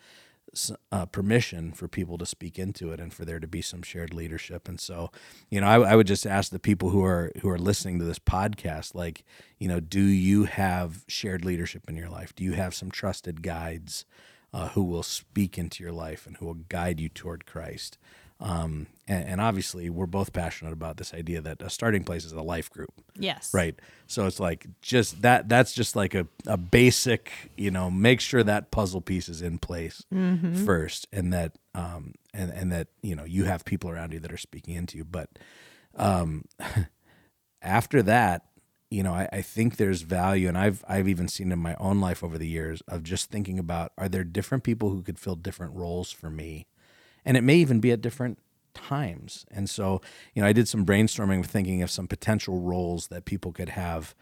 uh, 0.92 1.06
permission 1.06 1.72
for 1.72 1.88
people 1.88 2.18
to 2.18 2.26
speak 2.26 2.60
into 2.60 2.92
it, 2.92 3.00
and 3.00 3.14
for 3.14 3.24
there 3.26 3.40
to 3.40 3.48
be 3.48 3.62
some 3.62 3.82
shared 3.82 4.14
leadership. 4.14 4.68
And 4.68 4.80
so, 4.80 5.10
you 5.50 5.62
know, 5.62 5.68
I, 5.68 5.92
I 5.92 5.96
would 5.96 6.08
just 6.08 6.28
ask 6.28 6.52
the 6.52 6.60
people 6.60 6.90
who 6.90 7.04
are 7.04 7.32
who 7.42 7.50
are 7.50 7.58
listening 7.58 8.00
to 8.00 8.06
this 8.06 8.20
podcast, 8.20 8.94
like, 8.94 9.24
you 9.60 9.68
know, 9.68 9.80
do 9.80 10.02
you 10.02 10.44
have 10.46 11.06
shared 11.08 11.46
leadership 11.46 11.84
in 11.90 11.96
your 11.96 12.10
life? 12.10 12.36
Do 12.36 12.44
you 12.44 12.54
have 12.54 12.76
some 12.76 12.92
trusted 12.92 13.42
guides 13.42 14.06
uh, 14.54 14.70
who 14.70 14.84
will 14.84 15.04
speak 15.04 15.58
into 15.58 15.84
your 15.84 15.94
life 15.94 16.26
and 16.28 16.38
who 16.38 16.46
will 16.46 16.56
guide 16.70 17.00
you 17.00 17.10
toward 17.10 17.46
Christ? 17.46 17.98
Um, 18.40 18.88
and, 19.08 19.24
and 19.28 19.42
obviously, 19.42 19.88
we're 19.92 20.08
both 20.08 20.34
passionate 20.34 20.74
about 20.74 20.98
this 20.98 21.14
idea 21.14 21.42
that 21.42 21.62
a 21.62 21.70
starting 21.70 22.04
place 22.04 22.26
is 22.26 22.32
a 22.32 22.42
life 22.42 22.72
group, 22.72 22.92
Yes. 23.16 23.54
right? 23.54 23.76
So 24.08 24.26
it's 24.26 24.40
like 24.40 24.66
just 24.82 25.22
that. 25.22 25.48
That's 25.48 25.74
just 25.74 25.96
like 25.96 26.16
a, 26.16 26.26
a 26.48 26.58
basic, 26.58 27.32
you 27.56 27.70
know, 27.70 27.92
make 27.92 28.20
sure 28.20 28.42
that 28.44 28.72
puzzle 28.72 29.00
piece 29.02 29.30
is 29.30 29.44
in 29.44 29.60
place 29.60 30.04
first, 30.66 31.08
and 31.14 31.32
that 31.34 31.52
um, 31.76 32.16
and 32.34 32.52
and 32.52 32.72
that 32.72 32.88
you 33.04 33.16
know 33.16 33.26
you 33.26 33.44
have 33.46 33.64
people 33.64 33.92
around 33.92 34.12
you 34.12 34.20
that 34.20 34.32
are 34.34 34.38
speaking 34.38 34.74
into 34.74 34.98
you. 34.98 35.06
But 35.06 35.30
um, 35.96 36.46
after 37.62 38.02
that, 38.04 38.46
you 38.92 39.04
know, 39.04 39.14
I, 39.14 39.28
I 39.32 39.42
think 39.42 39.78
there's 39.78 40.02
value, 40.02 40.48
and 40.48 40.58
I've 40.58 40.84
I've 40.88 41.08
even 41.08 41.28
seen 41.28 41.52
in 41.52 41.60
my 41.60 41.76
own 41.80 42.02
life 42.02 42.24
over 42.24 42.38
the 42.38 42.48
years 42.48 42.82
of 42.88 43.04
just 43.04 43.32
thinking 43.32 43.58
about 43.58 43.94
are 43.98 44.10
there 44.10 44.26
different 44.26 44.64
people 44.64 44.90
who 44.90 45.02
could 45.02 45.18
fill 45.18 45.36
different 45.36 45.74
roles 45.74 46.12
for 46.12 46.30
me, 46.30 46.68
and 47.26 47.38
it 47.38 47.42
may 47.42 47.56
even 47.56 47.80
be 47.80 47.92
at 47.92 48.02
different 48.02 48.38
times. 48.74 49.46
And 49.50 49.70
so, 49.70 50.02
you 50.34 50.42
know, 50.42 50.48
I 50.48 50.54
did 50.54 50.68
some 50.68 50.86
brainstorming, 50.86 51.40
of 51.40 51.46
thinking 51.46 51.82
of 51.82 51.90
some 51.90 52.08
potential 52.08 52.60
roles 52.60 53.08
that 53.08 53.26
people 53.26 53.52
could 53.52 53.70
have 53.70 54.14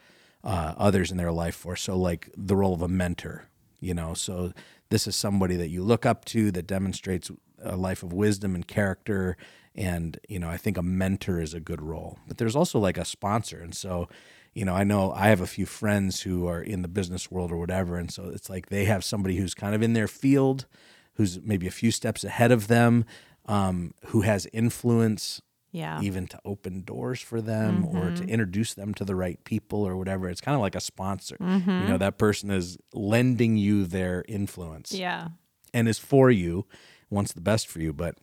uh, 0.43 0.73
others 0.77 1.12
in 1.12 1.17
their 1.17 1.32
life 1.32 1.55
for. 1.55 1.75
So, 1.75 1.97
like 1.97 2.29
the 2.38 2.55
role 2.55 2.73
of 2.73 2.82
a 2.82 2.88
mentor, 2.88 3.45
you 3.79 3.93
know, 3.93 4.13
so 4.13 4.53
this 4.89 5.08
is 5.08 5.15
somebody 5.15 5.55
that 5.55 5.69
you 5.69 5.84
look 5.84 6.05
up 6.05 6.25
to 6.25 6.51
that 6.51 6.67
demonstrates 6.67 7.32
a 7.62 7.75
life 7.75 8.03
of 8.03 8.13
wisdom 8.13 8.55
and 8.55 8.67
character. 8.67 9.36
And, 9.75 10.19
you 10.27 10.39
know, 10.39 10.49
I 10.49 10.58
think 10.58 10.77
a 10.77 10.84
mentor 10.84 11.39
is 11.39 11.53
a 11.53 11.60
good 11.60 11.82
role. 11.82 12.19
But 12.27 12.38
there's 12.38 12.55
also 12.55 12.79
like 12.79 12.97
a 12.97 13.05
sponsor. 13.05 13.60
And 13.60 13.75
so, 13.75 14.10
you 14.53 14.65
know, 14.65 14.73
I 14.73 14.83
know 14.83 15.12
I 15.12 15.27
have 15.27 15.41
a 15.41 15.47
few 15.47 15.65
friends 15.65 16.21
who 16.21 16.47
are 16.47 16.62
in 16.62 16.81
the 16.81 16.88
business 16.88 17.29
world 17.31 17.51
or 17.51 17.57
whatever. 17.57 17.97
And 17.97 18.12
so 18.12 18.25
it's 18.29 18.49
like 18.49 18.69
they 18.69 18.85
have 18.85 19.03
somebody 19.03 19.38
who's 19.38 19.53
kind 19.53 19.75
of 19.75 19.81
in 19.81 19.93
their 19.93 20.07
field, 20.07 20.65
who's 21.13 21.39
maybe 21.41 21.67
a 21.67 21.71
few 21.71 21.91
steps 21.91 22.23
ahead 22.23 22.51
of 22.51 22.67
them, 22.67 23.05
um, 23.45 23.93
who 24.07 24.21
has 24.21 24.47
influence 24.53 25.41
Yeah. 25.71 26.01
even 26.01 26.25
to 26.27 26.39
open 26.45 26.81
doors 26.81 27.21
for 27.21 27.41
them 27.41 27.85
or 27.85 28.09
to 28.12 28.23
introduce 28.25 28.73
them 28.73 28.93
to 28.95 29.05
the 29.05 29.15
right 29.15 29.41
people 29.43 29.88
or 29.88 29.95
whatever. 29.95 30.27
It's 30.29 30.41
kind 30.41 30.55
of 30.55 30.62
like 30.62 30.75
a 30.75 30.81
sponsor. 30.81 31.38
You 31.39 31.88
know, 31.88 31.97
that 31.99 32.17
person 32.17 32.49
is 32.49 32.77
lending 32.93 33.55
you 33.55 33.85
their 33.85 34.25
influence 34.27 34.91
Yeah. 34.91 35.29
and 35.73 35.88
is 35.88 35.99
for 35.99 36.31
you, 36.31 36.65
wants 37.12 37.33
the 37.33 37.41
best 37.41 37.67
for 37.67 37.79
you. 37.79 37.93
But, 37.93 38.17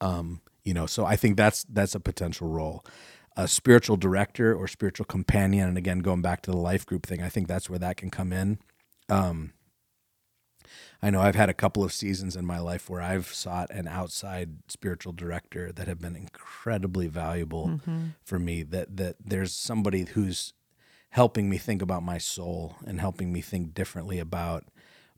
um, 0.00 0.40
you 0.64 0.74
know, 0.74 0.86
so 0.86 1.04
I 1.04 1.16
think 1.16 1.36
that's 1.36 1.64
that's 1.64 1.94
a 1.94 2.00
potential 2.00 2.48
role. 2.48 2.84
A 3.36 3.48
spiritual 3.48 3.96
director 3.96 4.54
or 4.54 4.68
spiritual 4.68 5.06
companion, 5.06 5.68
and 5.68 5.78
again, 5.78 6.00
going 6.00 6.20
back 6.22 6.42
to 6.42 6.50
the 6.50 6.56
life 6.56 6.84
group 6.84 7.06
thing, 7.06 7.22
I 7.22 7.28
think 7.30 7.48
that's 7.48 7.70
where 7.70 7.78
that 7.78 7.96
can 7.96 8.10
come 8.10 8.32
in. 8.32 8.58
Um, 9.08 9.52
I 11.02 11.10
know 11.10 11.20
I've 11.20 11.34
had 11.34 11.48
a 11.48 11.54
couple 11.54 11.82
of 11.82 11.92
seasons 11.92 12.36
in 12.36 12.46
my 12.46 12.60
life 12.60 12.88
where 12.88 13.00
I've 13.00 13.26
sought 13.26 13.70
an 13.70 13.88
outside 13.88 14.58
spiritual 14.68 15.12
director 15.12 15.72
that 15.72 15.88
have 15.88 16.00
been 16.00 16.14
incredibly 16.14 17.08
valuable 17.08 17.80
for 18.22 18.38
me. 18.38 18.62
That 18.62 18.96
that 18.98 19.16
there's 19.24 19.52
somebody 19.52 20.04
who's 20.04 20.52
helping 21.10 21.50
me 21.50 21.58
think 21.58 21.82
about 21.82 22.02
my 22.02 22.18
soul 22.18 22.76
and 22.86 23.00
helping 23.00 23.32
me 23.32 23.40
think 23.40 23.74
differently 23.74 24.18
about 24.18 24.64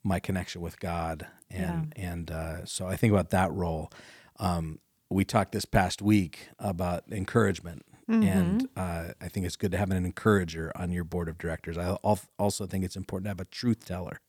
my 0.02 0.18
connection 0.20 0.60
with 0.60 0.80
God. 0.80 1.26
And 1.50 1.92
and 1.96 2.30
uh, 2.30 2.64
so 2.64 2.86
I 2.86 2.96
think 2.96 3.12
about 3.12 3.30
that 3.30 3.52
role. 3.52 3.90
Um, 4.38 4.78
we 5.10 5.24
talked 5.24 5.52
this 5.52 5.66
past 5.66 6.00
week 6.00 6.48
about 6.58 7.04
encouragement. 7.10 7.84
And 8.06 8.68
uh, 8.76 9.08
I 9.20 9.28
think 9.28 9.46
it's 9.46 9.56
good 9.56 9.72
to 9.72 9.78
have 9.78 9.90
an 9.90 10.04
encourager 10.04 10.70
on 10.76 10.90
your 10.92 11.04
board 11.04 11.28
of 11.28 11.38
directors. 11.38 11.78
I 11.78 11.92
also 12.38 12.66
think 12.66 12.84
it's 12.84 12.96
important 12.96 13.26
to 13.26 13.30
have 13.30 13.40
a 13.40 13.44
truth 13.46 13.84
teller. 13.86 14.20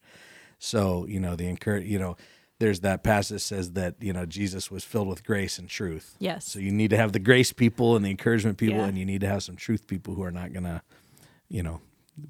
So, 0.60 1.06
you 1.08 1.20
know, 1.20 1.36
the 1.36 1.48
encourage, 1.48 1.86
you 1.86 2.00
know, 2.00 2.16
there's 2.60 2.80
that 2.82 3.04
passage 3.04 3.42
says 3.42 3.74
that, 3.74 3.96
you 4.00 4.14
know, 4.14 4.26
Jesus 4.26 4.72
was 4.72 4.86
filled 4.86 5.10
with 5.10 5.26
grace 5.26 5.60
and 5.60 5.68
truth. 5.68 6.16
Yes. 6.20 6.46
So 6.50 6.60
you 6.60 6.72
need 6.72 6.90
to 6.92 6.98
have 6.98 7.12
the 7.12 7.20
grace 7.20 7.52
people 7.52 7.98
and 7.98 8.06
the 8.06 8.10
encouragement 8.10 8.58
people, 8.58 8.78
Yeah. 8.78 8.86
and 8.86 8.98
you 8.98 9.06
need 9.06 9.22
to 9.22 9.28
have 9.28 9.44
some 9.44 9.58
truth 9.58 9.88
people 9.88 10.16
who 10.16 10.24
are 10.24 10.32
not 10.32 10.54
going 10.54 10.64
to, 10.64 10.82
you 11.50 11.62
know, 11.64 11.82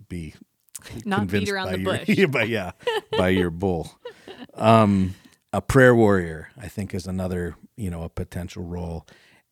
be 0.09 0.33
Not 1.05 1.27
beat 1.27 1.49
around 1.49 1.67
by 1.67 1.71
the 1.77 2.15
your, 2.15 2.27
bush. 2.27 2.31
by, 2.31 2.43
yeah, 2.43 2.71
by 3.17 3.29
your 3.29 3.49
bull. 3.51 3.91
Um, 4.55 5.13
a 5.53 5.61
prayer 5.61 5.95
warrior, 5.95 6.49
I 6.57 6.67
think, 6.67 6.93
is 6.93 7.05
another, 7.07 7.55
you 7.77 7.89
know, 7.89 8.03
a 8.03 8.09
potential 8.09 8.63
role. 8.63 9.05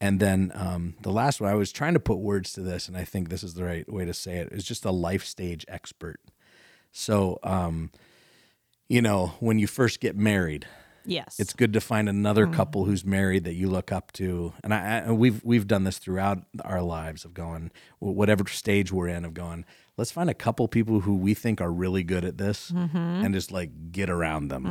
And 0.04 0.20
then 0.20 0.52
um, 0.54 0.96
the 1.02 1.14
last 1.14 1.40
one, 1.40 1.50
I 1.50 1.56
was 1.56 1.72
trying 1.72 1.94
to 1.94 2.00
put 2.00 2.18
words 2.18 2.52
to 2.54 2.62
this, 2.62 2.90
and 2.90 2.98
I 2.98 3.06
think 3.06 3.30
this 3.30 3.42
is 3.42 3.54
the 3.54 3.64
right 3.64 3.90
way 3.90 4.04
to 4.04 4.14
say 4.14 4.36
it, 4.36 4.50
is 4.52 4.66
just 4.66 4.84
a 4.84 4.92
life 4.92 5.24
stage 5.24 5.64
expert. 5.70 6.20
So, 6.92 7.40
um, 7.42 7.90
you 8.90 9.02
know, 9.02 9.28
when 9.40 9.60
you 9.60 9.66
first 9.66 10.02
get 10.02 10.18
married, 10.18 10.68
Yes. 11.06 11.40
it's 11.40 11.54
good 11.54 11.72
to 11.72 11.80
find 11.80 12.10
another 12.10 12.48
couple 12.48 12.84
who's 12.84 13.06
married 13.06 13.46
that 13.46 13.54
you 13.54 13.70
look 13.70 13.94
up 13.94 14.12
to, 14.14 14.52
and 14.62 14.74
I, 14.74 15.06
I 15.08 15.12
we've 15.12 15.42
we've 15.42 15.68
done 15.68 15.86
this 15.86 16.00
throughout 16.00 16.40
our 16.66 16.82
lives 16.82 17.24
of 17.24 17.34
going 17.34 17.72
whatever 18.00 18.46
stage 18.50 18.92
we're 18.92 19.08
in 19.08 19.24
of 19.24 19.34
going. 19.34 19.64
Let's 19.98 20.12
find 20.12 20.28
a 20.30 20.34
couple 20.34 20.68
people 20.68 21.02
who 21.02 21.16
we 21.16 21.36
think 21.36 21.62
are 21.62 21.72
really 21.72 22.04
good 22.04 22.26
at 22.26 22.38
this, 22.40 22.72
and 22.72 23.34
just 23.34 23.52
like 23.52 23.92
get 23.92 24.10
around 24.10 24.48
them 24.48 24.66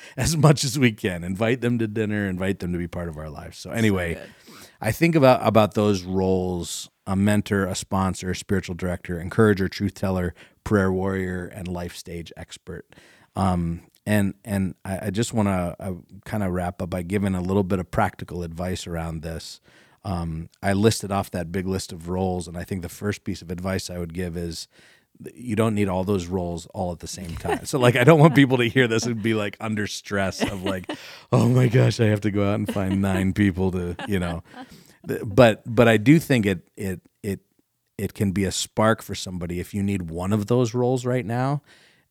as 0.16 0.36
much 0.36 0.62
as 0.62 0.78
we 0.78 0.92
can. 0.92 1.24
Invite 1.24 1.62
them 1.62 1.78
to 1.78 1.86
dinner, 1.88 2.28
invite 2.28 2.58
them 2.58 2.72
to 2.72 2.78
be 2.78 2.86
part 2.86 3.08
of 3.08 3.16
our 3.16 3.30
lives. 3.30 3.56
So 3.58 3.70
anyway, 3.70 4.20
I 4.80 4.92
think 4.92 5.14
about 5.14 5.40
about 5.42 5.72
those 5.74 6.02
roles: 6.02 6.90
a 7.06 7.16
mentor, 7.16 7.64
a 7.64 7.74
sponsor, 7.74 8.30
a 8.30 8.36
spiritual 8.36 8.74
director, 8.74 9.18
encourager, 9.18 9.68
truth 9.68 9.94
teller, 9.94 10.34
prayer 10.64 10.92
warrior, 10.92 11.46
and 11.46 11.66
life 11.66 11.96
stage 11.96 12.30
expert. 12.36 12.84
Um, 13.36 13.84
and 14.04 14.34
and 14.44 14.74
I, 14.84 15.06
I 15.06 15.10
just 15.10 15.32
want 15.32 15.48
to 15.48 15.76
uh, 15.80 15.92
kind 16.26 16.42
of 16.42 16.52
wrap 16.52 16.82
up 16.82 16.90
by 16.90 17.02
giving 17.02 17.34
a 17.34 17.40
little 17.40 17.64
bit 17.64 17.78
of 17.78 17.90
practical 17.90 18.42
advice 18.42 18.86
around 18.86 19.22
this. 19.22 19.60
Um, 20.06 20.50
I 20.62 20.72
listed 20.72 21.10
off 21.10 21.32
that 21.32 21.50
big 21.50 21.66
list 21.66 21.92
of 21.92 22.08
roles, 22.08 22.46
and 22.46 22.56
I 22.56 22.62
think 22.62 22.82
the 22.82 22.88
first 22.88 23.24
piece 23.24 23.42
of 23.42 23.50
advice 23.50 23.90
I 23.90 23.98
would 23.98 24.14
give 24.14 24.36
is 24.36 24.68
you 25.34 25.56
don't 25.56 25.74
need 25.74 25.88
all 25.88 26.04
those 26.04 26.26
roles 26.26 26.66
all 26.66 26.92
at 26.92 27.00
the 27.00 27.08
same 27.08 27.34
time. 27.36 27.64
So 27.66 27.78
like 27.78 27.96
I 27.96 28.04
don't 28.04 28.20
want 28.20 28.34
people 28.36 28.58
to 28.58 28.68
hear 28.68 28.86
this 28.86 29.04
and 29.04 29.20
be 29.20 29.34
like 29.34 29.56
under 29.60 29.86
stress 29.88 30.42
of 30.42 30.62
like, 30.62 30.90
oh 31.32 31.48
my 31.48 31.66
gosh, 31.66 31.98
I 31.98 32.04
have 32.06 32.20
to 32.20 32.30
go 32.30 32.48
out 32.48 32.54
and 32.54 32.72
find 32.72 33.02
nine 33.02 33.32
people 33.32 33.72
to, 33.72 33.96
you 34.06 34.20
know. 34.20 34.44
But 35.24 35.62
but 35.66 35.88
I 35.88 35.96
do 35.96 36.20
think 36.20 36.46
it 36.46 36.68
it 36.76 37.00
it 37.22 37.40
it 37.98 38.14
can 38.14 38.30
be 38.30 38.44
a 38.44 38.52
spark 38.52 39.02
for 39.02 39.14
somebody 39.14 39.58
if 39.58 39.74
you 39.74 39.82
need 39.82 40.10
one 40.10 40.32
of 40.32 40.46
those 40.46 40.74
roles 40.74 41.04
right 41.04 41.26
now 41.26 41.62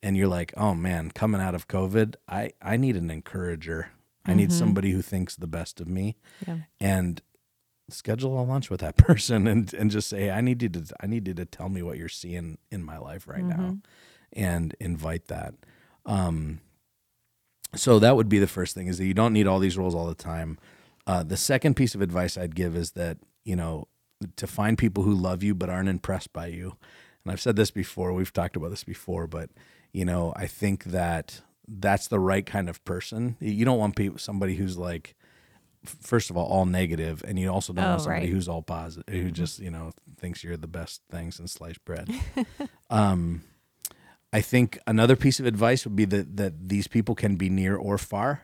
and 0.04 0.18
you're 0.18 0.28
like, 0.28 0.54
"Oh 0.58 0.74
man, 0.74 1.12
coming 1.12 1.42
out 1.42 1.56
of 1.56 1.68
COVID, 1.68 2.16
I 2.28 2.52
I 2.62 2.76
need 2.78 2.96
an 2.98 3.10
encourager. 3.10 3.92
I 4.26 4.34
need 4.34 4.52
somebody 4.52 4.92
who 4.92 5.02
thinks 5.02 5.36
the 5.36 5.48
best 5.48 5.80
of 5.80 5.88
me." 5.88 6.18
Yeah. 6.48 6.58
And 6.80 7.22
schedule 7.90 8.40
a 8.40 8.44
lunch 8.44 8.70
with 8.70 8.82
that 8.82 8.98
person 8.98 9.48
and 9.48 9.74
and 9.74 9.92
just 9.92 10.10
say, 10.10 10.32
"I 10.32 10.42
need 10.42 10.62
you 10.62 10.70
to 10.70 10.84
I 11.02 11.08
need 11.08 11.28
you 11.28 11.34
to 11.36 11.46
tell 11.46 11.70
me 11.70 11.82
what 11.82 11.98
you're 11.98 12.10
seeing 12.10 12.58
in 12.72 12.84
my 12.84 12.98
life 12.98 13.28
right 13.28 13.44
now." 13.44 13.78
And 14.34 14.76
invite 14.80 15.28
that. 15.28 15.54
Um 16.06 16.62
so 17.76 18.00
that 18.00 18.16
would 18.16 18.30
be 18.30 18.40
the 18.40 18.48
first 18.48 18.74
thing 18.74 18.88
is 18.88 18.98
that 18.98 19.06
you 19.06 19.14
don't 19.14 19.34
need 19.34 19.48
all 19.48 19.60
these 19.60 19.78
roles 19.78 19.96
all 19.96 20.08
the 20.08 20.16
time. 20.16 20.58
Uh, 21.08 21.24
the 21.24 21.38
second 21.38 21.76
piece 21.76 21.94
of 21.94 22.02
advice 22.02 22.38
I'd 22.38 22.56
give 22.56 22.76
is 22.76 22.92
that 22.92 23.18
you 23.44 23.56
know 23.56 23.88
to 24.38 24.48
find 24.48 24.78
people 24.78 25.04
who 25.04 25.14
love 25.14 25.44
you 25.44 25.54
but 25.54 25.70
aren't 25.70 25.90
impressed 25.90 26.34
by 26.34 26.48
you. 26.48 26.78
And 27.24 27.32
I've 27.32 27.42
said 27.42 27.56
this 27.56 27.72
before. 27.72 28.14
We've 28.14 28.32
talked 28.32 28.56
about 28.56 28.70
this 28.70 28.84
before, 28.84 29.28
but 29.28 29.50
you 29.94 30.06
know 30.06 30.34
I 30.36 30.48
think 30.48 30.86
that 30.86 31.42
that's 31.68 32.08
the 32.08 32.20
right 32.20 32.46
kind 32.46 32.70
of 32.70 32.84
person. 32.86 33.38
You 33.40 33.66
don't 33.66 33.80
want 33.80 33.96
people 33.96 34.20
somebody 34.20 34.56
who's 34.56 34.78
like 34.78 35.16
first 35.90 36.30
of 36.30 36.38
all 36.38 36.46
all 36.48 36.66
negative, 36.66 37.24
and 37.28 37.38
you 37.40 37.50
also 37.50 37.74
don't 37.74 37.86
Oh, 37.86 37.90
want 37.90 38.02
somebody 38.02 38.20
right. 38.22 38.28
Mm-hmm. 38.28 38.36
who's 38.36 38.48
all 38.48 38.62
positive, 38.62 39.14
who 39.14 39.32
just 39.32 39.60
you 39.60 39.72
know 39.72 39.92
thinks 40.20 40.44
you're 40.44 40.58
the 40.58 40.68
best 40.68 41.02
thing 41.10 41.32
since 41.32 41.54
sliced 41.54 41.84
bread. 41.86 42.10
um, 42.90 43.44
I 44.34 44.42
think 44.42 44.80
another 44.88 45.16
piece 45.16 45.40
of 45.40 45.46
advice 45.46 45.86
would 45.86 45.96
be 45.96 46.06
that 46.06 46.38
that 46.38 46.70
these 46.70 46.88
people 46.88 47.16
can 47.16 47.36
be 47.36 47.50
near 47.50 47.76
or 47.76 47.98
far, 47.98 48.44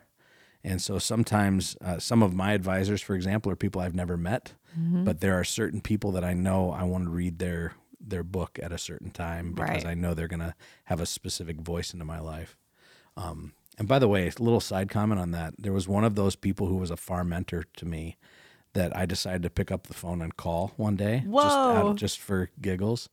and 0.63 0.81
so 0.81 0.99
sometimes 0.99 1.75
uh, 1.83 1.99
some 1.99 2.23
of 2.23 2.33
my 2.33 2.53
advisors, 2.53 3.01
for 3.01 3.15
example, 3.15 3.51
are 3.51 3.55
people 3.55 3.81
I've 3.81 3.95
never 3.95 4.17
met, 4.17 4.53
Mm-hmm. 4.79 5.03
but 5.03 5.19
there 5.19 5.37
are 5.37 5.43
certain 5.43 5.81
people 5.81 6.13
that 6.13 6.23
I 6.23 6.33
know 6.33 6.71
I 6.71 6.83
want 6.83 7.03
to 7.03 7.09
read 7.09 7.39
their 7.39 7.73
their 7.99 8.23
book 8.23 8.57
at 8.63 8.71
a 8.71 8.77
certain 8.77 9.11
time 9.11 9.51
because 9.51 9.83
Right. 9.83 9.91
I 9.91 9.93
know 9.95 10.13
they're 10.13 10.29
gonna 10.29 10.55
have 10.85 11.01
a 11.01 11.05
specific 11.05 11.59
voice 11.59 11.91
into 11.93 12.05
my 12.05 12.19
life. 12.21 12.55
Um, 13.17 13.51
and 13.81 13.87
by 13.87 13.97
the 13.97 14.07
way, 14.07 14.27
a 14.27 14.43
little 14.43 14.59
side 14.59 14.89
comment 14.91 15.19
on 15.19 15.31
that: 15.31 15.55
there 15.57 15.73
was 15.73 15.87
one 15.87 16.03
of 16.03 16.13
those 16.13 16.35
people 16.35 16.67
who 16.67 16.75
was 16.77 16.91
a 16.91 16.95
farm 16.97 17.29
mentor 17.29 17.65
to 17.77 17.85
me 17.87 18.15
that 18.73 18.95
I 18.95 19.07
decided 19.07 19.41
to 19.41 19.49
pick 19.49 19.71
up 19.71 19.87
the 19.87 19.95
phone 19.95 20.21
and 20.21 20.37
call 20.37 20.73
one 20.77 20.95
day, 20.95 21.23
just 21.25 21.57
out, 21.57 21.95
just 21.95 22.19
for 22.19 22.51
giggles, 22.61 23.09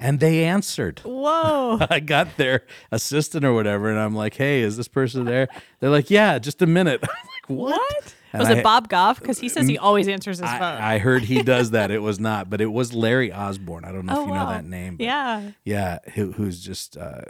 and 0.00 0.18
they 0.18 0.42
answered. 0.42 1.02
Whoa. 1.04 1.78
I 1.88 2.00
got 2.00 2.36
their 2.36 2.64
assistant 2.90 3.44
or 3.44 3.54
whatever, 3.54 3.88
and 3.88 4.00
I'm 4.00 4.16
like, 4.16 4.34
"Hey, 4.34 4.60
is 4.62 4.76
this 4.76 4.88
person 4.88 5.24
there?" 5.24 5.46
They're 5.78 5.88
like, 5.88 6.10
"Yeah, 6.10 6.40
just 6.40 6.60
a 6.62 6.66
minute." 6.66 7.04
I'm 7.48 7.56
like, 7.56 7.72
"What?" 7.72 7.80
What? 7.80 8.14
And 8.32 8.40
Was 8.40 8.48
I- 8.50 8.58
it 8.58 8.62
Bob 8.62 8.88
Goff? 8.88 9.20
Because 9.20 9.38
he 9.38 9.48
says 9.48 9.66
he 9.66 9.76
mm, 9.76 9.82
always 9.82 10.06
answers 10.06 10.38
his 10.38 10.50
phone. 10.50 10.62
I, 10.62 10.94
I 10.94 10.98
heard 10.98 11.24
he 11.24 11.42
does 11.42 11.70
that. 11.72 11.90
It 11.90 12.00
was 12.00 12.20
not, 12.20 12.50
but 12.50 12.60
it 12.60 12.70
was 12.70 12.92
Larry 12.92 13.32
Osborne. 13.32 13.84
I 13.84 13.92
don't 13.92 14.04
know 14.04 14.18
oh, 14.18 14.22
if 14.22 14.26
you 14.26 14.32
wow. 14.32 14.44
know 14.44 14.50
that 14.52 14.64
name. 14.64 14.96
but 14.96 15.04
Yeah. 15.04 15.50
yeah, 15.64 15.98
who, 16.14 16.32
who's 16.32 16.60
just 16.62 16.96
uh, 16.96 17.22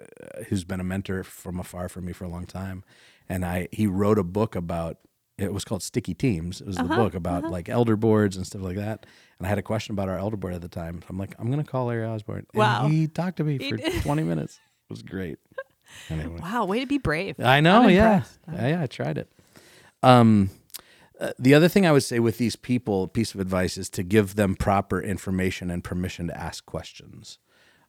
who's 0.49 0.65
been 0.65 0.81
a 0.81 0.85
mentor 0.85 1.23
from 1.23 1.61
afar 1.61 1.89
for 1.89 2.01
me 2.01 2.13
for 2.13 2.25
a 2.25 2.29
long 2.29 2.47
time, 2.47 2.83
and 3.29 3.45
I 3.45 3.69
he 3.71 3.87
wrote 3.87 4.19
a 4.19 4.25
book 4.25 4.57
about 4.57 4.99
it 5.39 5.53
was 5.53 5.65
called 5.65 5.85
Sticky 5.85 6.15
Teams. 6.15 6.61
It 6.61 6.67
was 6.67 6.77
the 6.77 6.83
uh-huh, 6.83 6.97
book 6.97 7.15
about 7.15 7.45
uh-huh. 7.45 7.53
like 7.53 7.69
elder 7.69 7.95
boards 7.95 8.37
and 8.37 8.45
stuff 8.45 8.63
like 8.63 8.77
that. 8.77 9.07
And 9.39 9.47
I 9.47 9.49
had 9.49 9.59
a 9.59 9.63
question 9.63 9.93
about 9.93 10.09
our 10.09 10.19
elder 10.19 10.37
board 10.37 10.53
at 10.53 10.63
the 10.63 10.69
time. 10.69 11.01
I'm 11.09 11.17
like, 11.17 11.37
I'm 11.39 11.49
gonna 11.49 11.63
call 11.63 11.87
Larry 11.87 12.05
Osborne. 12.05 12.45
And 12.53 12.59
Wow. 12.59 12.89
he 12.89 13.07
talked 13.07 13.37
to 13.37 13.45
me 13.45 13.57
for 13.59 13.79
20 13.79 14.25
minutes. 14.25 14.59
It 14.91 14.93
was 14.93 15.03
great. 15.03 15.39
Anyway. 16.11 16.39
Wow, 16.43 16.67
way 16.67 16.81
to 16.81 16.87
be 16.87 16.99
brave. 16.99 17.41
I 17.41 17.61
know, 17.61 17.81
I'm 17.85 17.89
yeah. 17.89 18.17
impressed. 18.17 18.39
yeah, 18.53 18.69
yeah, 18.69 18.83
I 18.83 18.87
tried 18.87 19.17
it. 19.17 19.33
Um, 20.03 20.51
uh, 21.21 21.33
the 21.39 21.55
other 21.55 21.69
thing 21.69 21.85
I 21.85 21.93
would 21.93 22.05
say 22.05 22.21
with 22.21 22.39
these 22.39 22.57
people, 22.57 23.09
piece 23.09 23.35
of 23.35 23.41
advice 23.41 23.77
is 23.77 23.91
to 23.91 24.03
give 24.03 24.37
them 24.37 24.55
proper 24.55 25.01
information 25.01 25.71
and 25.71 25.83
permission 25.83 26.29
to 26.29 26.41
ask 26.41 26.65
questions. 26.65 27.39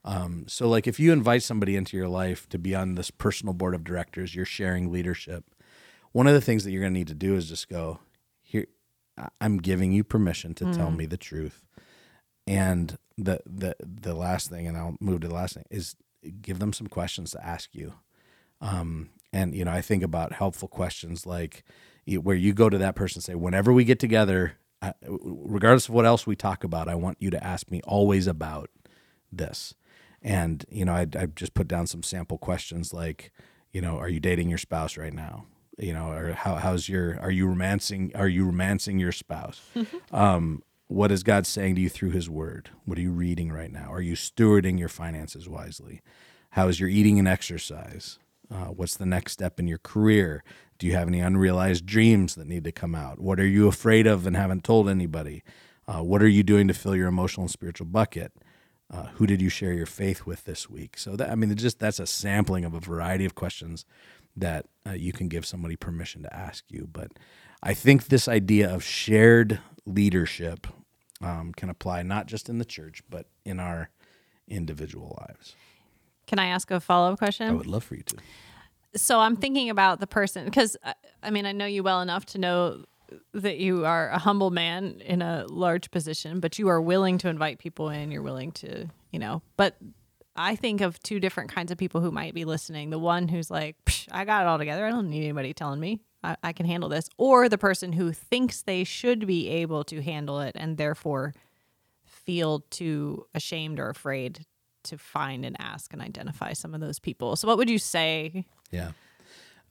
Um, 0.03 0.45
so, 0.47 0.67
like, 0.67 0.87
if 0.87 0.99
you 0.99 1.11
invite 1.11 1.43
somebody 1.43 1.75
into 1.75 1.95
your 1.95 2.07
life 2.07 2.47
to 2.49 2.57
be 2.57 2.73
on 2.73 2.95
this 2.95 3.11
personal 3.11 3.53
board 3.53 3.75
of 3.75 3.83
directors, 3.83 4.33
you're 4.33 4.45
sharing 4.45 4.91
leadership. 4.91 5.43
One 6.11 6.25
of 6.25 6.33
the 6.33 6.41
things 6.41 6.63
that 6.63 6.71
you're 6.71 6.81
going 6.81 6.93
to 6.93 6.99
need 6.99 7.07
to 7.09 7.13
do 7.13 7.35
is 7.35 7.49
just 7.49 7.69
go, 7.69 7.99
here, 8.41 8.65
I'm 9.39 9.57
giving 9.57 9.91
you 9.91 10.03
permission 10.03 10.55
to 10.55 10.73
tell 10.73 10.89
me 10.89 11.05
the 11.05 11.17
truth. 11.17 11.65
And 12.47 12.97
the 13.17 13.41
the 13.45 13.75
the 13.79 14.15
last 14.15 14.49
thing, 14.49 14.65
and 14.65 14.75
I'll 14.75 14.95
move 14.99 15.21
to 15.21 15.27
the 15.27 15.35
last 15.35 15.53
thing, 15.53 15.65
is 15.69 15.95
give 16.41 16.57
them 16.57 16.73
some 16.73 16.87
questions 16.87 17.31
to 17.31 17.45
ask 17.45 17.75
you. 17.75 17.93
Um, 18.61 19.09
and 19.31 19.53
you 19.53 19.65
know, 19.65 19.71
I 19.71 19.81
think 19.81 20.01
about 20.01 20.33
helpful 20.33 20.67
questions 20.67 21.25
like 21.27 21.63
where 22.17 22.35
you 22.35 22.53
go 22.53 22.69
to 22.69 22.77
that 22.77 22.95
person 22.95 23.19
and 23.19 23.23
say, 23.23 23.35
whenever 23.35 23.71
we 23.73 23.83
get 23.83 23.99
together, 23.99 24.53
I, 24.81 24.93
regardless 25.07 25.89
of 25.89 25.93
what 25.93 26.05
else 26.05 26.25
we 26.25 26.35
talk 26.35 26.63
about, 26.63 26.87
I 26.87 26.95
want 26.95 27.17
you 27.19 27.29
to 27.31 27.43
ask 27.43 27.69
me 27.69 27.81
always 27.85 28.27
about 28.27 28.69
this. 29.31 29.73
And 30.21 30.65
you 30.69 30.85
know, 30.85 30.93
I 30.93 31.07
I 31.17 31.27
just 31.27 31.53
put 31.53 31.67
down 31.67 31.87
some 31.87 32.03
sample 32.03 32.37
questions 32.37 32.93
like, 32.93 33.31
you 33.71 33.81
know, 33.81 33.97
are 33.97 34.09
you 34.09 34.19
dating 34.19 34.49
your 34.49 34.57
spouse 34.57 34.97
right 34.97 35.13
now? 35.13 35.45
You 35.77 35.93
know, 35.93 36.11
or 36.11 36.33
how 36.33 36.55
how's 36.55 36.89
your 36.89 37.19
are 37.21 37.31
you 37.31 37.47
romancing 37.47 38.11
are 38.15 38.27
you 38.27 38.45
romancing 38.45 38.99
your 38.99 39.13
spouse? 39.13 39.61
um, 40.11 40.63
what 40.87 41.11
is 41.11 41.23
God 41.23 41.45
saying 41.45 41.75
to 41.75 41.81
you 41.81 41.89
through 41.89 42.11
His 42.11 42.29
Word? 42.29 42.71
What 42.85 42.97
are 42.97 43.01
you 43.01 43.11
reading 43.11 43.51
right 43.51 43.71
now? 43.71 43.93
Are 43.93 44.01
you 44.01 44.15
stewarding 44.15 44.79
your 44.79 44.89
finances 44.89 45.47
wisely? 45.47 46.01
How 46.51 46.67
is 46.67 46.79
your 46.79 46.89
eating 46.89 47.19
and 47.19 47.27
exercise? 47.27 48.17
Uh, 48.51 48.65
what's 48.65 48.97
the 48.97 49.05
next 49.05 49.33
step 49.33 49.59
in 49.59 49.67
your 49.67 49.77
career? 49.77 50.43
Do 50.79 50.87
you 50.87 50.93
have 50.93 51.09
any 51.09 51.19
unrealized 51.19 51.85
dreams 51.85 52.35
that 52.35 52.47
need 52.47 52.63
to 52.63 52.71
come 52.71 52.95
out? 52.95 53.19
What 53.19 53.39
are 53.39 53.45
you 53.45 53.67
afraid 53.67 54.07
of 54.07 54.25
and 54.25 54.35
haven't 54.35 54.63
told 54.63 54.89
anybody? 54.89 55.43
Uh, 55.87 56.01
what 56.01 56.23
are 56.23 56.27
you 56.27 56.41
doing 56.41 56.67
to 56.69 56.73
fill 56.73 56.95
your 56.95 57.09
emotional 57.09 57.43
and 57.43 57.51
spiritual 57.51 57.85
bucket? 57.85 58.31
Uh, 58.91 59.07
who 59.15 59.27
did 59.27 59.41
you 59.41 59.49
share 59.49 59.73
your 59.73 59.85
faith 59.85 60.25
with 60.25 60.45
this 60.45 60.69
week? 60.69 60.97
So 60.97 61.15
that 61.17 61.29
I 61.29 61.35
mean, 61.35 61.53
just 61.55 61.79
that's 61.79 61.99
a 61.99 62.07
sampling 62.07 62.63
of 62.63 62.73
a 62.73 62.79
variety 62.79 63.25
of 63.25 63.35
questions 63.35 63.85
that 64.37 64.67
uh, 64.87 64.93
you 64.93 65.11
can 65.11 65.27
give 65.27 65.45
somebody 65.45 65.75
permission 65.75 66.23
to 66.23 66.33
ask 66.33 66.63
you. 66.69 66.87
But 66.91 67.11
I 67.61 67.73
think 67.73 68.07
this 68.07 68.27
idea 68.27 68.73
of 68.73 68.83
shared 68.83 69.59
leadership 69.85 70.65
um, 71.21 71.51
can 71.53 71.69
apply 71.69 72.03
not 72.03 72.27
just 72.27 72.47
in 72.47 72.57
the 72.57 72.65
church 72.65 73.03
but 73.09 73.27
in 73.43 73.59
our 73.59 73.89
individual 74.47 75.17
lives. 75.27 75.55
Can 76.25 76.39
I 76.39 76.47
ask 76.47 76.71
a 76.71 76.79
follow 76.79 77.11
up 77.11 77.17
question? 77.17 77.49
I 77.49 77.53
would 77.53 77.67
love 77.67 77.83
for 77.83 77.95
you 77.95 78.03
to. 78.03 78.17
So 78.95 79.19
I'm 79.19 79.35
thinking 79.35 79.69
about 79.69 79.99
the 79.99 80.07
person 80.07 80.45
because 80.45 80.77
uh, 80.83 80.93
I 81.21 81.29
mean 81.29 81.45
I 81.45 81.51
know 81.51 81.65
you 81.65 81.83
well 81.83 82.01
enough 82.01 82.25
to 82.27 82.37
know 82.37 82.85
that 83.33 83.57
you 83.57 83.85
are 83.85 84.09
a 84.09 84.19
humble 84.19 84.51
man 84.51 85.01
in 85.03 85.21
a 85.21 85.45
large 85.47 85.91
position, 85.91 86.39
but 86.39 86.59
you 86.59 86.67
are 86.67 86.81
willing 86.81 87.17
to 87.19 87.29
invite 87.29 87.59
people 87.59 87.89
in. 87.89 88.11
You're 88.11 88.21
willing 88.21 88.51
to, 88.53 88.87
you 89.11 89.19
know. 89.19 89.41
But 89.57 89.77
I 90.35 90.55
think 90.55 90.81
of 90.81 91.01
two 91.01 91.19
different 91.19 91.51
kinds 91.51 91.71
of 91.71 91.77
people 91.77 92.01
who 92.01 92.11
might 92.11 92.33
be 92.33 92.45
listening. 92.45 92.89
The 92.89 92.99
one 92.99 93.27
who's 93.27 93.49
like, 93.49 93.75
"I 94.11 94.25
got 94.25 94.43
it 94.43 94.47
all 94.47 94.57
together. 94.57 94.85
I 94.85 94.91
don't 94.91 95.09
need 95.09 95.23
anybody 95.23 95.53
telling 95.53 95.79
me. 95.79 96.01
I, 96.23 96.35
I 96.43 96.53
can 96.53 96.65
handle 96.65 96.89
this," 96.89 97.09
or 97.17 97.49
the 97.49 97.57
person 97.57 97.93
who 97.93 98.11
thinks 98.11 98.61
they 98.61 98.83
should 98.83 99.25
be 99.25 99.49
able 99.49 99.83
to 99.85 100.01
handle 100.01 100.39
it 100.39 100.55
and 100.55 100.77
therefore 100.77 101.33
feel 102.05 102.61
too 102.69 103.25
ashamed 103.33 103.79
or 103.79 103.89
afraid 103.89 104.45
to 104.89 104.97
find 104.97 105.45
and 105.45 105.55
ask 105.59 105.91
and 105.93 106.01
identify 106.01 106.53
some 106.53 106.73
of 106.75 106.81
those 106.81 106.99
people. 106.99 107.35
So, 107.35 107.47
what 107.47 107.57
would 107.57 107.69
you 107.69 107.79
say 107.79 108.45
Yeah. 108.71 108.91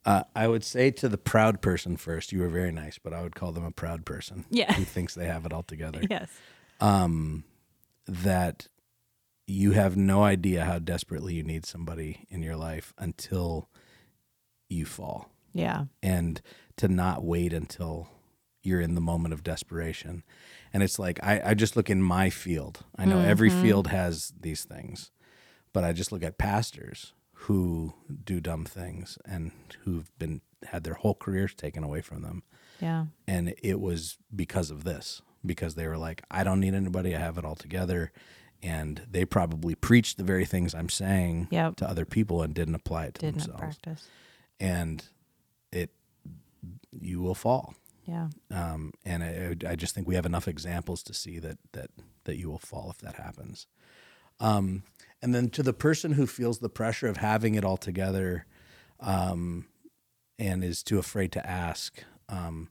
Uh, 0.04 0.22
I 0.34 0.48
would 0.48 0.64
say 0.64 0.90
to 0.92 1.08
the 1.08 1.18
proud 1.18 1.60
person 1.60 1.96
first, 1.96 2.32
you 2.32 2.40
were 2.40 2.48
very 2.48 2.72
nice, 2.72 2.98
but 2.98 3.12
I 3.12 3.20
would 3.22 3.34
call 3.34 3.52
them 3.52 3.64
a 3.64 3.70
proud 3.72 4.06
person 4.06 4.44
Yeah. 4.48 4.72
who 4.72 4.84
thinks 4.84 5.14
they 5.14 5.26
have 5.26 5.44
it 5.44 5.52
all 5.52 5.64
together. 5.64 6.00
Yes. 6.10 6.30
um, 6.80 7.44
that 8.06 8.68
you 9.46 9.72
have 9.72 9.96
no 9.96 10.22
idea 10.22 10.64
how 10.64 10.78
desperately 10.78 11.34
you 11.34 11.42
need 11.42 11.66
somebody 11.66 12.26
in 12.30 12.42
your 12.42 12.56
life 12.56 12.94
until 12.96 13.68
you 14.68 14.86
fall. 14.86 15.30
Yeah. 15.52 15.86
And 16.02 16.40
to 16.76 16.88
not 16.88 17.24
wait 17.24 17.52
until 17.52 18.08
you're 18.62 18.80
in 18.80 18.94
the 18.94 19.00
moment 19.00 19.34
of 19.34 19.42
desperation. 19.42 20.22
And 20.72 20.82
it's 20.82 20.98
like, 20.98 21.18
I, 21.22 21.40
I 21.50 21.54
just 21.54 21.76
look 21.76 21.88
in 21.90 22.02
my 22.02 22.30
field. 22.30 22.84
I 22.96 23.04
know 23.04 23.20
every 23.20 23.50
mm-hmm. 23.50 23.62
field 23.62 23.86
has 23.88 24.32
these 24.40 24.64
things, 24.64 25.10
but 25.72 25.82
I 25.84 25.92
just 25.92 26.12
look 26.12 26.22
at 26.22 26.38
pastors 26.38 27.14
who 27.42 27.94
do 28.24 28.40
dumb 28.40 28.64
things 28.64 29.16
and 29.24 29.52
who've 29.84 30.10
been 30.18 30.40
had 30.70 30.82
their 30.82 30.94
whole 30.94 31.14
careers 31.14 31.54
taken 31.54 31.84
away 31.84 32.00
from 32.00 32.22
them 32.22 32.42
Yeah. 32.80 33.06
and 33.28 33.54
it 33.62 33.80
was 33.80 34.18
because 34.34 34.72
of 34.72 34.82
this 34.82 35.22
because 35.46 35.76
they 35.76 35.86
were 35.86 35.96
like 35.96 36.22
i 36.32 36.42
don't 36.42 36.58
need 36.58 36.74
anybody 36.74 37.14
i 37.14 37.18
have 37.20 37.38
it 37.38 37.44
all 37.44 37.54
together 37.54 38.10
and 38.60 39.02
they 39.08 39.24
probably 39.24 39.76
preached 39.76 40.16
the 40.18 40.24
very 40.24 40.44
things 40.44 40.74
i'm 40.74 40.88
saying 40.88 41.46
Yep. 41.52 41.76
to 41.76 41.88
other 41.88 42.04
people 42.04 42.42
and 42.42 42.54
didn't 42.54 42.74
apply 42.74 43.04
it 43.04 43.14
to 43.14 43.20
Did 43.20 43.36
not 43.36 43.46
themselves 43.46 43.78
practice. 43.78 44.08
and 44.58 45.04
it 45.70 45.90
you 47.00 47.20
will 47.20 47.36
fall 47.36 47.74
Yeah. 48.09 48.28
um, 48.50 48.92
and 49.04 49.22
I, 49.22 49.72
I 49.72 49.76
just 49.76 49.94
think 49.94 50.09
we 50.09 50.14
have 50.14 50.24
enough 50.24 50.48
examples 50.48 51.02
to 51.04 51.12
see 51.14 51.38
that 51.40 51.59
that 51.72 51.90
that 52.24 52.36
you 52.38 52.48
will 52.48 52.59
fall 52.59 52.90
if 52.90 52.98
that 52.98 53.16
happens. 53.16 53.66
Um, 54.40 54.82
and 55.20 55.34
then 55.34 55.50
to 55.50 55.62
the 55.62 55.74
person 55.74 56.12
who 56.12 56.26
feels 56.26 56.59
the 56.61 56.70
pressure 56.70 57.06
of 57.09 57.18
having 57.18 57.54
it 57.54 57.64
all 57.64 57.76
together, 57.76 58.46
um, 59.00 59.66
and 60.38 60.64
is 60.64 60.82
too 60.82 60.98
afraid 60.98 61.32
to 61.32 61.46
ask, 61.46 62.02
um, 62.28 62.68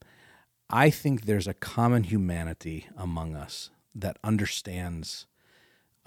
I 0.70 0.90
think 0.90 1.26
there's 1.26 1.48
a 1.48 1.54
common 1.54 2.06
humanity 2.06 2.88
among 2.98 3.36
us 3.36 3.70
that 3.94 4.18
understands, 4.24 5.28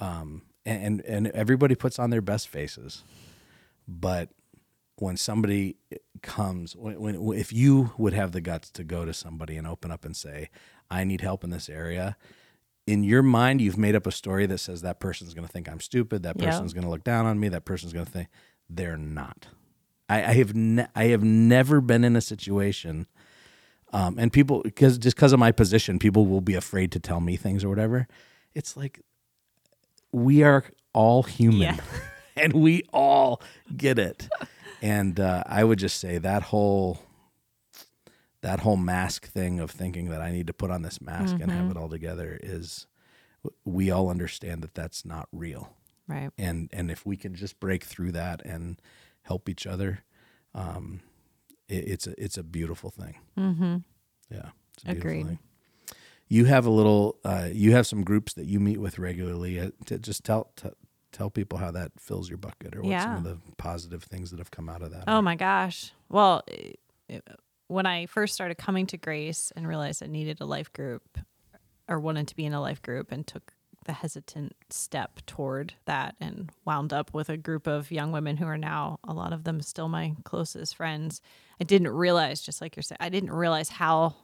um, 0.00 0.42
and 0.66 1.02
and 1.02 1.28
everybody 1.28 1.76
puts 1.76 1.98
on 2.00 2.10
their 2.10 2.22
best 2.22 2.48
faces, 2.48 3.04
but 3.86 4.30
when 5.00 5.16
somebody 5.16 5.76
comes 6.22 6.76
when, 6.76 7.00
when 7.00 7.38
if 7.38 7.52
you 7.52 7.92
would 7.96 8.12
have 8.12 8.32
the 8.32 8.40
guts 8.40 8.70
to 8.70 8.84
go 8.84 9.04
to 9.04 9.12
somebody 9.14 9.56
and 9.56 9.66
open 9.66 9.90
up 9.90 10.04
and 10.04 10.16
say 10.16 10.50
i 10.90 11.04
need 11.04 11.20
help 11.20 11.42
in 11.42 11.50
this 11.50 11.68
area 11.68 12.16
in 12.86 13.02
your 13.02 13.22
mind 13.22 13.60
you've 13.60 13.78
made 13.78 13.94
up 13.96 14.06
a 14.06 14.12
story 14.12 14.46
that 14.46 14.58
says 14.58 14.82
that 14.82 15.00
person's 15.00 15.32
going 15.32 15.46
to 15.46 15.52
think 15.52 15.68
i'm 15.68 15.80
stupid 15.80 16.22
that 16.22 16.36
person's 16.38 16.72
going 16.72 16.84
to 16.84 16.90
look 16.90 17.04
down 17.04 17.24
on 17.26 17.40
me 17.40 17.48
that 17.48 17.64
person's 17.64 17.92
going 17.92 18.04
to 18.04 18.10
think 18.10 18.28
they're 18.68 18.96
not. 18.96 19.48
I, 20.08 20.22
I 20.22 20.34
have 20.34 20.54
ne- 20.54 20.86
i 20.94 21.04
have 21.04 21.24
never 21.24 21.80
been 21.80 22.04
in 22.04 22.14
a 22.14 22.20
situation 22.20 23.06
um, 23.92 24.18
and 24.18 24.32
people 24.32 24.62
because 24.62 24.98
just 24.98 25.16
because 25.16 25.32
of 25.32 25.40
my 25.40 25.50
position 25.52 25.98
people 25.98 26.26
will 26.26 26.40
be 26.40 26.54
afraid 26.54 26.92
to 26.92 27.00
tell 27.00 27.20
me 27.20 27.36
things 27.36 27.64
or 27.64 27.68
whatever. 27.68 28.06
It's 28.54 28.76
like 28.76 29.00
we 30.12 30.42
are 30.42 30.64
all 30.92 31.22
human 31.22 31.60
Yeah. 31.60 31.76
and 32.36 32.52
we 32.52 32.82
all 32.92 33.42
get 33.76 33.98
it 33.98 34.28
and 34.82 35.18
uh, 35.20 35.42
i 35.46 35.62
would 35.64 35.78
just 35.78 35.98
say 35.98 36.18
that 36.18 36.42
whole 36.44 36.98
that 38.42 38.60
whole 38.60 38.76
mask 38.76 39.26
thing 39.26 39.60
of 39.60 39.70
thinking 39.70 40.08
that 40.10 40.20
i 40.20 40.30
need 40.30 40.46
to 40.46 40.52
put 40.52 40.70
on 40.70 40.82
this 40.82 41.00
mask 41.00 41.36
and 41.40 41.50
have 41.50 41.70
it 41.70 41.76
all 41.76 41.88
together 41.88 42.38
is 42.42 42.86
we 43.64 43.90
all 43.90 44.08
understand 44.08 44.62
that 44.62 44.74
that's 44.74 45.04
not 45.04 45.28
real 45.32 45.74
Right. 46.08 46.30
and 46.36 46.68
and 46.72 46.90
if 46.90 47.06
we 47.06 47.16
can 47.16 47.34
just 47.34 47.60
break 47.60 47.84
through 47.84 48.12
that 48.12 48.44
and 48.44 48.80
help 49.22 49.48
each 49.48 49.66
other 49.66 50.00
um 50.54 51.00
it, 51.68 51.84
it's 51.88 52.06
a 52.08 52.14
it's 52.22 52.36
a 52.36 52.42
beautiful 52.42 52.90
thing 52.90 53.16
Mm-hmm. 53.38 53.76
yeah 54.30 54.48
it's 54.74 54.82
a 54.82 54.86
beautiful 54.86 55.00
Agreed. 55.10 55.26
thing. 55.26 55.38
you 56.28 56.46
have 56.46 56.66
a 56.66 56.70
little 56.70 57.16
uh 57.24 57.48
you 57.52 57.72
have 57.72 57.86
some 57.86 58.02
groups 58.02 58.32
that 58.34 58.46
you 58.46 58.58
meet 58.58 58.78
with 58.80 58.98
regularly 58.98 59.60
uh, 59.60 59.70
to 59.86 59.98
just 59.98 60.24
tell 60.24 60.50
t- 60.56 60.70
tell 61.12 61.30
people 61.30 61.58
how 61.58 61.70
that 61.72 61.92
fills 61.98 62.28
your 62.28 62.38
bucket 62.38 62.74
or 62.76 62.82
what 62.82 63.02
some 63.02 63.16
of 63.16 63.24
the 63.24 63.38
positive 63.56 64.02
things 64.04 64.30
that 64.30 64.38
have 64.38 64.50
come 64.50 64.68
out 64.68 64.82
of 64.82 64.90
that 64.92 65.04
Oh 65.06 65.14
are. 65.16 65.22
my 65.22 65.36
gosh. 65.36 65.92
Well, 66.08 66.42
it- 66.46 66.78
when 67.66 67.86
I 67.86 68.06
first 68.06 68.34
started 68.34 68.56
coming 68.58 68.86
to 68.88 68.96
Grace 68.96 69.52
and 69.54 69.66
realized 69.66 70.02
I 70.02 70.06
needed 70.06 70.40
a 70.40 70.44
life 70.44 70.72
group 70.72 71.18
or 71.88 71.98
wanted 72.00 72.26
to 72.28 72.36
be 72.36 72.44
in 72.44 72.52
a 72.52 72.60
life 72.60 72.82
group 72.82 73.10
and 73.12 73.26
took 73.26 73.52
the 73.86 73.92
hesitant 73.94 74.54
step 74.70 75.20
toward 75.26 75.74
that 75.86 76.14
and 76.20 76.50
wound 76.64 76.92
up 76.92 77.14
with 77.14 77.28
a 77.28 77.36
group 77.36 77.66
of 77.66 77.90
young 77.90 78.12
women 78.12 78.36
who 78.36 78.44
are 78.46 78.58
now 78.58 78.98
a 79.04 79.12
lot 79.14 79.32
of 79.32 79.44
them 79.44 79.60
still 79.62 79.88
my 79.88 80.14
closest 80.24 80.76
friends. 80.76 81.20
I 81.60 81.64
didn't 81.64 81.88
realize 81.88 82.40
just 82.42 82.60
like 82.60 82.76
you're 82.76 82.82
saying 82.82 82.98
I 83.00 83.08
didn't 83.08 83.32
realize 83.32 83.68
how 83.70 84.16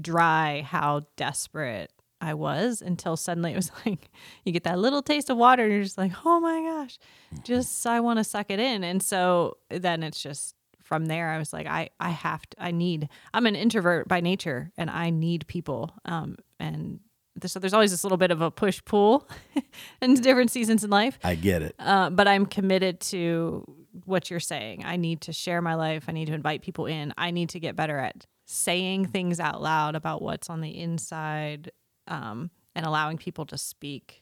dry, 0.00 0.62
how 0.66 1.06
desperate 1.16 1.90
I 2.20 2.34
was 2.34 2.82
until 2.82 3.16
suddenly 3.16 3.52
it 3.52 3.56
was 3.56 3.70
like 3.86 4.10
you 4.44 4.52
get 4.52 4.64
that 4.64 4.78
little 4.78 5.02
taste 5.02 5.30
of 5.30 5.36
water 5.36 5.64
and 5.64 5.72
you're 5.72 5.82
just 5.82 5.98
like, 5.98 6.12
"Oh 6.24 6.40
my 6.40 6.60
gosh." 6.62 6.98
Just 7.44 7.86
I 7.86 8.00
want 8.00 8.18
to 8.18 8.24
suck 8.24 8.50
it 8.50 8.60
in. 8.60 8.84
And 8.84 9.02
so 9.02 9.56
then 9.70 10.02
it's 10.02 10.22
just 10.22 10.54
from 10.90 11.06
there, 11.06 11.30
I 11.30 11.38
was 11.38 11.52
like, 11.52 11.68
I, 11.68 11.90
I 12.00 12.10
have 12.10 12.44
to, 12.50 12.56
I 12.60 12.72
need, 12.72 13.08
I'm 13.32 13.46
an 13.46 13.54
introvert 13.54 14.08
by 14.08 14.20
nature 14.20 14.72
and 14.76 14.90
I 14.90 15.10
need 15.10 15.46
people. 15.46 15.94
Um, 16.04 16.36
and 16.58 16.98
so 17.46 17.60
there's 17.60 17.72
always 17.72 17.92
this 17.92 18.02
little 18.02 18.18
bit 18.18 18.32
of 18.32 18.40
a 18.40 18.50
push 18.50 18.82
pull 18.84 19.28
in 20.02 20.14
different 20.14 20.50
seasons 20.50 20.82
in 20.82 20.90
life. 20.90 21.16
I 21.22 21.36
get 21.36 21.62
it. 21.62 21.76
Uh, 21.78 22.10
but 22.10 22.26
I'm 22.26 22.44
committed 22.44 22.98
to 23.02 23.64
what 24.04 24.30
you're 24.30 24.40
saying. 24.40 24.84
I 24.84 24.96
need 24.96 25.20
to 25.22 25.32
share 25.32 25.62
my 25.62 25.76
life. 25.76 26.06
I 26.08 26.12
need 26.12 26.26
to 26.26 26.34
invite 26.34 26.62
people 26.62 26.86
in. 26.86 27.14
I 27.16 27.30
need 27.30 27.50
to 27.50 27.60
get 27.60 27.76
better 27.76 27.96
at 27.96 28.26
saying 28.46 29.06
things 29.06 29.38
out 29.38 29.62
loud 29.62 29.94
about 29.94 30.22
what's 30.22 30.50
on 30.50 30.60
the 30.60 30.76
inside 30.76 31.70
um, 32.10 32.50
and 32.74 32.84
allowing 32.84 33.16
people 33.16 33.46
to 33.46 33.56
speak. 33.56 34.20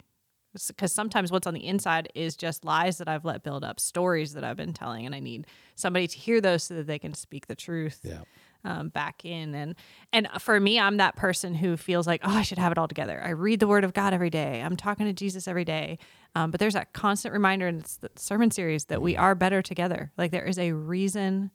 Because 0.68 0.92
sometimes 0.92 1.30
what's 1.30 1.46
on 1.46 1.54
the 1.54 1.66
inside 1.66 2.08
is 2.14 2.34
just 2.36 2.64
lies 2.64 2.98
that 2.98 3.06
I've 3.08 3.24
let 3.24 3.42
build 3.42 3.62
up, 3.64 3.78
stories 3.78 4.32
that 4.34 4.44
I've 4.44 4.56
been 4.56 4.72
telling, 4.72 5.04
and 5.06 5.14
I 5.14 5.20
need 5.20 5.46
somebody 5.74 6.06
to 6.08 6.18
hear 6.18 6.40
those 6.40 6.64
so 6.64 6.74
that 6.74 6.86
they 6.86 6.98
can 6.98 7.14
speak 7.14 7.46
the 7.48 7.54
truth. 7.54 8.00
Yeah. 8.02 8.22
Um, 8.64 8.88
back 8.88 9.24
in 9.24 9.54
and 9.54 9.76
and 10.12 10.26
for 10.40 10.58
me 10.58 10.80
i'm 10.80 10.96
that 10.96 11.14
person 11.14 11.54
who 11.54 11.76
feels 11.76 12.08
like 12.08 12.20
oh 12.24 12.36
i 12.36 12.42
should 12.42 12.58
have 12.58 12.72
it 12.72 12.76
all 12.76 12.88
together 12.88 13.22
i 13.24 13.28
read 13.30 13.60
the 13.60 13.68
word 13.68 13.84
of 13.84 13.94
god 13.94 14.12
every 14.12 14.30
day 14.30 14.60
i'm 14.60 14.74
talking 14.76 15.06
to 15.06 15.12
jesus 15.12 15.46
every 15.46 15.64
day 15.64 15.96
um, 16.34 16.50
but 16.50 16.58
there's 16.58 16.74
that 16.74 16.92
constant 16.92 17.32
reminder 17.32 17.68
in 17.68 17.84
the 18.00 18.10
sermon 18.16 18.50
series 18.50 18.86
that 18.86 19.00
we 19.00 19.16
are 19.16 19.36
better 19.36 19.62
together 19.62 20.10
like 20.18 20.32
there 20.32 20.44
is 20.44 20.58
a 20.58 20.72
reason 20.72 21.52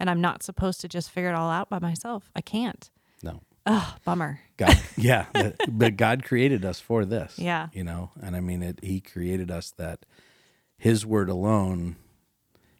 and 0.00 0.08
i'm 0.08 0.22
not 0.22 0.42
supposed 0.42 0.80
to 0.80 0.88
just 0.88 1.10
figure 1.10 1.28
it 1.28 1.34
all 1.34 1.50
out 1.50 1.68
by 1.68 1.78
myself 1.78 2.30
i 2.34 2.40
can't 2.40 2.90
No. 3.22 3.42
Oh 3.68 3.94
bummer 4.04 4.40
God, 4.56 4.76
yeah, 4.96 5.26
but 5.68 5.96
God 5.96 6.24
created 6.24 6.64
us 6.64 6.80
for 6.80 7.04
this. 7.04 7.38
Yeah. 7.38 7.68
you 7.72 7.84
know, 7.84 8.10
and 8.20 8.34
I 8.34 8.40
mean, 8.40 8.62
it. 8.62 8.80
He 8.82 9.00
created 9.00 9.52
us 9.52 9.70
that 9.76 10.04
His 10.76 11.06
word 11.06 11.28
alone, 11.28 11.94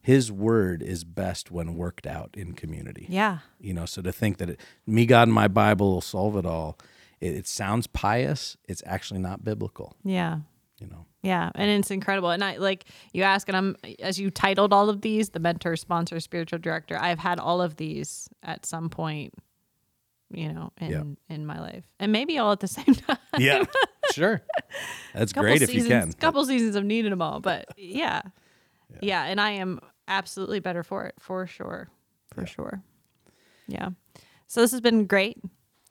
His 0.03 0.32
word 0.32 0.82
is 0.82 1.05
best 1.05 1.53
when 1.53 1.76
worked 1.76 2.05
out 2.07 2.30
in 2.34 2.55
community. 2.55 3.07
yeah 3.09 3.39
You 3.61 3.74
know, 3.74 3.86
so 3.86 4.03
to 4.03 4.11
think 4.11 4.39
that 4.39 4.51
it, 4.51 4.61
me, 4.86 5.07
God, 5.07 5.28
and 5.28 5.32
my 5.32 5.47
Bible 5.47 5.93
will 5.93 6.01
solve 6.01 6.36
it 6.36 6.45
all, 6.45 6.78
it, 7.20 7.34
it 7.34 7.47
sounds 7.47 7.86
pious. 7.86 8.57
It's 8.68 8.82
actually 8.84 9.20
not 9.20 9.45
biblical. 9.45 9.95
yeah 10.05 10.39
You 10.80 10.89
know. 10.89 11.05
Yeah, 11.22 11.51
and 11.55 11.70
it's 11.70 11.91
incredible. 11.91 12.30
And 12.30 12.43
I 12.45 12.57
like 12.57 12.84
you 13.12 13.22
ask, 13.24 13.49
and 13.49 13.57
I'm 13.57 13.76
as 14.01 14.18
you 14.18 14.30
titled 14.30 14.72
all 14.72 14.89
of 14.89 15.01
these, 15.01 15.30
the 15.30 15.41
mentor, 15.41 15.76
sponsor, 15.76 16.18
spiritual 16.20 16.61
director. 16.61 16.97
I've 16.97 17.18
had 17.18 17.39
all 17.41 17.61
of 17.61 17.76
these 17.76 18.28
at 18.43 18.64
some 18.64 18.89
point, 18.89 19.34
you 20.31 20.53
know, 20.53 20.72
in 20.79 20.91
Yeah. 20.91 21.35
in 21.35 21.47
my 21.47 21.61
life, 21.61 21.85
and 21.99 22.12
maybe 22.12 22.39
all 22.39 22.53
at 22.53 22.61
the 22.61 22.68
same 22.79 22.95
time. 22.95 23.18
Yeah, 23.39 23.64
sure. 24.12 24.43
That's 25.14 25.33
great 25.33 25.62
if 25.62 25.72
you 25.74 25.85
can. 25.85 26.12
Couple 26.12 26.45
seasons 26.45 26.76
of 26.76 26.85
needing 26.85 27.11
them 27.11 27.22
all, 27.22 27.41
but 27.41 27.66
yeah. 27.76 28.22
yeah, 29.01 29.24
and 29.24 29.41
I 29.41 29.53
am 29.53 29.81
absolutely 30.07 30.61
better 30.61 30.83
for 30.83 31.05
it, 31.07 31.14
for 31.18 31.47
sure, 31.47 31.89
for 32.35 32.47
sure. 32.47 32.83
Yeah. 33.66 33.91
So 34.47 34.61
this 34.62 34.70
has 34.72 34.81
been 34.81 35.05
great. 35.07 35.39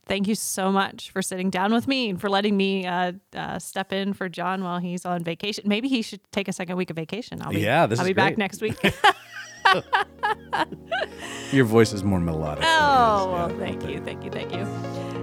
Thank 0.08 0.28
you 0.30 0.36
so 0.36 0.72
much 0.72 1.12
for 1.12 1.22
sitting 1.22 1.50
down 1.50 1.74
with 1.74 1.86
me 1.86 2.10
and 2.10 2.20
for 2.22 2.30
letting 2.30 2.56
me 2.56 2.86
uh, 2.88 3.12
uh, 3.36 3.60
step 3.60 3.92
in 3.92 4.14
for 4.14 4.30
John 4.30 4.64
while 4.64 4.80
he's 4.80 5.06
on 5.06 5.22
vacation. 5.24 5.66
Maybe 5.68 5.90
he 5.90 6.02
should 6.02 6.22
take 6.32 6.48
a 6.48 6.54
second 6.54 6.78
week 6.78 6.90
of 6.90 6.96
vacation. 6.96 7.42
I'll 7.42 7.52
be, 7.52 7.60
Yeah, 7.60 7.88
this 7.88 8.00
I'll 8.00 8.06
is 8.06 8.10
be 8.12 8.14
back 8.14 8.38
next 8.38 8.62
week. 8.62 8.78
Your 11.52 11.66
voice 11.66 11.94
is 11.94 12.04
more 12.04 12.20
melodic. 12.20 12.64
Oh, 12.66 13.32
well, 13.32 13.50
thank 13.58 13.88
you, 13.88 14.00
thank 14.02 14.24
you, 14.24 14.32
thank 14.32 14.54
you. 14.54 14.66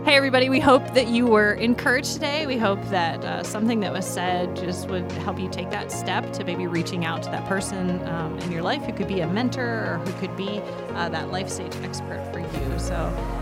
Hey, 0.04 0.16
everybody, 0.16 0.50
we 0.50 0.60
hope 0.60 0.92
that 0.92 1.08
you 1.08 1.26
were 1.26 1.54
encouraged 1.54 2.12
today. 2.12 2.44
We 2.44 2.58
hope 2.58 2.78
that 2.90 3.24
uh, 3.24 3.42
something 3.42 3.80
that 3.80 3.90
was 3.90 4.06
said 4.06 4.54
just 4.54 4.86
would 4.90 5.10
help 5.12 5.40
you 5.40 5.48
take 5.48 5.70
that 5.70 5.90
step 5.90 6.30
to 6.34 6.44
maybe 6.44 6.66
reaching 6.66 7.06
out 7.06 7.22
to 7.22 7.30
that 7.30 7.46
person 7.48 8.06
um, 8.08 8.38
in 8.40 8.52
your 8.52 8.60
life 8.60 8.82
who 8.82 8.92
could 8.92 9.08
be 9.08 9.20
a 9.20 9.26
mentor 9.26 9.62
or 9.62 9.98
who 10.04 10.12
could 10.20 10.36
be 10.36 10.60
uh, 10.90 11.08
that 11.08 11.32
life 11.32 11.48
stage 11.48 11.74
expert 11.82 12.22
for 12.34 12.40
you. 12.40 12.78
So, 12.78 12.94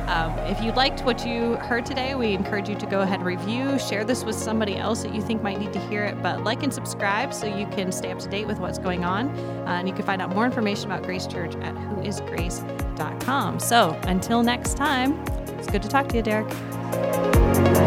um, 0.07 0.39
if 0.47 0.63
you 0.63 0.71
liked 0.71 1.01
what 1.05 1.27
you 1.27 1.57
heard 1.57 1.85
today, 1.85 2.15
we 2.15 2.33
encourage 2.33 2.69
you 2.69 2.77
to 2.77 2.87
go 2.87 3.01
ahead 3.01 3.19
and 3.19 3.27
review, 3.27 3.77
share 3.81 4.05
this 4.05 4.23
with 4.23 4.37
somebody 4.37 4.77
else 4.77 5.03
that 5.03 5.13
you 5.13 5.21
think 5.21 5.43
might 5.43 5.59
need 5.59 5.73
to 5.73 5.81
hear 5.89 6.05
it, 6.05 6.23
but 6.23 6.45
like 6.45 6.63
and 6.63 6.73
subscribe 6.73 7.35
so 7.35 7.45
you 7.45 7.67
can 7.67 7.91
stay 7.91 8.13
up 8.13 8.21
to 8.21 8.29
date 8.29 8.47
with 8.47 8.61
what's 8.61 8.79
going 8.79 9.05
on. 9.05 9.31
Uh, 9.67 9.79
and 9.81 9.89
you 9.89 9.95
can 9.95 10.05
find 10.05 10.23
out 10.23 10.33
more 10.33 10.45
information 10.45 10.93
about 10.93 11.03
Grace 11.03 11.27
Church 11.27 11.57
at 11.57 11.75
whoisgrace.com. 11.75 13.59
So, 13.59 13.99
until 14.05 14.45
next 14.45 14.77
time, 14.77 15.42
it's 15.63 15.71
good 15.71 15.83
to 15.83 15.89
talk 15.89 16.09
to 16.09 16.17
you, 16.17 16.23
Derek. 16.23 17.82